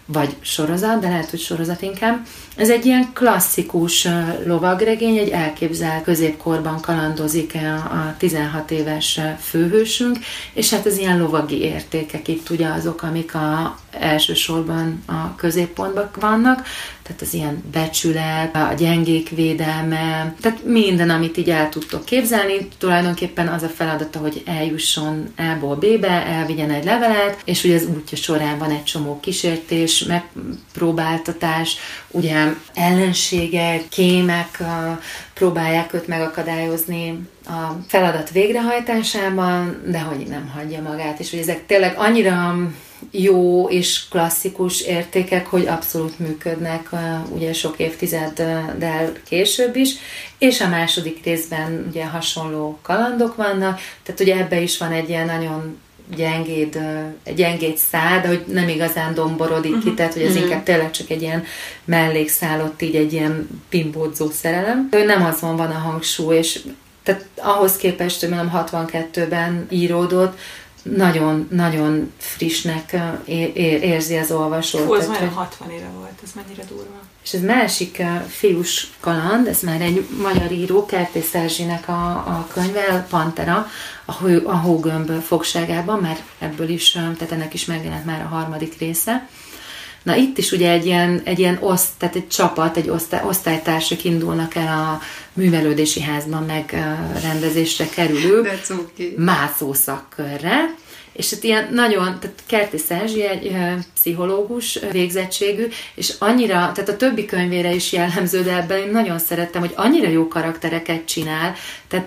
vagy 0.06 0.36
sorozat, 0.40 1.00
de 1.00 1.08
lehet, 1.08 1.30
hogy 1.30 1.40
sorozat 1.40 1.82
inkább. 1.82 2.26
Ez 2.56 2.70
egy 2.70 2.86
ilyen 2.86 3.10
klasszikus 3.12 4.08
lovagregény, 4.46 5.16
egy 5.16 5.28
elképzel 5.28 6.02
középkorban 6.02 6.80
kalandozik 6.80 7.54
a 7.90 8.14
16 8.18 8.70
éves 8.70 9.20
főhősünk, 9.40 10.18
és 10.52 10.70
hát 10.70 10.86
ez 10.86 10.98
ilyen 10.98 11.18
lovagi 11.18 11.60
értékek 11.60 12.28
itt 12.28 12.50
ugye 12.50 12.66
azok, 12.66 13.02
amik 13.02 13.34
a 13.34 13.78
elsősorban 14.00 15.02
a 15.06 15.34
középpontban 15.34 16.10
vannak, 16.20 16.66
tehát 17.02 17.20
az 17.20 17.34
ilyen 17.34 17.62
becsület, 17.72 18.56
a 18.56 18.74
gyengék 18.76 19.28
védelme, 19.28 20.34
tehát 20.40 20.64
minden, 20.64 21.10
amit 21.10 21.36
így 21.36 21.50
el 21.50 21.68
tudtok 21.68 22.04
képzelni, 22.04 22.68
tulajdonképpen 22.78 23.48
az 23.48 23.62
a 23.62 23.68
feladata, 23.68 24.18
hogy 24.18 24.42
eljusson 24.46 25.32
A-ból 25.36 25.76
B-be, 25.76 26.26
elvigyen 26.26 26.70
egy 26.70 26.84
levelet, 26.84 27.42
és 27.44 27.64
ugye 27.64 27.74
az 27.74 27.86
útja 27.96 28.16
során 28.16 28.58
van 28.58 28.70
egy 28.70 28.84
csomó 28.84 29.20
kísértés, 29.20 29.93
vizuális 29.98 30.22
megpróbáltatás, 30.34 31.76
ugye 32.10 32.54
ellenségek, 32.74 33.88
kémek 33.88 34.62
próbálják 35.34 35.94
őt 35.94 36.06
megakadályozni 36.06 37.28
a 37.46 37.76
feladat 37.88 38.30
végrehajtásában, 38.30 39.82
de 39.86 40.00
hogy 40.00 40.26
nem 40.26 40.50
hagyja 40.54 40.82
magát, 40.82 41.20
és 41.20 41.30
hogy 41.30 41.38
ezek 41.38 41.66
tényleg 41.66 41.94
annyira 41.96 42.56
jó 43.10 43.68
és 43.68 44.08
klasszikus 44.08 44.80
értékek, 44.80 45.46
hogy 45.46 45.66
abszolút 45.66 46.18
működnek 46.18 46.88
ugye 47.28 47.52
sok 47.52 47.78
évtizeddel 47.78 49.12
később 49.28 49.76
is, 49.76 49.94
és 50.38 50.60
a 50.60 50.68
második 50.68 51.24
részben 51.24 51.86
ugye 51.88 52.06
hasonló 52.06 52.78
kalandok 52.82 53.36
vannak, 53.36 53.80
tehát 54.02 54.20
ugye 54.20 54.36
ebbe 54.36 54.60
is 54.60 54.78
van 54.78 54.92
egy 54.92 55.08
ilyen 55.08 55.26
nagyon 55.26 55.78
gyengéd, 56.16 56.78
gyengéd 57.34 57.76
szád, 57.76 58.24
hogy 58.24 58.44
nem 58.46 58.68
igazán 58.68 59.14
domborodik 59.14 59.70
uh-huh. 59.70 59.82
ki, 59.82 59.88
mhm. 59.88 59.96
tehát 59.96 60.12
hogy 60.12 60.22
ez 60.22 60.28
uh-huh. 60.28 60.44
inkább 60.44 60.62
tényleg 60.62 60.90
csak 60.90 61.10
egy 61.10 61.22
ilyen 61.22 61.44
mellékszálott, 61.84 62.82
így 62.82 62.94
egy 62.94 63.12
ilyen 63.12 63.62
pimbódzó 63.68 64.30
szerelem. 64.30 64.88
Hogy 64.90 65.04
nem 65.04 65.24
azon 65.24 65.56
van 65.56 65.70
a 65.70 65.78
hangsúly, 65.78 66.36
és 66.36 66.60
tehát 67.02 67.24
ahhoz 67.36 67.76
képest, 67.76 68.20
hogy 68.20 68.28
mondom 68.28 68.66
62-ben 68.66 69.66
íródott, 69.70 70.38
nagyon, 70.84 71.48
nagyon 71.50 72.12
frissnek 72.16 72.96
érzi 73.80 74.16
az 74.16 74.30
olvasó. 74.30 74.78
Hú, 74.78 74.92
az 74.92 75.08
már 75.08 75.30
60 75.34 75.70
éve 75.70 75.88
volt, 75.96 76.18
ez 76.22 76.30
mennyire 76.34 76.64
durva. 76.68 77.02
És 77.24 77.32
ez 77.32 77.40
másik 77.40 78.02
fiús 78.28 78.90
kaland, 79.00 79.46
ez 79.46 79.60
már 79.60 79.80
egy 79.80 80.06
magyar 80.22 80.52
író, 80.52 80.86
Kertész 80.86 81.34
Erzsinek 81.34 81.88
a, 81.88 82.10
a 82.10 82.48
könyve, 82.52 83.06
Pantera, 83.10 83.66
a, 84.04 84.12
hó, 84.12 84.28
a 84.44 84.56
hógömb 84.56 85.22
fogságában, 85.22 85.98
mert 85.98 86.22
ebből 86.38 86.68
is, 86.68 86.90
tehát 86.90 87.32
ennek 87.32 87.54
is 87.54 87.64
megjelent 87.64 88.04
már 88.04 88.20
a 88.20 88.34
harmadik 88.34 88.78
része. 88.78 89.28
Na 90.04 90.14
itt 90.16 90.38
is 90.38 90.52
ugye 90.52 90.70
egy 90.70 90.86
ilyen, 90.86 91.20
egy 91.24 91.38
ilyen 91.38 91.58
oszt, 91.60 91.88
tehát 91.98 92.16
egy 92.16 92.28
csapat, 92.28 92.76
egy 92.76 92.88
osztály, 92.88 93.22
osztálytársak 93.26 94.04
indulnak 94.04 94.54
el 94.54 94.78
a 94.78 95.00
művelődési 95.32 96.00
házban 96.00 96.42
megrendezésre 96.42 97.88
kerülő 97.88 98.50
mászószakkörre, 99.16 100.74
és 101.12 101.30
hát 101.30 101.44
ilyen 101.44 101.68
nagyon, 101.72 102.20
tehát 102.20 102.42
Kerti 102.46 102.78
Szerzsi 102.78 103.26
egy 103.26 103.56
pszichológus 103.94 104.78
végzettségű, 104.92 105.68
és 105.94 106.14
annyira, 106.18 106.52
tehát 106.54 106.88
a 106.88 106.96
többi 106.96 107.24
könyvére 107.24 107.72
is 107.74 107.92
jellemző, 107.92 108.42
de 108.42 108.56
ebben 108.56 108.78
én 108.78 108.90
nagyon 108.90 109.18
szerettem, 109.18 109.60
hogy 109.60 109.72
annyira 109.74 110.08
jó 110.08 110.28
karaktereket 110.28 111.04
csinál, 111.04 111.54
tehát 111.88 112.06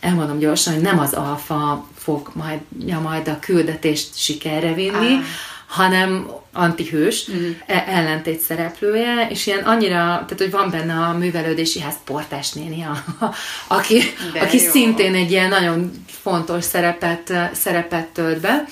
elmondom 0.00 0.38
gyorsan, 0.38 0.72
hogy 0.72 0.82
nem 0.82 0.98
az 0.98 1.12
alfa 1.12 1.88
fog 1.96 2.30
majd, 2.34 2.58
ja, 2.86 3.00
majd 3.00 3.28
a 3.28 3.38
küldetést 3.38 4.16
sikerre 4.16 4.74
vinni, 4.74 5.14
ah 5.14 5.24
hanem 5.68 6.30
antihős, 6.52 7.28
uh-huh. 7.28 7.54
ellentét 7.96 8.40
szereplője, 8.40 9.26
és 9.30 9.46
ilyen 9.46 9.64
annyira, 9.64 9.94
tehát 9.94 10.36
hogy 10.36 10.50
van 10.50 10.70
benne 10.70 10.94
a 10.94 11.12
művelődési 11.12 11.80
ház 11.80 11.94
portás 12.04 12.52
néni, 12.52 12.82
a, 12.82 13.24
a, 13.24 13.34
aki, 13.66 14.02
aki 14.40 14.58
szintén 14.58 15.14
egy 15.14 15.30
ilyen 15.30 15.48
nagyon 15.48 15.92
fontos 16.22 16.64
szerepet, 16.64 17.32
szerepet 17.52 18.06
tölt 18.06 18.40
be, 18.40 18.64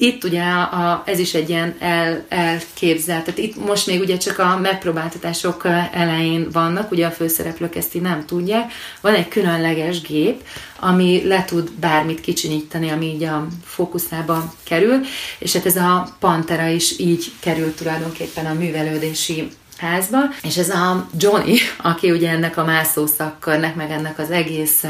itt 0.00 0.24
ugye 0.24 0.42
a, 0.42 1.02
ez 1.06 1.18
is 1.18 1.34
egy 1.34 1.48
ilyen 1.48 1.74
el, 1.78 2.24
elképzelt, 2.28 3.24
tehát 3.24 3.40
itt 3.40 3.66
most 3.66 3.86
még 3.86 4.00
ugye 4.00 4.16
csak 4.16 4.38
a 4.38 4.58
megpróbáltatások 4.58 5.66
elején 5.92 6.48
vannak, 6.52 6.90
ugye 6.90 7.06
a 7.06 7.10
főszereplők 7.10 7.76
ezt 7.76 7.94
így 7.94 8.02
nem 8.02 8.26
tudják. 8.26 8.72
Van 9.00 9.14
egy 9.14 9.28
különleges 9.28 10.00
gép, 10.00 10.42
ami 10.78 11.22
le 11.24 11.44
tud 11.44 11.70
bármit 11.72 12.20
kicsinyíteni, 12.20 12.90
ami 12.90 13.06
így 13.06 13.22
a 13.22 13.46
fókuszába 13.64 14.54
kerül, 14.62 15.00
és 15.38 15.52
hát 15.52 15.66
ez 15.66 15.76
a 15.76 16.16
Pantera 16.20 16.66
is 16.66 16.98
így 16.98 17.32
került 17.40 17.76
tulajdonképpen 17.76 18.46
a 18.46 18.54
művelődési 18.54 19.48
házba, 19.80 20.18
és 20.42 20.56
ez 20.56 20.68
a 20.68 21.08
Johnny, 21.18 21.58
aki 21.82 22.10
ugye 22.10 22.30
ennek 22.30 22.56
a 22.56 22.64
mászószakkörnek, 22.64 23.74
meg 23.74 23.90
ennek 23.90 24.18
az 24.18 24.30
egész 24.30 24.84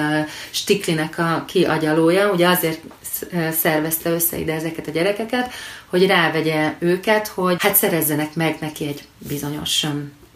stiklinek 0.50 1.18
a 1.18 1.44
kiagyalója, 1.46 2.30
ugye 2.32 2.48
azért 2.48 2.80
szervezte 3.50 4.10
össze 4.10 4.38
ide 4.38 4.54
ezeket 4.54 4.86
a 4.86 4.90
gyerekeket, 4.90 5.52
hogy 5.86 6.06
rávegye 6.06 6.74
őket, 6.78 7.28
hogy 7.28 7.56
hát 7.58 7.74
szerezzenek 7.74 8.34
meg 8.34 8.56
neki 8.60 8.86
egy 8.86 9.02
bizonyos 9.18 9.86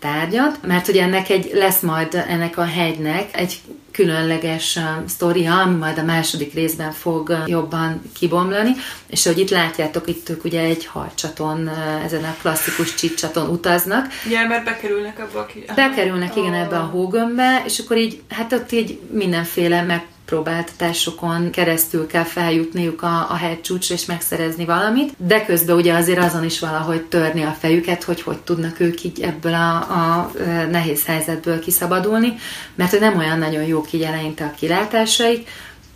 tárgyat, 0.05 0.59
mert 0.67 0.87
hogy 0.87 0.97
ennek 0.97 1.29
egy, 1.29 1.51
lesz 1.53 1.81
majd 1.81 2.25
ennek 2.29 2.59
a 2.59 2.65
hegynek 2.65 3.29
egy 3.33 3.61
különleges 3.91 4.77
uh, 4.77 4.83
sztoria, 5.09 5.61
ami 5.61 5.75
majd 5.75 5.99
a 5.99 6.03
második 6.03 6.55
részben 6.55 6.93
fog 6.93 7.29
uh, 7.29 7.49
jobban 7.49 8.03
kibomlani, 8.15 8.71
és 9.07 9.25
hogy 9.25 9.39
itt 9.39 9.51
látjátok, 9.51 10.09
itt 10.09 10.29
ők 10.29 10.45
ugye 10.45 10.61
egy 10.61 10.87
harcsaton, 10.87 11.61
uh, 11.67 12.05
ezen 12.05 12.25
a 12.25 12.37
klasszikus 12.41 12.95
csicsaton 12.95 13.49
utaznak. 13.49 14.07
Ja, 14.31 14.47
mert 14.49 14.65
bekerülnek 14.65 15.19
abba 15.19 15.39
a 15.39 15.47
ki... 15.47 15.65
Bekerülnek, 15.75 16.37
igen, 16.37 16.55
ebbe 16.55 16.77
a 16.77 16.91
hógömbbe, 16.93 17.63
és 17.65 17.79
akkor 17.79 17.97
így, 17.97 18.23
hát 18.29 18.53
ott 18.53 18.73
így 18.73 19.01
mindenféle 19.11 19.83
meg 19.83 20.07
próbáltatásokon 20.25 21.51
keresztül 21.51 22.07
kell 22.07 22.23
feljutniuk 22.23 23.03
a, 23.03 23.31
a 23.31 23.35
hegycsúcsra 23.35 23.95
és 23.95 24.05
megszerezni 24.05 24.65
valamit, 24.65 25.15
de 25.17 25.45
közben 25.45 25.77
ugye 25.77 25.95
azért 25.95 26.19
azon 26.19 26.45
is 26.45 26.61
valahogy 26.61 27.03
törni 27.03 27.43
a 27.43 27.57
fejüket, 27.59 28.03
hogy 28.03 28.23
hogy 28.23 28.39
tudnak 28.39 28.81
ők 28.81 29.03
így 29.03 29.21
ebből 29.21 29.55
a, 29.55 29.77
a 29.77 30.31
nehéz 30.71 31.05
helyzetből 31.07 31.61
kiszabadulni, 31.61 32.35
mert 32.75 32.91
hogy 32.91 33.01
nem 33.01 33.19
olyan 33.19 33.39
nagyon 33.39 33.65
jók 33.65 33.93
így 33.93 34.03
eleinte 34.03 34.45
a 34.45 34.55
kilátásaik, 34.59 35.49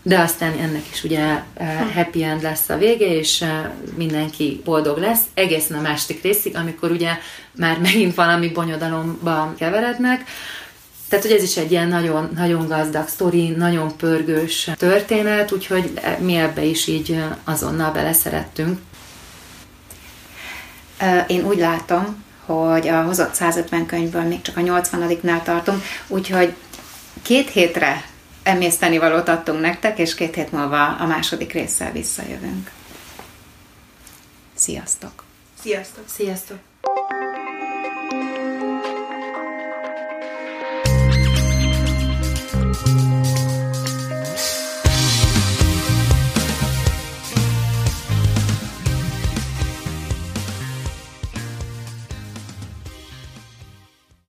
de 0.02 0.18
aztán 0.18 0.52
ennek 0.52 0.82
is 0.92 1.04
ugye 1.04 1.42
happy 1.94 2.24
end 2.24 2.42
lesz 2.42 2.68
a 2.68 2.76
vége, 2.76 3.06
és 3.06 3.44
mindenki 3.96 4.60
boldog 4.64 4.98
lesz, 4.98 5.20
egészen 5.34 5.78
a 5.78 5.80
második 5.80 6.22
részig, 6.22 6.56
amikor 6.56 6.90
ugye 6.90 7.10
már 7.56 7.78
megint 7.78 8.14
valami 8.14 8.48
bonyodalomba 8.48 9.54
keverednek, 9.58 10.24
tehát, 11.08 11.24
hogy 11.24 11.34
ez 11.34 11.42
is 11.42 11.56
egy 11.56 11.70
ilyen 11.70 11.88
nagyon, 11.88 12.30
nagyon 12.34 12.66
gazdag 12.66 13.08
sztori, 13.08 13.48
nagyon 13.48 13.96
pörgős 13.96 14.70
történet, 14.76 15.52
úgyhogy 15.52 16.00
mi 16.18 16.36
ebbe 16.36 16.62
is 16.64 16.86
így 16.86 17.22
azonnal 17.44 17.92
beleszerettünk. 17.92 18.78
Én 21.26 21.44
úgy 21.44 21.58
látom, 21.58 22.24
hogy 22.44 22.88
a 22.88 23.02
hozott 23.02 23.34
150 23.34 23.86
könyvből 23.86 24.22
még 24.22 24.42
csak 24.42 24.56
a 24.56 24.60
80-nál 24.60 25.42
tartunk, 25.42 25.82
úgyhogy 26.06 26.54
két 27.22 27.50
hétre 27.50 28.04
emészteni 28.42 28.98
valót 28.98 29.28
adtunk 29.28 29.60
nektek, 29.60 29.98
és 29.98 30.14
két 30.14 30.34
hét 30.34 30.52
múlva 30.52 30.96
a 30.96 31.06
második 31.06 31.52
résszel 31.52 31.92
visszajövünk. 31.92 32.70
Sziasztok! 34.54 35.24
Sziasztok! 35.62 36.04
Sziasztok! 36.16 36.67